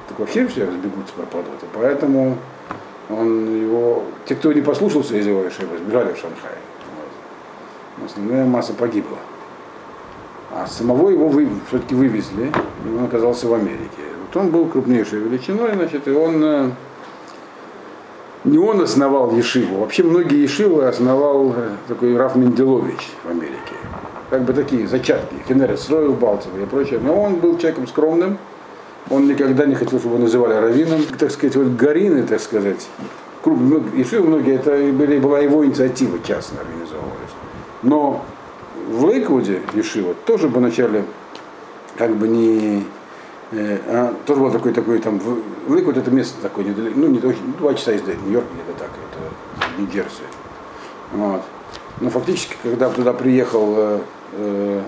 так 0.09 0.19
вообще 0.19 0.47
все 0.49 0.65
разбегутся, 0.65 1.15
пропадут. 1.15 1.63
И 1.63 1.67
поэтому 1.73 2.37
он 3.11 3.61
его, 3.61 4.03
те, 4.27 4.35
кто 4.35 4.53
не 4.53 4.61
послушался 4.63 5.17
из 5.17 5.27
его 5.27 5.43
Ешивы, 5.45 5.79
сбежали 5.79 6.13
в 6.15 6.17
Шанхай. 6.17 6.59
Вот. 6.97 7.09
Но 7.99 8.05
Основная 8.07 8.45
масса 8.45 8.73
погибла. 8.73 9.19
А 10.53 10.67
самого 10.67 11.11
его 11.11 11.29
вы, 11.29 11.49
все-таки 11.69 11.95
вывезли, 11.95 12.47
и 12.85 12.89
он 12.89 13.05
оказался 13.05 13.47
в 13.49 13.55
Америке. 13.55 14.03
Вот 14.27 14.41
он 14.41 14.51
был 14.51 14.67
крупнейшей 14.67 15.19
величиной, 15.19 15.75
значит, 15.75 16.07
и 16.09 16.13
он 16.13 16.43
э, 16.45 16.71
не 18.45 18.59
он 18.59 18.81
основал 18.81 19.35
Ешиву. 19.35 19.81
Вообще 19.81 20.03
многие 20.03 20.43
Ешивы 20.43 20.87
основал 20.87 21.53
э, 21.57 21.71
такой 21.89 22.17
Раф 22.17 22.37
Менделович 22.37 23.11
в 23.25 23.31
Америке. 23.31 23.75
Как 24.31 24.43
бы 24.43 24.53
такие 24.53 24.87
зачатки. 24.87 25.35
Кенерес 25.49 25.89
в 25.89 26.19
Балтике 26.19 26.63
и 26.63 26.67
прочее. 26.67 27.01
Но 27.03 27.21
он 27.21 27.37
был 27.37 27.57
человеком 27.57 27.87
скромным. 27.87 28.39
Он 29.11 29.27
никогда 29.27 29.65
не 29.65 29.75
хотел, 29.75 29.99
чтобы 29.99 30.17
его 30.17 30.25
называли 30.25 30.55
раввином. 30.55 31.03
Так 31.19 31.31
сказать, 31.31 31.57
вот 31.57 31.69
Гарины, 31.69 32.23
так 32.23 32.41
сказать, 32.41 32.87
круг, 33.43 33.59
ну, 33.61 33.83
Ешивы 33.95 34.29
многие, 34.29 34.57
это 34.57 34.77
были, 34.93 35.19
была 35.19 35.41
его 35.41 35.65
инициатива 35.65 36.19
частно 36.27 36.61
организовывались. 36.61 37.35
Но 37.83 38.25
в 38.89 39.05
Лейквуде 39.07 39.61
Ешива 39.75 40.15
тоже 40.27 40.49
поначалу 40.49 41.03
как 41.97 42.15
бы 42.17 42.29
не 42.29 42.85
Э, 43.53 43.79
а, 43.87 44.15
тоже 44.27 44.41
был 44.41 44.51
такой, 44.51 44.73
такой 44.73 44.99
там, 44.99 45.19
в- 45.19 45.73
Лейквуд 45.73 45.97
это 45.97 46.11
место 46.11 46.41
такое, 46.43 46.65
недалеко, 46.65 46.99
ну 46.99 47.07
не 47.09 47.19
очень, 47.19 47.55
два 47.59 47.75
часа 47.75 47.93
езды, 47.93 48.17
Нью-Йорк 48.25 48.47
где-то 48.53 48.79
так, 48.79 48.91
это 48.91 49.81
Нью-Джерси. 49.81 50.23
Вот. 51.13 51.43
Но 52.01 52.11
фактически, 52.11 52.57
когда 52.63 52.89
туда 52.91 53.13
приехал 53.13 53.75
э, 53.77 53.99
э, 54.33 54.83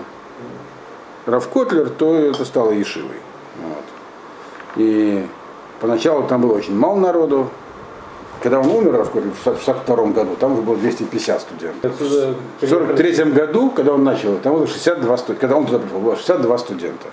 Раф 1.25 1.47
Котлер, 1.49 1.89
то 1.89 2.15
это 2.15 2.43
стало 2.45 2.71
Ешивой. 2.71 3.17
Вот. 3.61 3.83
И 4.75 5.25
поначалу 5.79 6.27
там 6.27 6.41
было 6.41 6.53
очень 6.53 6.75
мало 6.75 6.99
народу. 6.99 7.49
Когда 8.41 8.59
он 8.59 8.67
умер, 8.67 8.97
Раф 8.97 9.11
Котлер, 9.11 9.31
в 9.31 9.47
1962 9.47 10.05
году, 10.13 10.35
там 10.35 10.53
уже 10.53 10.61
было 10.61 10.75
250 10.77 11.41
студентов. 11.41 11.91
Отсюда 11.93 12.35
В 12.61 12.67
43 12.67 13.31
году, 13.31 13.69
когда 13.71 13.93
он 13.93 14.03
начал, 14.03 14.37
там 14.37 14.53
было 14.53 14.67
62 14.67 15.17
студента. 15.17 15.41
Когда 15.41 15.55
он 15.55 15.65
туда 15.65 15.79
пришел, 15.79 15.99
было 15.99 16.15
62 16.15 16.57
студента. 16.57 17.07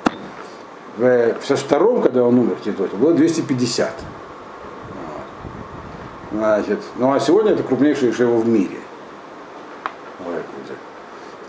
В 0.96 1.46
62 1.46 2.02
когда 2.02 2.24
он 2.24 2.38
умер, 2.38 2.56
Тито, 2.64 2.84
было 2.96 3.14
250. 3.14 3.90
Вот. 3.90 3.96
Значит, 6.32 6.80
ну 6.96 7.12
а 7.12 7.20
сегодня 7.20 7.52
это 7.52 7.62
крупнейший 7.62 8.12
шева 8.12 8.36
в 8.36 8.48
мире. 8.48 8.78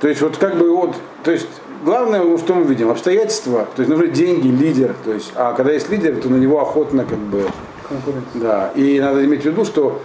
То 0.02 0.10
есть 0.10 0.22
вот 0.22 0.38
как 0.38 0.58
бы 0.58 0.76
вот, 0.76 0.96
то 1.24 1.32
есть 1.32 1.48
главное, 1.84 2.22
ну, 2.22 2.38
что 2.38 2.54
мы 2.54 2.66
видим, 2.66 2.90
обстоятельства, 2.90 3.68
то 3.76 3.82
есть 3.82 3.90
нужны 3.90 4.10
деньги, 4.10 4.48
лидер, 4.48 4.94
то 5.04 5.14
есть, 5.14 5.32
а 5.36 5.54
когда 5.54 5.72
есть 5.72 5.90
лидер, 5.90 6.18
то 6.18 6.30
на 6.30 6.36
него 6.36 6.62
охотно 6.62 7.06
как 7.06 7.18
бы 7.18 7.46
конкуренция. 7.88 8.42
да, 8.42 8.72
и 8.76 9.00
надо 9.00 9.24
иметь 9.26 9.44
в 9.44 9.46
виду, 9.46 9.64
что 9.64 10.02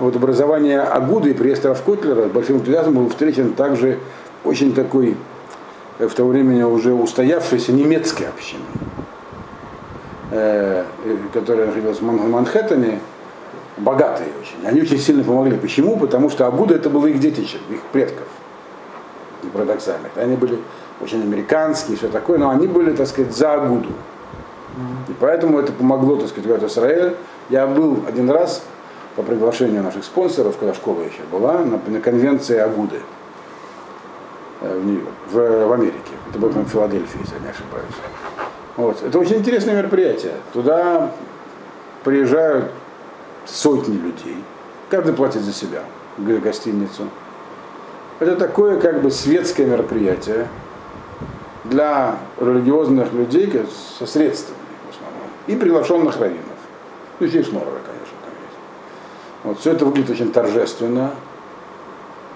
вот 0.00 0.16
образование 0.16 0.80
Агуды 0.80 1.30
и 1.30 1.34
приезд 1.34 1.66
Равкотлера 1.66 2.28
с 2.28 2.30
большим 2.30 2.56
энтузиазмом 2.56 3.04
был 3.04 3.10
встречен 3.10 3.52
также 3.52 3.98
очень 4.44 4.74
такой 4.74 5.10
э, 5.10 5.14
в 6.06 6.14
то 6.14 6.24
время 6.24 6.66
уже 6.66 6.92
устоявшейся 6.92 7.72
немецкой 7.72 8.28
общиной, 8.28 8.62
э, 10.30 10.84
э, 11.04 11.16
которая 11.32 11.66
находилась 11.66 11.98
в 11.98 12.02
Ман- 12.02 12.18
в 12.18 12.30
Манхэттене, 12.30 13.00
богатые 13.78 14.28
очень. 14.40 14.66
Они 14.66 14.80
очень 14.80 14.98
сильно 14.98 15.24
помогли. 15.24 15.56
Почему? 15.56 15.96
Потому 15.96 16.30
что 16.30 16.46
Агуда 16.46 16.74
это 16.76 16.88
было 16.88 17.06
их 17.06 17.18
детище, 17.18 17.58
их 17.70 17.80
предков. 17.92 18.26
Не 19.42 19.50
парадоксально. 19.50 20.08
Они 20.16 20.36
были 20.36 20.58
очень 21.00 21.22
американские, 21.22 21.96
все 21.96 22.08
такое, 22.08 22.38
но 22.38 22.50
они 22.50 22.66
были, 22.66 22.94
так 22.94 23.06
сказать, 23.06 23.34
за 23.34 23.54
Агуду. 23.54 23.90
И 25.08 25.12
поэтому 25.18 25.58
это 25.58 25.72
помогло, 25.72 26.16
так 26.16 26.28
сказать, 26.28 26.60
в 26.60 26.66
Израиль. 26.66 27.14
Я 27.50 27.66
был 27.66 28.04
один 28.06 28.30
раз 28.30 28.62
по 29.16 29.22
приглашению 29.22 29.82
наших 29.82 30.04
спонсоров, 30.04 30.56
когда 30.58 30.74
школа 30.74 31.00
еще 31.00 31.22
была, 31.32 31.58
на, 31.64 31.80
на 31.86 32.00
конвенции 32.00 32.58
Агуды 32.58 33.00
в, 34.60 34.86
Нью- 34.86 35.06
в, 35.30 35.66
в 35.66 35.72
Америке. 35.72 36.12
Это 36.30 36.38
было, 36.38 36.50
в 36.50 36.68
Филадельфии, 36.68 37.20
если 37.20 37.34
я 37.34 37.40
не 37.40 37.48
ошибаюсь. 37.48 37.94
Вот. 38.76 39.02
Это 39.02 39.18
очень 39.18 39.36
интересное 39.36 39.76
мероприятие. 39.76 40.34
Туда 40.52 41.12
приезжают 42.04 42.70
сотни 43.44 43.96
людей. 43.96 44.36
Каждый 44.90 45.14
платит 45.14 45.42
за 45.42 45.52
себя, 45.52 45.82
гостиницу. 46.16 47.08
Это 48.20 48.36
такое 48.36 48.80
как 48.80 49.02
бы 49.02 49.10
светское 49.10 49.66
мероприятие 49.66 50.48
для 51.64 52.16
религиозных 52.40 53.12
людей 53.12 53.50
со 53.98 54.06
средствами 54.06 54.58
в 54.86 54.90
основном. 54.90 55.28
И 55.46 55.54
приглашенных 55.54 56.18
раввинов. 56.18 56.44
Ну, 57.20 57.26
здесь 57.26 57.46
Шнорова, 57.46 57.66
конечно, 57.66 58.16
там 58.22 58.32
есть. 58.42 58.58
Вот, 59.44 59.58
все 59.60 59.72
это 59.72 59.84
выглядит 59.84 60.10
очень 60.10 60.32
торжественно, 60.32 61.10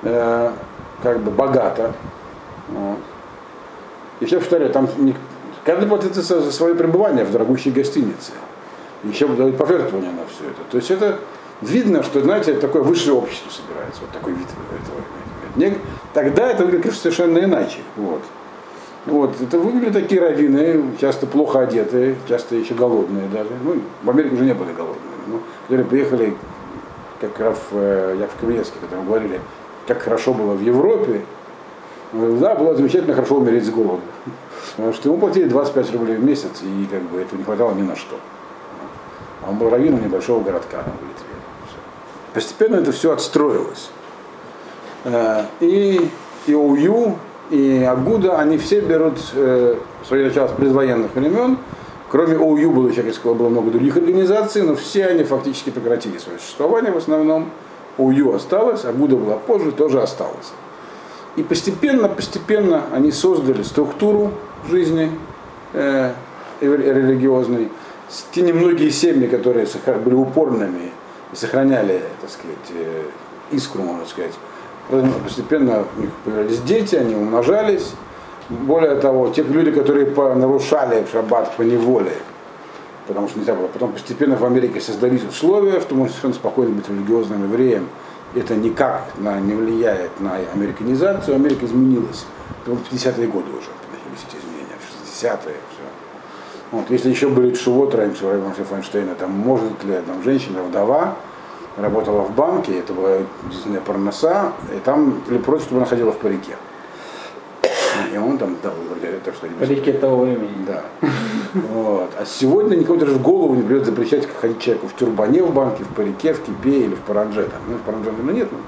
э, 0.02 0.52
как 1.02 1.20
бы 1.20 1.30
богато. 1.30 1.92
Вот. 2.68 2.98
Еще 4.20 4.38
повторяю, 4.38 4.70
там 4.72 4.88
не- 4.98 5.16
каждый 5.64 5.88
платит 5.88 6.14
за, 6.14 6.52
свое 6.52 6.74
пребывание 6.74 7.24
в 7.24 7.32
дорогущей 7.32 7.72
гостинице. 7.72 8.32
Еще 9.02 9.26
дают 9.26 9.56
пожертвования 9.56 10.12
на 10.12 10.24
все 10.26 10.50
это. 10.50 10.62
То 10.70 10.76
есть 10.76 10.90
это 10.90 11.18
видно, 11.60 12.02
что, 12.02 12.20
знаете, 12.20 12.54
такое 12.54 12.82
высшее 12.82 13.14
общество 13.14 13.50
собирается, 13.50 14.00
вот 14.02 14.10
такой 14.10 14.32
вид 14.32 14.46
этого. 14.46 15.76
Тогда 16.14 16.48
это 16.48 16.64
выглядит, 16.64 16.94
совершенно 16.94 17.38
иначе. 17.38 17.78
Вот. 17.96 18.22
Вот, 19.04 19.34
это 19.40 19.58
выглядят 19.58 19.94
такие 19.94 20.20
раввины, 20.20 20.84
часто 21.00 21.26
плохо 21.26 21.60
одетые, 21.60 22.14
часто 22.28 22.54
еще 22.54 22.74
голодные 22.74 23.28
даже. 23.28 23.50
Ну, 23.64 23.80
в 24.02 24.10
Америке 24.10 24.36
уже 24.36 24.44
не 24.44 24.54
были 24.54 24.72
голодными. 24.72 25.12
Но, 25.26 25.40
которые 25.62 25.86
приехали, 25.86 26.36
как 27.20 27.38
Раф 27.40 27.58
э, 27.72 28.16
Яков 28.20 28.36
Каменецкий, 28.40 28.78
которому 28.80 29.08
говорили, 29.08 29.40
как 29.86 30.02
хорошо 30.02 30.32
было 30.32 30.54
в 30.54 30.60
Европе. 30.60 31.22
Говорил, 32.12 32.36
да, 32.38 32.54
было 32.54 32.74
замечательно 32.74 33.14
хорошо 33.14 33.36
умереть 33.36 33.64
с 33.64 33.70
голоду. 33.70 34.02
Потому 34.76 34.92
что 34.92 35.08
ему 35.08 35.18
платили 35.18 35.48
25 35.48 35.92
рублей 35.92 36.16
в 36.16 36.24
месяц, 36.24 36.62
и 36.62 36.86
как 36.90 37.02
бы 37.02 37.20
этого 37.20 37.38
не 37.38 37.44
хватало 37.44 37.74
ни 37.74 37.82
на 37.82 37.96
что. 37.96 38.16
А 39.42 39.50
он 39.50 39.56
был 39.56 39.70
раввином 39.70 40.02
небольшого 40.02 40.42
городка 40.42 40.78
в 40.78 41.02
Литве. 41.02 41.26
Постепенно 42.34 42.76
это 42.76 42.92
все 42.92 43.12
отстроилось. 43.12 43.90
Э, 45.04 45.44
И, 45.60 46.08
и 46.46 46.54
ОУЮ, 46.54 47.16
и 47.50 47.82
Агуда, 47.82 48.38
они 48.38 48.56
все 48.58 48.80
берут 48.80 49.18
э, 49.34 49.76
свое 50.06 50.26
начало 50.26 50.48
с 50.48 50.52
предвоенных 50.52 51.14
времен. 51.14 51.58
Кроме 52.10 52.36
ОУЮ 52.36 52.70
было, 52.70 52.88
я 52.88 53.12
сказал, 53.12 53.34
было 53.34 53.48
много 53.48 53.70
других 53.70 53.96
организаций, 53.96 54.62
но 54.62 54.74
все 54.74 55.06
они 55.06 55.24
фактически 55.24 55.70
прекратили 55.70 56.18
свое 56.18 56.38
существование 56.38 56.92
в 56.92 56.98
основном. 56.98 57.50
ОУЮ 57.98 58.34
осталось, 58.34 58.84
Агуда 58.84 59.16
была 59.16 59.36
позже, 59.36 59.72
тоже 59.72 60.00
осталась. 60.02 60.52
И 61.36 61.42
постепенно, 61.42 62.08
постепенно 62.08 62.82
они 62.92 63.10
создали 63.12 63.62
структуру 63.62 64.32
жизни 64.70 65.10
э, 65.72 66.12
ре- 66.60 66.76
религиозной. 66.94 67.70
Те 68.32 68.42
немногие 68.42 68.90
семьи, 68.90 69.26
которые 69.26 69.66
были 70.04 70.14
упорными 70.14 70.90
и 71.32 71.36
сохраняли, 71.36 72.02
так 72.20 72.30
сказать, 72.30 72.70
э, 72.70 73.04
искру, 73.52 73.82
можно 73.82 74.04
сказать, 74.06 74.32
постепенно 75.24 75.84
у 75.96 76.00
них 76.00 76.10
появились 76.24 76.60
дети, 76.60 76.96
они 76.96 77.14
умножались. 77.14 77.92
Более 78.50 78.96
того, 78.96 79.28
те 79.30 79.42
люди, 79.42 79.70
которые 79.70 80.06
нарушали 80.34 81.06
шаббат 81.10 81.56
по 81.56 81.62
неволе, 81.62 82.12
потому 83.06 83.28
что 83.28 83.38
нельзя 83.38 83.54
было. 83.54 83.66
Потом 83.68 83.92
постепенно 83.92 84.36
в 84.36 84.44
Америке 84.44 84.80
создались 84.80 85.24
условия, 85.24 85.80
что 85.80 85.94
можно 85.94 86.10
совершенно 86.10 86.34
спокойно 86.34 86.74
быть 86.74 86.88
религиозным 86.88 87.44
евреем. 87.44 87.88
Это 88.34 88.54
никак 88.54 89.08
на, 89.18 89.38
не 89.40 89.54
влияет 89.54 90.20
на 90.20 90.36
американизацию. 90.54 91.36
Америка 91.36 91.66
изменилась 91.66 92.24
в 92.66 92.92
50-е 92.92 93.26
годы 93.26 93.50
уже 93.50 93.68
начались 93.90 94.26
эти 94.28 94.36
изменения, 94.36 94.76
в 94.78 95.22
60-е, 95.22 95.54
все. 95.54 95.82
Вот, 96.70 96.90
если 96.90 97.10
еще 97.10 97.28
были 97.28 97.54
Шивот 97.54 97.94
раньше, 97.94 98.28
раньше 98.30 98.64
Файнштейна, 98.64 99.14
там 99.14 99.30
может 99.30 99.84
ли 99.84 99.96
там 100.06 100.22
женщина, 100.22 100.62
вдова, 100.62 101.16
работала 101.76 102.22
в 102.22 102.34
банке, 102.34 102.78
это 102.78 102.92
была 102.92 103.18
действительно 103.44 103.80
парноса, 103.80 104.52
и 104.74 104.78
там 104.80 105.22
или 105.28 105.38
просит, 105.38 105.66
чтобы 105.66 105.80
она 105.80 105.86
ходила 105.86 106.12
в 106.12 106.18
парике. 106.18 106.56
И 108.12 108.16
он 108.16 108.38
там 108.38 108.56
дал 108.62 108.72
вроде 108.88 109.16
это 109.16 109.32
что 109.32 109.46
Парике 109.58 109.92
того 109.92 110.24
времени. 110.24 110.66
Да. 110.66 110.84
Вот. 111.54 112.10
А 112.18 112.24
сегодня 112.24 112.76
никому 112.76 112.98
даже 112.98 113.12
в 113.12 113.22
голову 113.22 113.54
не 113.54 113.62
придет 113.62 113.86
запрещать 113.86 114.26
ходить 114.40 114.60
человеку 114.60 114.88
в 114.88 114.94
тюрбане 114.96 115.42
в 115.42 115.52
банке, 115.52 115.84
в 115.84 115.88
парике, 115.88 116.32
в 116.32 116.42
кипе 116.42 116.86
или 116.86 116.94
в 116.94 117.00
паранже. 117.00 117.44
Там. 117.44 117.60
Ну, 117.68 117.76
в 117.76 117.80
паранже, 117.82 118.10
ну, 118.22 118.32
нет, 118.32 118.48
ну, 118.50 118.58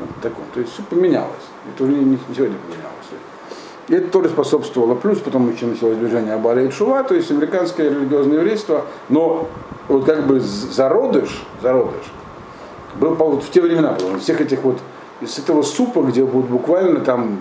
вот. 0.00 0.32
То 0.54 0.60
есть 0.60 0.72
все 0.72 0.82
поменялось. 0.82 1.30
Это 1.74 1.84
уже 1.84 1.92
не, 1.94 2.04
не 2.04 2.18
сегодня 2.34 2.56
поменялось. 2.58 2.98
И 3.88 3.94
это 3.94 4.08
тоже 4.08 4.28
способствовало. 4.28 4.94
Плюс 4.94 5.18
потом 5.18 5.50
еще 5.50 5.66
началось 5.66 5.96
движение 5.96 6.34
Абаля 6.34 6.62
и 6.62 6.70
Шува, 6.70 7.02
то 7.02 7.14
есть 7.14 7.30
американское 7.30 7.88
религиозное 7.88 8.36
еврейство. 8.36 8.84
Но 9.08 9.48
вот 9.88 10.04
как 10.04 10.26
бы 10.26 10.40
зародыш, 10.40 11.42
зародыш 11.62 12.04
был 12.98 13.14
вот 13.14 13.44
в 13.44 13.50
те 13.50 13.60
времена, 13.60 13.92
было, 13.92 14.18
всех 14.18 14.40
этих 14.40 14.62
вот, 14.62 14.78
из 15.20 15.38
этого 15.38 15.62
супа, 15.62 16.02
где 16.02 16.22
вот 16.22 16.46
буквально 16.46 17.00
там 17.00 17.40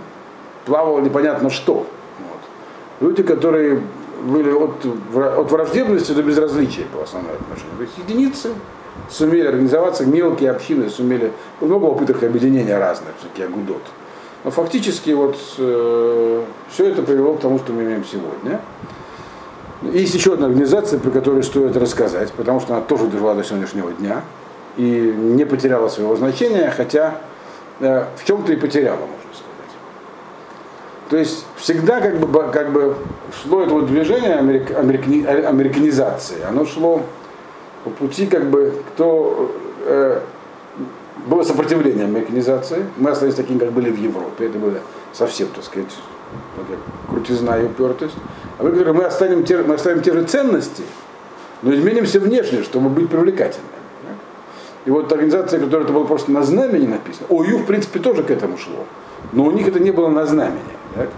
плавало 0.66 1.00
непонятно 1.00 1.50
что. 1.50 1.74
Вот. 1.74 1.88
Люди, 3.02 3.24
которые 3.24 3.82
были 4.24 4.52
от, 4.52 4.86
от 5.16 5.52
враждебности 5.52 6.12
до 6.12 6.24
безразличия 6.24 6.86
по 6.94 7.04
основной 7.04 7.34
отношению. 7.34 7.78
То 7.78 7.84
есть 7.84 7.98
единицы 7.98 8.54
сумели 9.10 9.48
организоваться, 9.48 10.06
мелкие 10.06 10.52
общины 10.52 10.90
сумели, 10.90 11.32
много 11.62 11.88
попыток 11.88 12.24
объединения 12.24 12.78
разных, 12.78 13.12
всякие 13.20 13.48
агудот. 13.48 13.82
Но 14.44 14.52
фактически 14.52 15.12
вот 15.12 15.38
э, 15.58 16.44
все 16.72 16.90
это 16.90 17.02
привело 17.02 17.34
к 17.34 17.42
тому, 17.42 17.60
что 17.60 17.74
мы 17.74 17.84
имеем 17.84 18.06
сегодня. 18.06 18.62
Есть 19.82 20.16
еще 20.16 20.34
одна 20.34 20.48
организация, 20.48 21.00
про 21.00 21.12
которую 21.12 21.44
стоит 21.44 21.76
рассказать, 21.78 22.32
потому 22.32 22.60
что 22.60 22.74
она 22.74 22.82
тоже 22.82 23.08
дожила 23.08 23.36
до 23.36 23.44
сегодняшнего 23.44 23.92
дня 23.92 24.24
и 24.76 24.82
не 24.82 25.46
потеряла 25.46 25.88
своего 25.88 26.16
значения, 26.16 26.74
хотя 26.76 27.20
э, 27.80 28.06
в 28.16 28.26
чем-то 28.26 28.54
и 28.54 28.56
потеряла. 28.56 29.00
То 31.10 31.18
есть 31.18 31.46
всегда 31.56 32.02
как 32.02 32.20
бы, 32.20 32.52
как 32.52 32.72
бы 32.72 32.96
шло 33.42 33.62
это 33.62 33.74
вот 33.74 33.88
движение 33.88 34.36
америк, 34.36 34.78
американи, 34.78 35.24
американизации, 35.24 36.44
оно 36.48 36.66
шло 36.66 37.04
по 37.86 37.90
пути 37.90 38.26
как 38.26 38.50
бы, 38.50 38.74
кто 38.90 39.56
э, 39.86 40.20
было 41.28 41.44
сопротивление 41.44 42.06
американизации. 42.06 42.86
Мы 42.98 43.12
остались 43.12 43.36
такими, 43.36 43.58
как 43.58 43.72
были 43.72 43.90
в 43.90 43.98
Европе. 43.98 44.48
Это 44.48 44.60
было 44.60 44.74
совсем, 45.14 45.48
так 45.48 45.64
сказать, 45.64 45.88
крутизна 47.10 47.58
и 47.58 47.66
упертость. 47.66 48.16
А 48.58 48.64
вы 48.64 48.72
говорите, 48.72 48.92
мы 48.92 49.06
оставим 49.06 49.46
те, 49.46 49.58
мы 49.60 49.76
оставим 49.76 50.02
те 50.02 50.12
же 50.12 50.24
ценности, 50.24 50.84
но 51.62 51.74
изменимся 51.74 52.20
внешне, 52.20 52.64
чтобы 52.64 52.90
быть 52.90 53.10
привлекательными. 53.10 53.72
И 54.86 54.90
вот 54.90 55.12
организация, 55.12 55.60
которая 55.60 55.84
это 55.84 55.94
было 55.94 56.06
просто 56.06 56.32
на 56.32 56.44
знамени 56.44 56.88
написано, 56.88 57.28
ОЮ, 57.30 57.60
в 57.60 57.66
принципе, 57.66 58.00
тоже 58.00 58.24
к 58.24 58.32
этому 58.32 58.58
шло. 58.58 58.86
Но 59.34 59.44
у 59.44 59.52
них 59.52 59.68
это 59.68 59.80
не 59.82 59.92
было 59.92 60.08
на 60.08 60.26
знамени. 60.26 60.77
Так? 60.98 61.10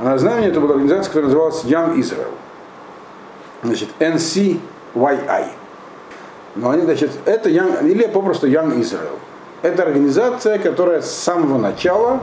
А 0.00 0.04
на 0.04 0.18
знамени 0.18 0.48
это 0.48 0.60
была 0.60 0.74
организация, 0.74 1.08
которая 1.08 1.26
называлась 1.26 1.64
Young 1.64 1.96
Israel. 1.96 2.32
Значит, 3.62 3.88
NCYI. 3.98 5.48
Но 6.56 6.70
они, 6.70 6.82
значит, 6.82 7.10
это 7.24 7.50
Young, 7.50 7.88
или 7.88 8.06
попросту 8.06 8.48
Young 8.48 8.78
Israel. 8.80 9.18
Это 9.62 9.82
организация, 9.82 10.58
которая 10.58 11.02
с 11.02 11.10
самого 11.10 11.58
начала, 11.58 12.20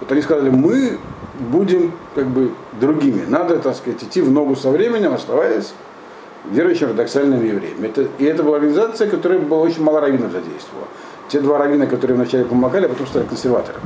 вот 0.00 0.12
они 0.12 0.22
сказали, 0.22 0.50
мы 0.50 0.98
будем 1.38 1.92
как 2.14 2.26
бы 2.26 2.52
другими. 2.80 3.24
Надо, 3.26 3.58
так 3.58 3.76
сказать, 3.76 4.02
идти 4.02 4.20
в 4.22 4.30
ногу 4.30 4.54
со 4.54 4.70
временем, 4.70 5.12
оставаясь 5.12 5.74
верующими 6.50 6.90
ортодоксальными 6.90 7.46
евреями. 7.46 7.86
Это, 7.86 8.06
и 8.18 8.24
это 8.24 8.42
была 8.42 8.56
организация, 8.56 9.08
которая 9.08 9.38
была 9.38 9.60
очень 9.60 9.82
мало 9.82 10.00
раввинов 10.00 10.32
задействовала. 10.32 10.86
Те 11.28 11.40
два 11.40 11.58
раввина, 11.58 11.86
которые 11.86 12.16
вначале 12.16 12.44
помогали, 12.44 12.86
а 12.86 12.88
потом 12.88 13.06
стали 13.06 13.24
консерваторами. 13.24 13.84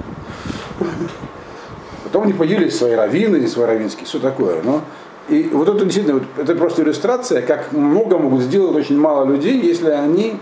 Потом 2.17 2.31
они 2.31 2.39
поделились 2.39 2.79
свои 2.79 2.95
раввины 2.95 3.47
свои 3.47 3.67
раввинские, 3.67 4.07
все 4.07 4.19
такое. 4.19 4.63
Но 4.63 4.81
и 5.29 5.51
вот 5.53 5.69
это 5.69 5.85
действительно, 5.85 6.15
вот, 6.15 6.23
это 6.39 6.55
просто 6.55 6.81
иллюстрация, 6.81 7.43
как 7.43 7.73
много 7.73 8.17
могут 8.17 8.41
сделать 8.41 8.75
очень 8.75 8.99
мало 8.99 9.27
людей, 9.27 9.61
если 9.61 9.91
они 9.91 10.41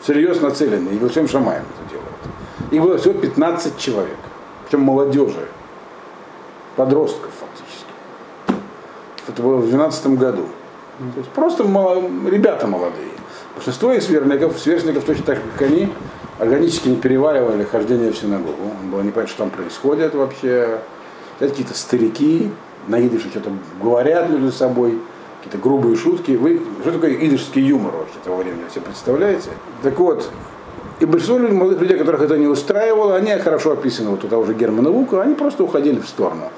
всерьез 0.00 0.40
нацелены, 0.40 0.88
и 0.88 0.96
Большим 0.96 1.28
Шамаем 1.28 1.64
это 1.74 1.90
делают. 1.90 2.72
Их 2.72 2.80
было 2.80 2.96
всего 2.96 3.12
15 3.12 3.76
человек, 3.76 4.16
причем 4.64 4.80
молодежи, 4.80 5.46
подростков 6.76 7.32
фактически. 7.38 8.64
Это 9.28 9.42
было 9.42 9.56
в 9.56 9.68
2012 9.68 10.06
году. 10.18 10.46
То 11.00 11.18
есть 11.18 11.30
просто 11.32 11.64
мало, 11.64 12.02
ребята 12.30 12.66
молодые. 12.66 13.10
Большинство 13.54 13.92
их 13.92 14.02
сверстников, 14.02 14.58
сверстников 14.58 15.04
точно 15.04 15.24
так 15.24 15.38
как 15.52 15.68
они, 15.68 15.92
органически 16.38 16.88
не 16.88 16.96
переваривали 16.96 17.64
хождение 17.64 18.10
в 18.10 18.16
синагогу. 18.16 18.72
Было 18.90 19.02
не 19.02 19.10
понятно, 19.10 19.28
что 19.28 19.38
там 19.42 19.50
происходит 19.50 20.14
вообще. 20.14 20.80
Какие-то 21.40 21.74
старики, 21.74 22.50
на 22.86 23.04
идыше 23.04 23.28
что-то 23.30 23.50
говорят 23.82 24.30
между 24.30 24.52
собой, 24.52 25.00
какие-то 25.38 25.58
грубые 25.58 25.96
шутки. 25.96 26.32
Вы, 26.32 26.60
что 26.82 26.92
такое 26.92 27.14
идышский 27.14 27.62
юмор 27.62 27.94
вообще 27.96 28.14
того 28.22 28.36
времени, 28.36 28.62
все 28.70 28.80
представляете? 28.80 29.50
Так 29.82 29.98
вот, 29.98 30.30
и 31.00 31.06
большинство 31.06 31.38
молодых 31.38 31.80
людей, 31.80 31.96
которых 31.96 32.20
это 32.20 32.36
не 32.36 32.46
устраивало, 32.46 33.16
они 33.16 33.30
хорошо 33.38 33.72
описаны 33.72 34.10
вот 34.10 34.22
у 34.22 34.28
того 34.28 34.44
же 34.44 34.52
Германа 34.52 34.90
Вука, 34.90 35.22
они 35.22 35.34
просто 35.34 35.64
уходили 35.64 35.98
в 35.98 36.06
сторону. 36.06 36.50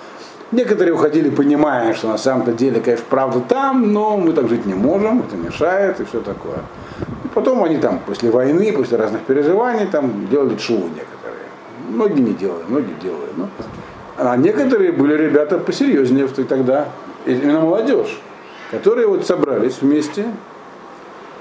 Некоторые 0.51 0.95
уходили, 0.95 1.30
понимая, 1.30 1.95
что 1.95 2.09
на 2.09 2.18
самом-то 2.18 2.53
деле, 2.53 2.80
конечно, 2.80 3.07
правда 3.09 3.41
там, 3.41 3.93
но 3.93 4.16
мы 4.16 4.33
так 4.33 4.49
жить 4.49 4.66
не 4.66 4.74
можем, 4.74 5.20
это 5.20 5.37
мешает 5.37 6.01
и 6.01 6.05
все 6.05 6.20
такое. 6.20 6.59
И 7.24 7.28
потом 7.33 7.62
они 7.62 7.78
там 7.78 8.01
после 8.05 8.30
войны, 8.30 8.72
после 8.72 8.99
разных 8.99 9.22
переживаний 9.22 9.87
там 9.87 10.26
делали 10.28 10.59
шоу 10.59 10.78
некоторые. 10.78 11.47
Многие 11.89 12.20
не 12.20 12.35
делали, 12.35 12.64
многие 12.66 12.95
делали. 13.01 13.30
Ну. 13.37 13.49
А 14.17 14.37
некоторые 14.37 14.93
были 14.93 15.15
ребята 15.15 15.59
посерьезнее 15.59 16.27
тогда, 16.29 16.89
именно 17.25 17.61
молодежь, 17.61 18.21
которые 18.71 19.07
вот 19.07 19.27
собрались 19.27 19.79
вместе 19.81 20.27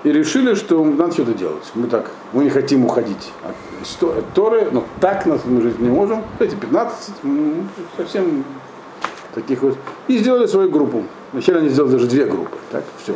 и 0.04 0.12
решили, 0.12 0.56
что 0.56 0.84
надо 0.84 1.12
что-то 1.14 1.34
делать. 1.34 1.64
Мы 1.76 1.88
так, 1.88 2.12
мы 2.34 2.44
не 2.44 2.50
хотим 2.50 2.86
уходить 2.86 3.32
от 4.02 4.34
Торы, 4.34 4.68
но 4.72 4.84
так 5.00 5.26
нас 5.26 5.42
мы 5.46 5.62
жить 5.62 5.80
не 5.80 5.90
можем. 5.90 6.24
Эти 6.40 6.56
15, 6.56 7.14
совсем 7.98 8.44
таких 9.34 9.62
вот. 9.62 9.78
И 10.08 10.18
сделали 10.18 10.46
свою 10.48 10.70
группу. 10.70 11.04
Вначале 11.32 11.60
они 11.60 11.70
сделали 11.70 11.94
даже 11.94 12.08
две 12.08 12.26
группы. 12.26 12.58
Так, 12.72 12.84
все. 13.02 13.16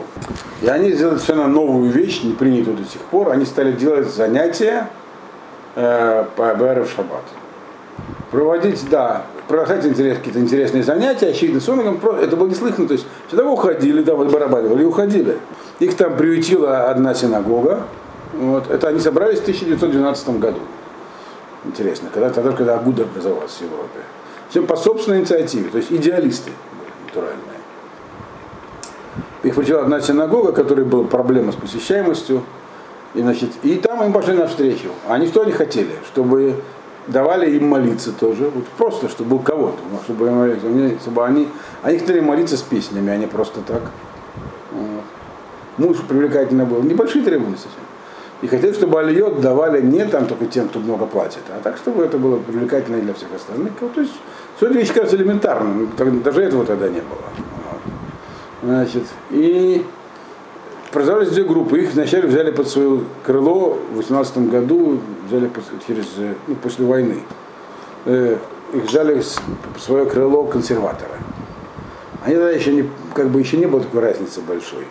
И 0.61 0.67
они 0.67 0.91
сделали 0.91 1.17
совершенно 1.17 1.47
новую 1.47 1.91
вещь, 1.91 2.23
не 2.23 2.33
принятую 2.33 2.77
до 2.77 2.83
сих 2.85 3.01
пор. 3.01 3.29
Они 3.29 3.45
стали 3.45 3.71
делать 3.71 4.07
занятия 4.13 4.89
э, 5.75 6.25
по 6.35 6.51
АБР 6.51 6.85
в. 6.85 7.44
Проводить, 8.35 8.89
да, 8.89 9.21
проводить 9.47 9.85
интерес, 9.85 10.17
какие-то 10.17 10.41
интересные 10.41 10.83
занятия, 10.83 11.27
очевидно, 11.27 11.61
с 11.61 11.69
это 11.69 12.35
было 12.35 12.49
неслыханно. 12.49 12.85
То 12.85 12.95
есть 12.95 13.05
всегда 13.27 13.45
уходили, 13.45 14.03
да, 14.03 14.13
вот 14.13 14.29
барабанивали 14.29 14.81
и 14.81 14.85
уходили. 14.85 15.37
Их 15.79 15.95
там 15.95 16.17
приютила 16.17 16.89
одна 16.89 17.13
синагога. 17.13 17.83
Вот. 18.33 18.69
Это 18.69 18.89
они 18.89 18.99
собрались 18.99 19.39
в 19.39 19.43
1912 19.43 20.29
году. 20.39 20.59
Интересно, 21.63 22.09
когда, 22.13 22.29
тогда, 22.29 22.51
когда 22.51 22.75
Агуда 22.75 23.03
образовалась 23.03 23.51
в 23.53 23.61
Европе. 23.61 24.01
Всем 24.49 24.67
по 24.67 24.75
собственной 24.75 25.19
инициативе, 25.19 25.69
то 25.69 25.77
есть 25.77 25.89
идеалисты 25.93 26.51
натуральные. 27.05 27.39
Их 29.43 29.55
причем 29.55 29.77
одна 29.77 30.01
синагога, 30.01 30.51
которой 30.51 30.83
была 30.83 31.05
проблема 31.05 31.53
с 31.53 31.55
посещаемостью, 31.55 32.43
и, 33.13 33.21
значит, 33.21 33.51
и 33.63 33.75
там 33.75 34.03
им 34.03 34.11
пошли 34.11 34.33
навстречу. 34.33 34.89
Они 35.07 35.27
что 35.27 35.43
они 35.43 35.53
хотели? 35.53 35.91
Чтобы 36.11 36.55
давали 37.07 37.51
им 37.55 37.67
молиться 37.67 38.11
тоже, 38.11 38.49
вот 38.49 38.65
просто, 38.77 39.09
чтобы 39.09 39.31
был 39.31 39.39
кого-то, 39.39 39.77
чтобы, 40.03 40.57
чтобы 41.01 41.25
они, 41.25 41.47
они 41.83 41.97
хотели 41.97 42.19
молиться 42.19 42.57
с 42.57 42.61
песнями, 42.61 43.11
а 43.11 43.17
не 43.17 43.27
просто 43.27 43.61
так. 43.61 43.81
Вот. 44.71 45.03
Муж 45.77 45.97
привлекательно 46.07 46.65
был, 46.65 46.81
небольшие 46.83 47.23
требования 47.23 47.57
совсем. 47.57 47.81
И 48.41 48.47
хотели, 48.47 48.73
чтобы 48.73 48.99
альет 48.99 49.39
давали 49.39 49.81
не 49.81 50.05
там 50.05 50.25
только 50.25 50.45
тем, 50.45 50.67
кто 50.67 50.79
много 50.79 51.05
платит, 51.05 51.41
а 51.49 51.61
так, 51.61 51.77
чтобы 51.77 52.03
это 52.03 52.17
было 52.17 52.37
привлекательно 52.37 52.99
для 52.99 53.13
всех 53.13 53.29
остальных. 53.33 53.73
То 53.93 54.01
есть, 54.01 54.13
все 54.57 54.67
это 54.67 54.77
вещь 54.77 54.93
кажется 54.93 55.15
элементарным, 55.15 55.89
даже 56.23 56.43
этого 56.43 56.65
тогда 56.65 56.87
не 56.87 56.99
было. 56.99 57.19
Вот. 57.71 57.81
Значит, 58.63 59.03
и 59.31 59.85
образовались 60.95 61.29
две 61.29 61.43
группы. 61.43 61.79
Их 61.79 61.93
вначале 61.93 62.27
взяли 62.27 62.51
под 62.51 62.69
свое 62.69 63.01
крыло 63.25 63.77
в 63.91 63.97
18 63.97 64.49
году, 64.49 64.99
взяли 65.27 65.49
через, 65.85 66.07
ну, 66.47 66.55
после 66.55 66.85
войны. 66.85 67.17
Э, 68.05 68.37
их 68.73 68.85
взяли 68.85 69.21
в 69.21 69.79
свое 69.79 70.05
крыло 70.05 70.45
консерваторы. 70.45 71.11
Они 72.23 72.35
тогда 72.35 72.49
еще 72.51 72.71
не, 72.71 72.89
как 73.13 73.29
бы 73.29 73.39
еще 73.39 73.57
не 73.57 73.65
было 73.65 73.81
такой 73.81 74.01
разницы 74.01 74.41
большой. 74.41 74.85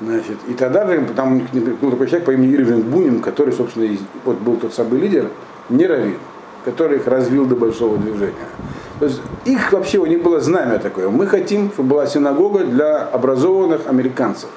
Значит, 0.00 0.38
и 0.48 0.54
тогда 0.54 0.86
же 0.86 1.04
там 1.14 1.40
был 1.80 1.90
такой 1.90 2.06
человек 2.06 2.24
по 2.24 2.30
имени 2.32 2.54
Ирвин 2.54 2.82
Бунин, 2.82 3.20
который, 3.20 3.52
собственно, 3.52 3.96
вот 4.24 4.38
был 4.38 4.56
тот 4.56 4.72
самый 4.72 5.00
лидер, 5.00 5.28
не 5.68 5.86
раввин. 5.86 6.16
который 6.64 6.98
их 6.98 7.08
развил 7.08 7.44
до 7.46 7.56
большого 7.56 7.98
движения. 7.98 8.48
То 9.00 9.06
есть 9.06 9.20
их 9.44 9.72
вообще, 9.72 9.98
у 9.98 10.06
них 10.06 10.22
было 10.22 10.40
знамя 10.40 10.78
такое. 10.78 11.08
Мы 11.08 11.26
хотим, 11.26 11.72
чтобы 11.72 11.88
была 11.88 12.06
синагога 12.06 12.64
для 12.64 12.98
образованных 12.98 13.88
американцев. 13.88 14.48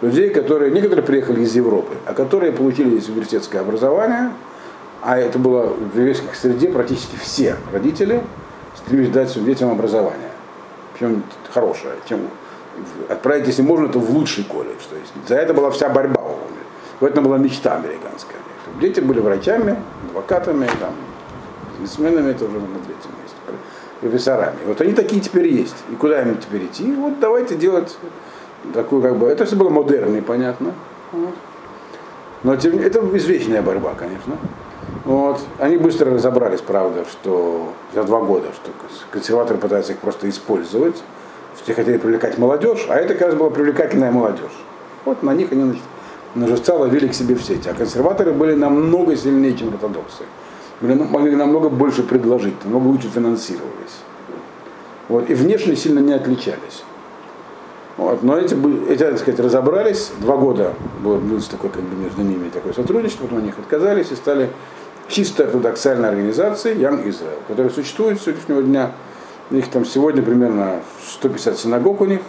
Людей, 0.00 0.30
которые, 0.30 0.70
некоторые 0.70 1.04
приехали 1.04 1.42
из 1.42 1.54
Европы, 1.54 1.94
а 2.06 2.14
которые 2.14 2.52
получили 2.52 2.90
здесь 2.90 3.08
университетское 3.08 3.60
образование, 3.60 4.32
а 5.02 5.18
это 5.18 5.38
было 5.38 5.66
в 5.66 5.98
еврейской 5.98 6.34
среде 6.34 6.68
практически 6.68 7.16
все 7.16 7.56
родители 7.72 8.22
стремились 8.76 9.10
дать 9.10 9.30
своим 9.30 9.46
детям 9.46 9.70
образование. 9.70 10.30
Причем 10.92 11.22
хорошее. 11.52 11.94
Чем 12.08 12.20
отправить, 13.08 13.46
если 13.46 13.62
можно, 13.62 13.88
то 13.88 13.98
в 13.98 14.10
лучший 14.10 14.44
колледж. 14.44 14.80
То 14.88 14.96
есть 14.96 15.12
за 15.28 15.36
это 15.36 15.54
была 15.54 15.70
вся 15.70 15.88
борьба. 15.88 16.20
В 17.00 17.04
этом 17.04 17.24
была 17.24 17.38
мечта 17.38 17.76
американская. 17.76 18.36
Дети 18.80 19.00
были 19.00 19.20
врачами, 19.20 19.76
адвокатами, 20.08 20.66
там, 20.78 20.94
бизнесменами, 21.78 22.30
это 22.30 22.44
уже 22.44 22.54
на 22.54 22.78
третьем 22.78 23.10
месте, 23.22 23.36
профессорами. 24.00 24.58
Вот 24.66 24.80
они 24.80 24.92
такие 24.92 25.20
теперь 25.20 25.48
есть. 25.48 25.76
И 25.90 25.94
куда 25.94 26.22
им 26.22 26.36
теперь 26.38 26.64
идти? 26.66 26.92
Вот 26.92 27.18
давайте 27.20 27.56
делать 27.56 27.96
такую 28.72 29.02
как 29.02 29.16
бы. 29.16 29.26
Это 29.26 29.44
все 29.44 29.56
было 29.56 29.70
модерно 29.70 30.16
и 30.16 30.20
понятно. 30.20 30.72
Вот. 31.12 31.34
Но 32.42 32.56
тем, 32.56 32.78
это 32.78 33.00
извечная 33.16 33.62
борьба, 33.62 33.94
конечно. 33.94 34.36
Вот. 35.04 35.40
Они 35.58 35.76
быстро 35.76 36.14
разобрались, 36.14 36.60
правда, 36.60 37.04
что 37.10 37.72
за 37.94 38.04
два 38.04 38.20
года, 38.20 38.48
что 38.54 38.70
консерваторы 39.10 39.58
пытаются 39.58 39.92
их 39.92 39.98
просто 39.98 40.28
использовать. 40.28 41.02
Все 41.62 41.74
хотели 41.74 41.98
привлекать 41.98 42.38
молодежь, 42.38 42.86
а 42.88 42.96
это 42.96 43.14
как 43.14 43.28
раз 43.28 43.34
была 43.34 43.50
привлекательная 43.50 44.10
молодежь. 44.10 44.64
Вот 45.04 45.22
на 45.22 45.34
них 45.34 45.52
они 45.52 45.64
значит, 45.64 45.82
наживца 46.34 46.74
ловили 46.74 47.08
к 47.08 47.14
себе 47.14 47.34
в 47.34 47.42
сети. 47.42 47.68
А 47.68 47.74
консерваторы 47.74 48.32
были 48.32 48.54
намного 48.54 49.16
сильнее, 49.16 49.56
чем 49.56 49.68
ортодоксы. 49.68 50.24
Были, 50.80 50.94
могли 50.94 51.36
намного 51.36 51.68
больше 51.68 52.02
предложить, 52.02 52.54
намного 52.64 52.86
лучше 52.88 53.08
финансировались. 53.08 54.00
Вот. 55.08 55.28
И 55.28 55.34
внешне 55.34 55.76
сильно 55.76 55.98
не 55.98 56.12
отличались. 56.14 56.84
Вот. 58.00 58.22
Но 58.22 58.38
эти, 58.38 58.56
эти, 58.90 59.00
так 59.00 59.18
сказать, 59.18 59.38
разобрались, 59.40 60.10
два 60.20 60.38
года 60.38 60.72
было, 61.04 61.20
такое, 61.42 61.70
как 61.70 61.82
бы 61.82 61.96
между 62.02 62.22
ними 62.22 62.48
такое 62.48 62.72
сотрудничество, 62.72 63.24
потом 63.24 63.40
они 63.40 63.50
отказались 63.50 64.10
и 64.10 64.14
стали 64.14 64.48
чисто 65.08 65.44
ортодоксальной 65.44 66.08
организацией 66.08 66.76
Young 66.76 67.06
Israel, 67.06 67.36
которая 67.46 67.70
существует 67.70 68.18
с 68.18 68.24
сегодняшнего 68.24 68.62
дня. 68.62 68.92
У 69.50 69.54
них 69.54 69.68
там 69.68 69.84
сегодня 69.84 70.22
примерно 70.22 70.80
150 71.08 71.58
синагог 71.58 72.00
у 72.00 72.06
них. 72.06 72.20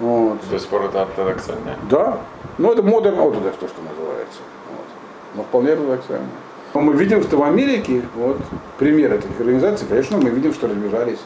Вот. 0.00 0.36
До 0.50 0.58
сих 0.58 0.68
пор 0.68 0.84
это 0.84 1.00
ортодоксальная? 1.00 1.78
Да. 1.88 2.18
Ну, 2.58 2.72
это 2.72 2.82
модерн 2.82 3.20
ортодокс, 3.20 3.56
то, 3.56 3.68
что 3.68 3.80
называется. 3.80 4.40
Вот. 4.68 4.86
Но 5.34 5.42
вполне 5.44 5.72
ортодоксально. 5.72 6.28
Но 6.74 6.82
мы 6.82 6.92
видим, 6.92 7.22
что 7.22 7.38
в 7.38 7.42
Америке, 7.42 8.02
вот, 8.16 8.36
пример 8.78 9.14
этих 9.14 9.30
организаций, 9.40 9.86
конечно, 9.88 10.18
мы 10.18 10.28
видим, 10.28 10.52
что 10.52 10.68
разбежались 10.68 11.20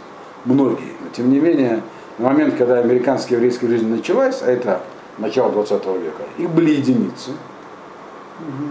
многие. 0.44 0.92
Но 1.00 1.08
тем 1.12 1.28
не 1.32 1.40
менее, 1.40 1.82
на 2.18 2.28
момент, 2.28 2.56
когда 2.56 2.78
американская 2.78 3.38
еврейская 3.38 3.68
жизнь 3.68 3.88
началась, 3.88 4.42
а 4.42 4.50
это 4.50 4.80
начало 5.18 5.52
20 5.52 5.72
века, 5.72 6.22
их 6.38 6.50
были 6.50 6.70
единицы, 6.70 7.32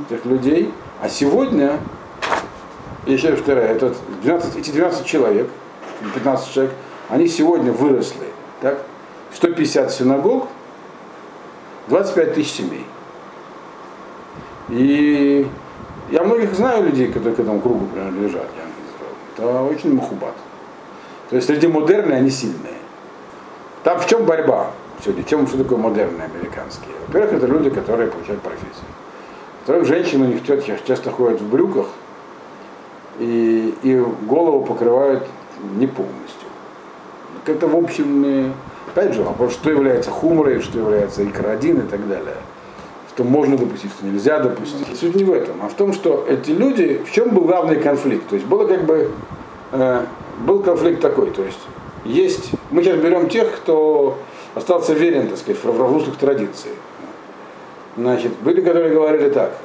этих 0.10 0.26
людей. 0.26 0.74
А 1.02 1.10
сегодня, 1.10 1.80
я 3.06 3.18
считаю, 3.18 3.38
что 3.38 3.52
этот 3.54 3.98
12, 4.24 4.58
эти 4.58 4.72
12 4.72 5.06
человек, 5.06 5.50
15 6.14 6.54
человек, 6.54 6.74
они 7.10 7.28
сегодня 7.28 7.72
выросли. 7.72 8.28
Так? 8.62 8.80
150 9.34 9.92
синагог, 9.92 10.48
25 11.88 12.34
тысяч 12.34 12.54
семей. 12.54 12.86
И 14.70 15.48
я 16.12 16.24
многих 16.24 16.54
знаю 16.56 16.86
людей, 16.86 17.08
которые 17.08 17.36
к 17.36 17.40
этому 17.40 17.60
кругу 17.60 17.86
принадлежат, 17.88 18.48
я 18.58 19.44
Это 19.46 19.62
очень 19.62 19.94
мухубат. 19.94 20.34
То 21.30 21.36
есть 21.36 21.48
среди 21.48 21.68
модерны 21.68 22.14
они 22.14 22.30
сильные. 22.30 22.75
Там 23.86 24.00
в 24.00 24.08
чем 24.08 24.26
борьба 24.26 24.72
сегодня? 25.04 25.24
Чем, 25.24 25.46
что 25.46 25.60
такое 25.60 25.78
модерные 25.78 26.26
американские? 26.26 26.90
Во-первых, 27.06 27.34
это 27.34 27.46
люди, 27.46 27.70
которые 27.70 28.10
получают 28.10 28.42
профессию. 28.42 28.90
Во-вторых, 29.60 29.88
женщины 29.88 30.26
у 30.26 30.30
них 30.30 30.42
часто 30.88 31.12
ходят 31.12 31.40
в 31.40 31.48
брюках 31.48 31.86
и, 33.20 33.76
и 33.84 34.04
голову 34.26 34.66
покрывают 34.66 35.28
не 35.76 35.86
полностью. 35.86 36.50
Это, 37.46 37.68
в 37.68 37.76
общем, 37.76 38.54
опять 38.92 39.14
же 39.14 39.22
вопрос, 39.22 39.54
что 39.54 39.70
является 39.70 40.10
хуморой, 40.10 40.62
что 40.62 40.80
является 40.80 41.24
икродин 41.24 41.82
и 41.82 41.88
так 41.88 42.08
далее. 42.08 42.38
Что 43.14 43.24
можно 43.24 43.56
допустить, 43.56 43.92
что 43.92 44.08
нельзя 44.08 44.40
допустить. 44.40 45.00
Суть 45.00 45.14
не 45.14 45.24
в 45.24 45.32
этом, 45.32 45.58
а 45.62 45.70
в 45.70 45.74
том, 45.76 45.94
что 45.94 46.26
эти 46.28 46.50
люди, 46.50 47.04
в 47.06 47.12
чем 47.12 47.30
был 47.30 47.44
главный 47.44 47.76
конфликт? 47.76 48.30
То 48.30 48.36
есть 48.36 48.48
было 48.48 48.66
как 48.66 48.84
бы, 48.84 49.12
э, 49.74 50.06
был 50.40 50.64
конфликт 50.64 51.02
такой, 51.02 51.30
то 51.30 51.44
есть 51.44 51.60
есть, 52.06 52.52
мы 52.72 52.84
сейчас 52.84 52.98
берем 52.98 53.28
тех, 53.30 53.54
кто 53.56 54.18
остался 54.54 54.94
верен, 54.94 55.28
так 55.28 55.38
сказать, 55.38 55.62
в 55.62 55.94
русских 55.94 56.16
традициях. 56.16 56.76
Значит, 57.98 58.34
были, 58.42 58.62
которые 58.62 58.94
говорили 58.94 59.30
так, 59.30 59.58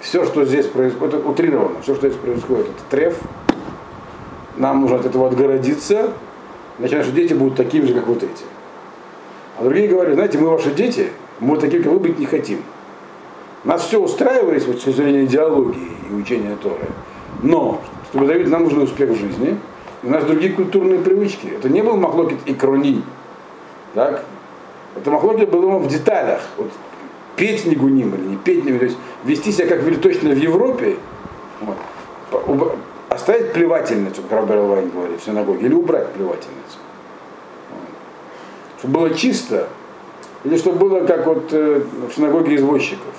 все, 0.00 0.24
что 0.24 0.44
здесь 0.44 0.66
происходит, 0.66 1.14
это 1.14 1.28
утрировано, 1.28 1.82
все, 1.82 1.94
что 1.94 2.08
здесь 2.08 2.18
происходит, 2.20 2.66
это 2.66 2.82
треф, 2.90 3.18
нам 4.56 4.82
нужно 4.82 4.96
от 4.96 5.06
этого 5.06 5.28
отгородиться, 5.28 6.12
значит, 6.78 6.98
наши 6.98 7.12
дети 7.12 7.34
будут 7.34 7.56
такими 7.56 7.86
же, 7.86 7.94
как 7.94 8.06
вот 8.06 8.22
эти. 8.22 8.44
А 9.58 9.64
другие 9.64 9.88
говорят, 9.88 10.14
знаете, 10.14 10.38
мы 10.38 10.48
ваши 10.48 10.70
дети, 10.70 11.08
мы 11.38 11.58
такими, 11.58 11.82
как 11.82 11.92
вы, 11.92 11.98
быть 11.98 12.18
не 12.18 12.26
хотим. 12.26 12.62
Нас 13.64 13.84
все 13.84 14.00
устраивает 14.00 14.64
вот, 14.66 14.78
с 14.78 14.84
точки 14.84 14.96
зрения 14.96 15.24
идеологии 15.24 15.92
и 16.10 16.14
учения 16.14 16.56
Торы. 16.62 16.86
Но, 17.42 17.80
чтобы 18.08 18.26
добить, 18.26 18.48
нам 18.48 18.64
нужен 18.64 18.82
успех 18.82 19.10
в 19.10 19.16
жизни– 19.16 19.58
у 20.02 20.08
нас 20.08 20.24
другие 20.24 20.52
культурные 20.52 20.98
привычки. 20.98 21.46
Это 21.46 21.68
не 21.68 21.82
был 21.82 21.96
махлокет 21.96 22.38
и 22.46 22.54
крони. 22.54 23.02
Так? 23.94 24.24
Это 24.96 25.10
מחלוקת 25.10 25.50
было 25.50 25.78
в 25.78 25.88
деталях. 25.88 26.40
Вот, 26.56 26.70
петь 27.36 27.64
ניגונים 27.64 28.14
или 28.14 28.22
не 28.22 28.36
петь 28.36 28.64
не 28.64 28.78
то 28.78 28.84
есть 28.84 28.98
вести 29.24 29.52
себя 29.52 29.66
как 29.66 29.82
вели 29.82 29.96
точно 29.96 30.30
в 30.30 30.36
Европе, 30.36 30.96
вот, 31.60 32.76
оставить 33.08 33.52
плевательницу, 33.52 34.22
как 34.22 34.40
Рабер 34.40 34.58
Лайн 34.58 34.90
говорит 34.90 35.20
в 35.20 35.24
синагоге, 35.24 35.66
или 35.66 35.74
убрать 35.74 36.08
плевательницу. 36.12 36.78
Вот. 37.70 37.88
Чтобы 38.78 38.94
было 38.94 39.14
чисто, 39.14 39.68
или 40.44 40.56
чтобы 40.56 40.78
было 40.78 41.06
как 41.06 41.26
вот 41.26 41.52
э, 41.52 41.82
в 42.08 42.14
синагоге 42.14 42.56
извозчиков 42.56 43.14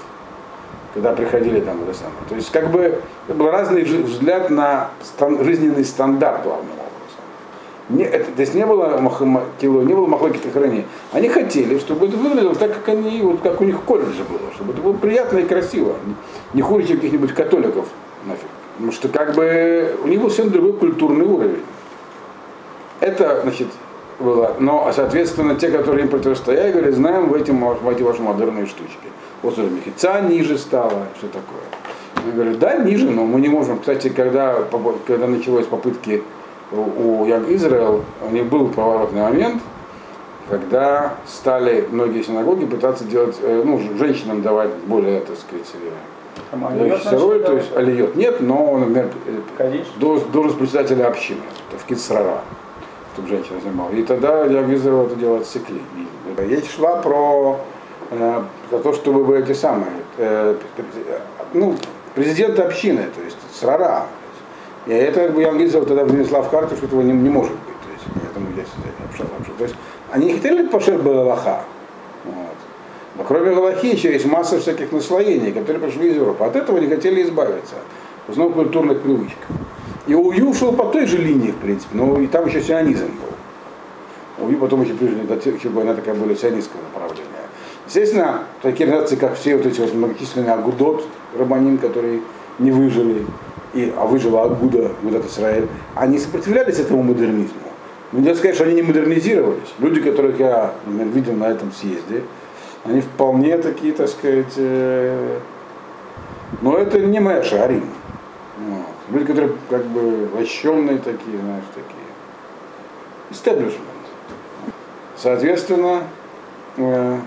когда 0.94 1.14
приходили 1.14 1.60
там 1.62 1.82
это 1.84 1.98
самое. 1.98 2.18
То 2.28 2.36
есть 2.36 2.52
как 2.52 2.70
бы 2.72 3.02
это 3.28 3.38
был 3.38 3.50
разный 3.50 3.84
взгляд 3.84 4.50
на 4.50 4.90
стан, 5.04 5.44
жизненный 5.44 5.86
стандарт 5.86 6.44
главным 6.44 6.72
образом. 6.72 6.88
Не, 7.90 8.04
это, 8.04 8.32
то 8.32 8.42
есть 8.42 8.54
не 8.54 8.66
было 8.66 9.02
кило, 9.60 9.84
не 9.84 9.94
было 9.94 10.08
махлоки 10.08 10.40
храни. 10.54 10.86
Они 11.12 11.30
хотели, 11.30 11.78
чтобы 11.80 12.08
это 12.08 12.18
выглядело 12.18 12.56
так, 12.56 12.74
как 12.74 12.90
они, 12.90 13.22
вот 13.22 13.42
как 13.42 13.62
у 13.62 13.64
них 13.64 13.78
в 13.78 13.82
колледже 13.82 14.24
было, 14.24 14.52
чтобы 14.56 14.74
это 14.74 14.82
было 14.82 14.94
приятно 14.94 15.40
и 15.40 15.46
красиво. 15.46 15.96
Не 16.54 16.62
хуже, 16.62 16.88
чем 16.88 16.98
каких-нибудь 16.98 17.34
католиков 17.34 17.88
нафиг. 18.26 18.46
Потому 18.74 18.92
что 18.92 19.10
как 19.10 19.36
бы 19.36 19.96
у 20.04 20.08
них 20.08 20.20
был 20.22 20.30
совершенно 20.30 20.54
другой 20.54 20.74
культурный 20.74 21.26
уровень. 21.26 21.64
Это, 23.00 23.42
значит, 23.44 23.68
было. 24.20 24.56
Но, 24.60 24.92
соответственно, 24.94 25.56
те, 25.56 25.70
которые 25.70 26.04
им 26.04 26.10
противостояли, 26.10 26.72
говорили, 26.72 26.92
знаем 26.92 27.30
в 27.30 27.34
эти 27.34 27.52
ваши 28.02 28.22
модерные 28.22 28.66
штучки 28.68 29.08
вот 29.42 29.54
что 29.54 29.64
мехица 29.64 30.22
ниже 30.22 30.58
стала, 30.58 31.08
что 31.18 31.28
такое. 31.28 31.62
Я 32.26 32.32
говорю, 32.32 32.56
да, 32.58 32.78
ниже, 32.78 33.10
но 33.10 33.26
мы 33.26 33.42
не 33.42 33.50
можем. 33.50 33.80
Кстати, 33.80 34.10
когда, 34.10 34.58
когда 35.08 35.28
началось 35.28 35.66
попытки 35.66 36.24
у 36.72 37.26
Янг 37.26 37.50
Израил, 37.50 38.04
у 38.22 38.32
них 38.32 38.46
был 38.46 38.68
поворотный 38.70 39.22
момент, 39.22 39.62
когда 40.50 41.16
стали 41.28 41.88
многие 41.90 42.24
синагоги 42.24 42.66
пытаться 42.66 43.04
делать, 43.06 43.38
э, 43.42 43.64
ну, 43.66 43.80
женщинам 43.98 44.42
давать 44.42 44.72
более, 44.86 45.22
так 45.22 45.38
сказать, 45.38 45.66
э, 45.74 47.18
роль, 47.18 47.44
то 47.44 47.56
есть 47.56 47.76
алиот 47.76 48.16
нет, 48.16 48.42
но, 48.42 48.78
например, 48.78 49.10
должность, 49.98 50.32
должность 50.32 50.60
председателя 50.60 51.08
общины, 51.08 51.42
в 51.78 51.86
Кицрара, 51.86 52.42
чтобы 53.14 53.30
женщина 53.30 53.60
занимала. 53.62 53.90
И 53.92 54.04
тогда 54.04 54.46
Янг 54.46 54.72
Израил 54.74 55.08
это 55.08 55.16
дело 55.16 55.38
отсекли. 55.40 55.82
Речь 56.38 56.70
шла 56.70 56.98
про 56.98 57.60
э, 58.12 58.44
за 58.70 58.80
то, 58.80 58.94
чтобы 58.94 59.24
вы 59.24 59.40
эти 59.40 59.54
самые, 59.54 59.92
э, 60.18 60.56
ну, 61.54 61.76
президент 62.14 62.60
общины, 62.60 63.08
то 63.16 63.22
есть 63.24 63.38
срара. 63.54 64.06
И 64.86 64.92
это 64.92 65.28
как 65.28 65.36
бы 65.36 65.42
Янгизов 65.42 65.88
тогда 65.88 66.04
внесла 66.04 66.42
в 66.42 66.50
карту, 66.50 66.76
что 66.76 66.86
этого 66.86 67.02
не, 67.02 67.14
не 67.14 67.30
может 67.30 67.54
быть. 67.54 67.62
То 67.62 67.92
есть, 67.94 68.06
поэтому 68.14 68.52
здесь 68.54 68.68
общал, 69.10 69.28
общал. 69.40 69.56
То 69.58 69.64
есть 69.64 69.76
они 70.12 70.28
не 70.28 70.34
хотели 70.34 70.68
пошер 70.68 71.02
был 71.02 71.20
Аллаха. 71.20 71.64
Вот. 72.26 72.56
Но 73.18 73.24
кроме 73.24 73.54
Галахи 73.54 73.88
еще 73.88 74.12
есть 74.12 74.26
масса 74.26 74.60
всяких 74.60 74.92
наслоений, 74.92 75.52
которые 75.52 75.80
пришли 75.80 76.10
из 76.10 76.16
Европы. 76.16 76.44
От 76.44 76.56
этого 76.56 76.78
не 76.80 76.88
хотели 76.88 77.24
избавиться. 77.24 77.76
В 78.28 78.32
основном 78.32 78.54
культурных 78.54 79.02
привычек. 79.02 79.38
И 80.08 80.16
Ую 80.16 80.54
шел 80.54 80.74
по 80.74 80.86
той 80.86 81.06
же 81.06 81.18
линии, 81.18 81.52
в 81.52 81.58
принципе, 81.58 81.96
но 81.96 82.20
и 82.20 82.28
там 82.28 82.48
еще 82.48 82.62
сионизм 82.62 83.06
был. 83.06 84.46
Ую 84.46 84.58
потом 84.58 84.82
еще 84.82 84.94
приняли, 84.94 85.28
она 85.82 85.94
такая 85.94 86.16
более 86.16 86.36
сионистское 86.36 86.82
направление. 86.82 87.41
Естественно, 87.86 88.44
такие 88.62 88.86
организации, 88.86 89.16
как 89.16 89.36
все 89.36 89.56
вот 89.58 89.66
эти 89.66 89.82
вот 89.82 89.94
многочисленные 89.94 90.54
Агудот, 90.54 91.06
Романин, 91.38 91.78
которые 91.78 92.22
не 92.60 92.72
выжили, 92.72 93.26
и, 93.74 93.94
а 93.98 94.06
выжила 94.06 94.44
Агуда, 94.44 94.92
этот 95.08 95.28
Израиль, 95.28 95.68
они 95.96 96.20
сопротивлялись 96.20 96.80
этому 96.80 97.04
модернизму. 97.04 97.60
Но 98.12 98.20
нельзя 98.20 98.36
сказать, 98.36 98.56
что 98.56 98.66
они 98.66 98.76
не 98.76 98.82
модернизировались. 98.82 99.74
Люди, 99.80 100.02
которых 100.02 100.40
я 100.40 100.74
например, 100.86 101.08
видел 101.14 101.34
на 101.34 101.46
этом 101.46 101.72
съезде, 101.72 102.24
они 102.84 103.02
вполне 103.02 103.58
такие, 103.58 103.94
так 103.94 104.10
сказать, 104.10 104.54
э, 104.58 105.40
но 106.62 106.78
это 106.78 107.00
не 107.00 107.20
Мэша, 107.20 107.64
а 107.64 107.68
Рим. 107.68 107.86
Вот. 108.58 108.86
Люди, 109.12 109.26
которые 109.26 109.54
как 109.70 109.86
бы 109.86 110.30
лощенные 110.36 110.98
такие, 110.98 111.38
знаешь, 111.40 111.64
такие. 111.74 112.02
Establishment. 113.32 113.80
Соответственно, 115.16 116.04
э, 116.78 117.18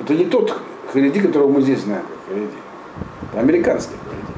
это 0.00 0.14
не 0.14 0.24
тот 0.24 0.56
Хариди, 0.92 1.20
которого 1.20 1.48
мы 1.48 1.62
здесь 1.62 1.80
знаем, 1.80 2.02
как 2.02 2.34
Хариди. 2.34 2.56
Это 3.30 3.40
американский 3.40 3.94
Хариди. 4.04 4.32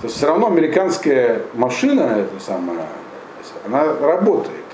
То 0.00 0.06
есть 0.06 0.16
все 0.16 0.26
равно 0.26 0.48
американская 0.48 1.42
машина, 1.54 2.02
это 2.02 2.44
самая, 2.44 2.86
она 3.64 3.84
работает. 4.00 4.64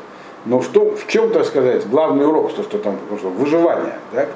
Но 0.45 0.61
что, 0.61 0.97
в 0.97 1.07
чем, 1.07 1.31
так 1.31 1.45
сказать, 1.45 1.89
главный 1.89 2.27
урок, 2.27 2.51
что, 2.51 2.63
что 2.63 2.79
там, 2.79 2.99
что 3.19 3.29
выживание, 3.29 3.95
так? 4.13 4.29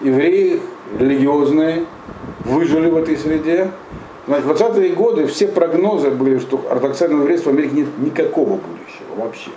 Евреи 0.00 0.60
религиозные 0.98 1.84
выжили 2.40 2.88
в 2.88 2.96
этой 2.96 3.16
среде. 3.16 3.70
Значит, 4.26 4.46
в 4.46 4.50
20-е 4.50 4.94
годы 4.94 5.26
все 5.26 5.48
прогнозы 5.48 6.10
были, 6.10 6.38
что 6.38 6.64
ортодоксального 6.70 7.22
еврейства 7.22 7.50
в 7.50 7.52
Америке 7.52 7.74
нет 7.76 7.88
никакого 7.98 8.50
будущего 8.50 9.14
вообще. 9.16 9.50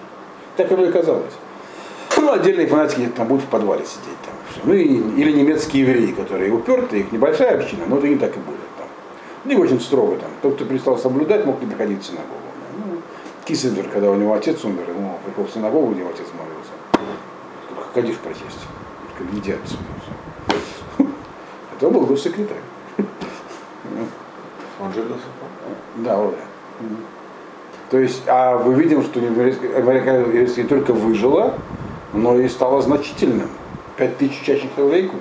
Так 0.57 0.71
оно 0.71 0.85
и 0.85 0.91
казалось. 0.91 1.33
Ну, 2.17 2.31
отдельные 2.31 2.67
фанатики 2.67 3.09
там 3.15 3.27
будут 3.27 3.45
в 3.45 3.47
подвале 3.47 3.85
сидеть. 3.85 4.24
Ну, 4.65 4.73
и, 4.73 4.83
или 4.83 5.31
немецкие 5.31 5.83
евреи, 5.83 6.11
которые 6.11 6.51
упертые, 6.51 7.03
их 7.03 7.11
небольшая 7.11 7.59
община, 7.59 7.85
но 7.87 7.97
это 7.97 8.07
не 8.07 8.15
так 8.15 8.35
и 8.35 8.39
будет. 8.39 8.57
Там. 8.77 8.87
Не 9.45 9.55
очень 9.55 9.79
строго. 9.79 10.17
Там. 10.17 10.29
Тот, 10.41 10.55
кто 10.55 10.65
перестал 10.65 10.97
соблюдать, 10.97 11.45
мог 11.45 11.61
не 11.61 11.67
приходить 11.67 12.01
в 12.01 12.05
синагогу. 12.05 12.33
Ну, 12.77 13.01
Киссинджер, 13.45 13.87
когда 13.89 14.09
у 14.09 14.15
него 14.15 14.33
отец 14.33 14.63
умер, 14.65 14.89
ему 14.89 15.19
пришел 15.23 15.45
в 15.45 15.53
синагогу, 15.53 15.91
где 15.91 16.01
его 16.01 16.09
отец 16.09 16.25
молился. 16.33 16.71
Как 17.75 17.93
ходишь 17.93 18.17
прочесть. 18.17 18.65
Как 19.17 19.27
иди 19.33 19.51
отсюда. 19.51 19.83
Это 21.77 21.89
был 21.89 22.01
госсекретарь. 22.01 22.57
Он 24.81 24.93
жив 24.93 25.07
до 25.07 25.13
сих 25.13 25.23
пор? 25.23 25.49
Да. 25.97 26.31
То 27.91 27.99
есть, 27.99 28.23
а 28.25 28.57
мы 28.63 28.73
видим, 28.73 29.03
что 29.03 29.19
американская 29.19 30.63
не 30.63 30.67
только 30.67 30.91
выжила, 30.91 31.53
но 32.13 32.39
и 32.39 32.47
стала 32.47 32.81
значительным. 32.81 33.49
Пять 33.97 34.17
тысяч 34.17 34.41
учащих 34.41 34.69
евреев 34.77 35.11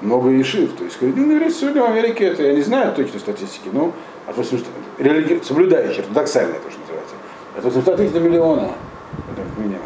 много 0.00 0.30
ешив. 0.30 0.72
То 0.74 0.84
есть, 0.84 0.98
ну, 1.00 1.32
еврейство 1.32 1.62
сегодня 1.62 1.82
в 1.82 1.86
Америке, 1.86 2.24
это 2.24 2.42
я 2.42 2.52
не 2.52 2.62
знаю 2.62 2.94
точной 2.94 3.20
статистики, 3.20 3.68
но 3.72 3.92
от 4.26 4.36
800, 4.36 4.66
религи, 4.98 5.40
соблюдающие, 5.42 6.00
ортодоксальные, 6.00 6.60
то, 6.60 6.70
что 6.70 6.80
называется, 6.80 7.14
от 7.56 7.64
800 7.64 7.96
тысяч 7.96 8.12
до 8.12 8.20
миллиона. 8.20 8.72
Это 9.32 9.60
минимум. 9.60 9.80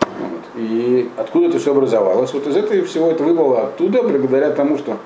Вот. 0.00 0.42
И 0.54 1.10
откуда 1.16 1.48
это 1.48 1.58
все 1.58 1.72
образовалось? 1.72 2.32
Вот 2.32 2.46
из 2.46 2.56
этого 2.56 2.84
всего 2.84 3.10
это 3.10 3.24
выбыло 3.24 3.64
оттуда, 3.64 4.02
благодаря 4.02 4.50
тому, 4.50 4.78
что 4.78 4.98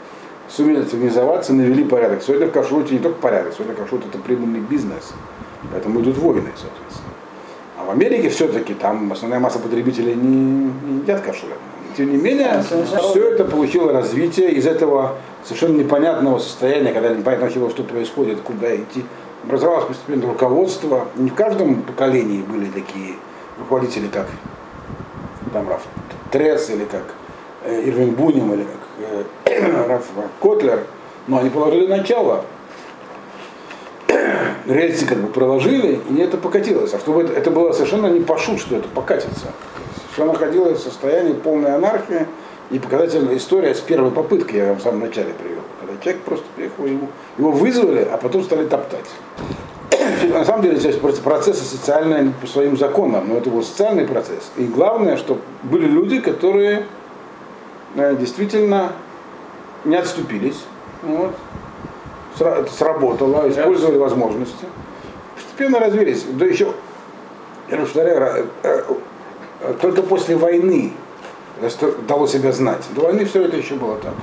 сумели 0.49 0.82
цивилизоваться, 0.82 1.53
навели 1.53 1.84
порядок. 1.84 2.22
Сегодня 2.22 2.47
в 2.47 2.53
Кашруте 2.53 2.95
не 2.95 3.01
только 3.01 3.18
порядок, 3.18 3.55
сегодня 3.55 3.74
Кашрут 3.74 4.05
это 4.07 4.18
прибыльный 4.18 4.61
бизнес. 4.61 5.12
Поэтому 5.72 6.01
идут 6.01 6.18
войны, 6.18 6.51
соответственно. 6.57 7.00
А 7.81 7.85
в 7.85 7.91
Америке 7.91 8.28
все-таки 8.28 8.74
там 8.74 9.11
основная 9.12 9.41
масса 9.41 9.59
потребителей 9.59 10.14
не, 10.14 10.70
не 10.83 11.01
едят 11.01 11.20
кашрут. 11.22 11.53
Тем 11.97 12.12
не 12.12 12.18
менее, 12.18 12.62
все 12.62 13.31
это 13.31 13.45
получило 13.45 13.93
развитие 13.93 14.53
из 14.53 14.66
этого 14.66 15.16
совершенно 15.45 15.78
непонятного 15.78 16.39
состояния, 16.39 16.93
когда 16.93 17.09
непонятно 17.09 17.47
вообще, 17.47 17.70
что 17.70 17.83
происходит, 17.83 18.41
куда 18.41 18.74
идти. 18.76 19.05
Образовалось 19.45 19.87
постепенно 19.87 20.26
руководство. 20.26 21.07
Не 21.16 21.31
в 21.31 21.35
каждом 21.35 21.83
поколении 21.83 22.43
были 22.43 22.66
такие 22.66 23.14
руководители, 23.59 24.09
как 24.09 24.26
там 25.53 25.68
Раф 25.68 25.83
Тресс 26.31 26.70
или 26.70 26.85
как 26.85 27.14
э, 27.64 27.89
Ирвин 27.89 28.14
Бунин 28.14 28.53
или 28.53 28.64
как 28.64 29.22
э, 29.47 29.87
Раф 29.89 30.05
Котлер, 30.41 30.85
но 31.26 31.39
они 31.39 31.49
положили 31.49 31.87
начало. 31.87 32.45
Рельсы 34.67 35.07
как 35.07 35.19
бы 35.19 35.29
проложили, 35.29 36.01
и 36.11 36.17
это 36.19 36.37
покатилось. 36.37 36.93
А 36.95 36.99
чтобы 36.99 37.23
это, 37.23 37.33
это 37.33 37.51
было 37.51 37.73
совершенно 37.73 38.07
не 38.07 38.21
пошут, 38.21 38.61
что 38.61 38.77
это 38.77 38.89
покатится. 38.89 39.53
Все 40.13 40.25
находилось 40.25 40.81
в 40.81 40.83
состоянии 40.83 41.33
полной 41.33 41.75
анархии, 41.75 42.27
и 42.71 42.79
показательная 42.79 43.37
история 43.37 43.75
с 43.75 43.81
первой 43.81 44.13
попытки, 44.13 44.57
я 44.57 44.69
вам 44.69 44.77
в 44.77 44.83
самом 44.83 45.01
начале 45.01 45.35
привел. 45.35 45.63
Когда 45.81 46.01
человек 46.03 46.23
просто 46.23 46.47
приехал, 46.55 46.87
его, 46.87 47.09
его 47.37 47.51
вызвали, 47.51 48.07
а 48.11 48.17
потом 48.17 48.45
стали 48.45 48.65
топтать. 48.67 49.07
На 50.33 50.45
самом 50.45 50.63
деле 50.63 50.79
здесь 50.79 50.97
процессы 50.97 51.65
социальные 51.65 52.33
по 52.41 52.47
своим 52.47 52.77
законам, 52.77 53.29
но 53.29 53.37
это 53.37 53.51
был 53.51 53.63
социальный 53.63 54.07
процесс. 54.07 54.51
И 54.57 54.65
главное, 54.65 55.17
что 55.17 55.39
были 55.65 55.87
люди, 55.87 56.21
которые 56.21 56.87
э, 57.97 58.17
действительно 58.17 58.93
не 59.85 59.97
отступились. 59.97 60.65
Вот. 61.03 61.35
Сработало, 62.37 63.49
использовали 63.51 63.99
возможности. 63.99 64.66
Постепенно 65.35 65.78
развились. 65.78 66.24
Да 66.24 66.47
еще, 66.47 66.72
я 67.70 67.76
повторяю, 67.76 68.49
э, 68.62 68.85
э, 69.61 69.74
только 69.81 70.03
после 70.03 70.37
войны 70.37 70.93
дало 72.09 72.26
себя 72.26 72.53
знать. 72.53 72.85
До 72.95 73.03
войны 73.03 73.24
все 73.24 73.45
это 73.45 73.57
еще 73.57 73.74
было 73.74 73.97
так. 73.97 74.14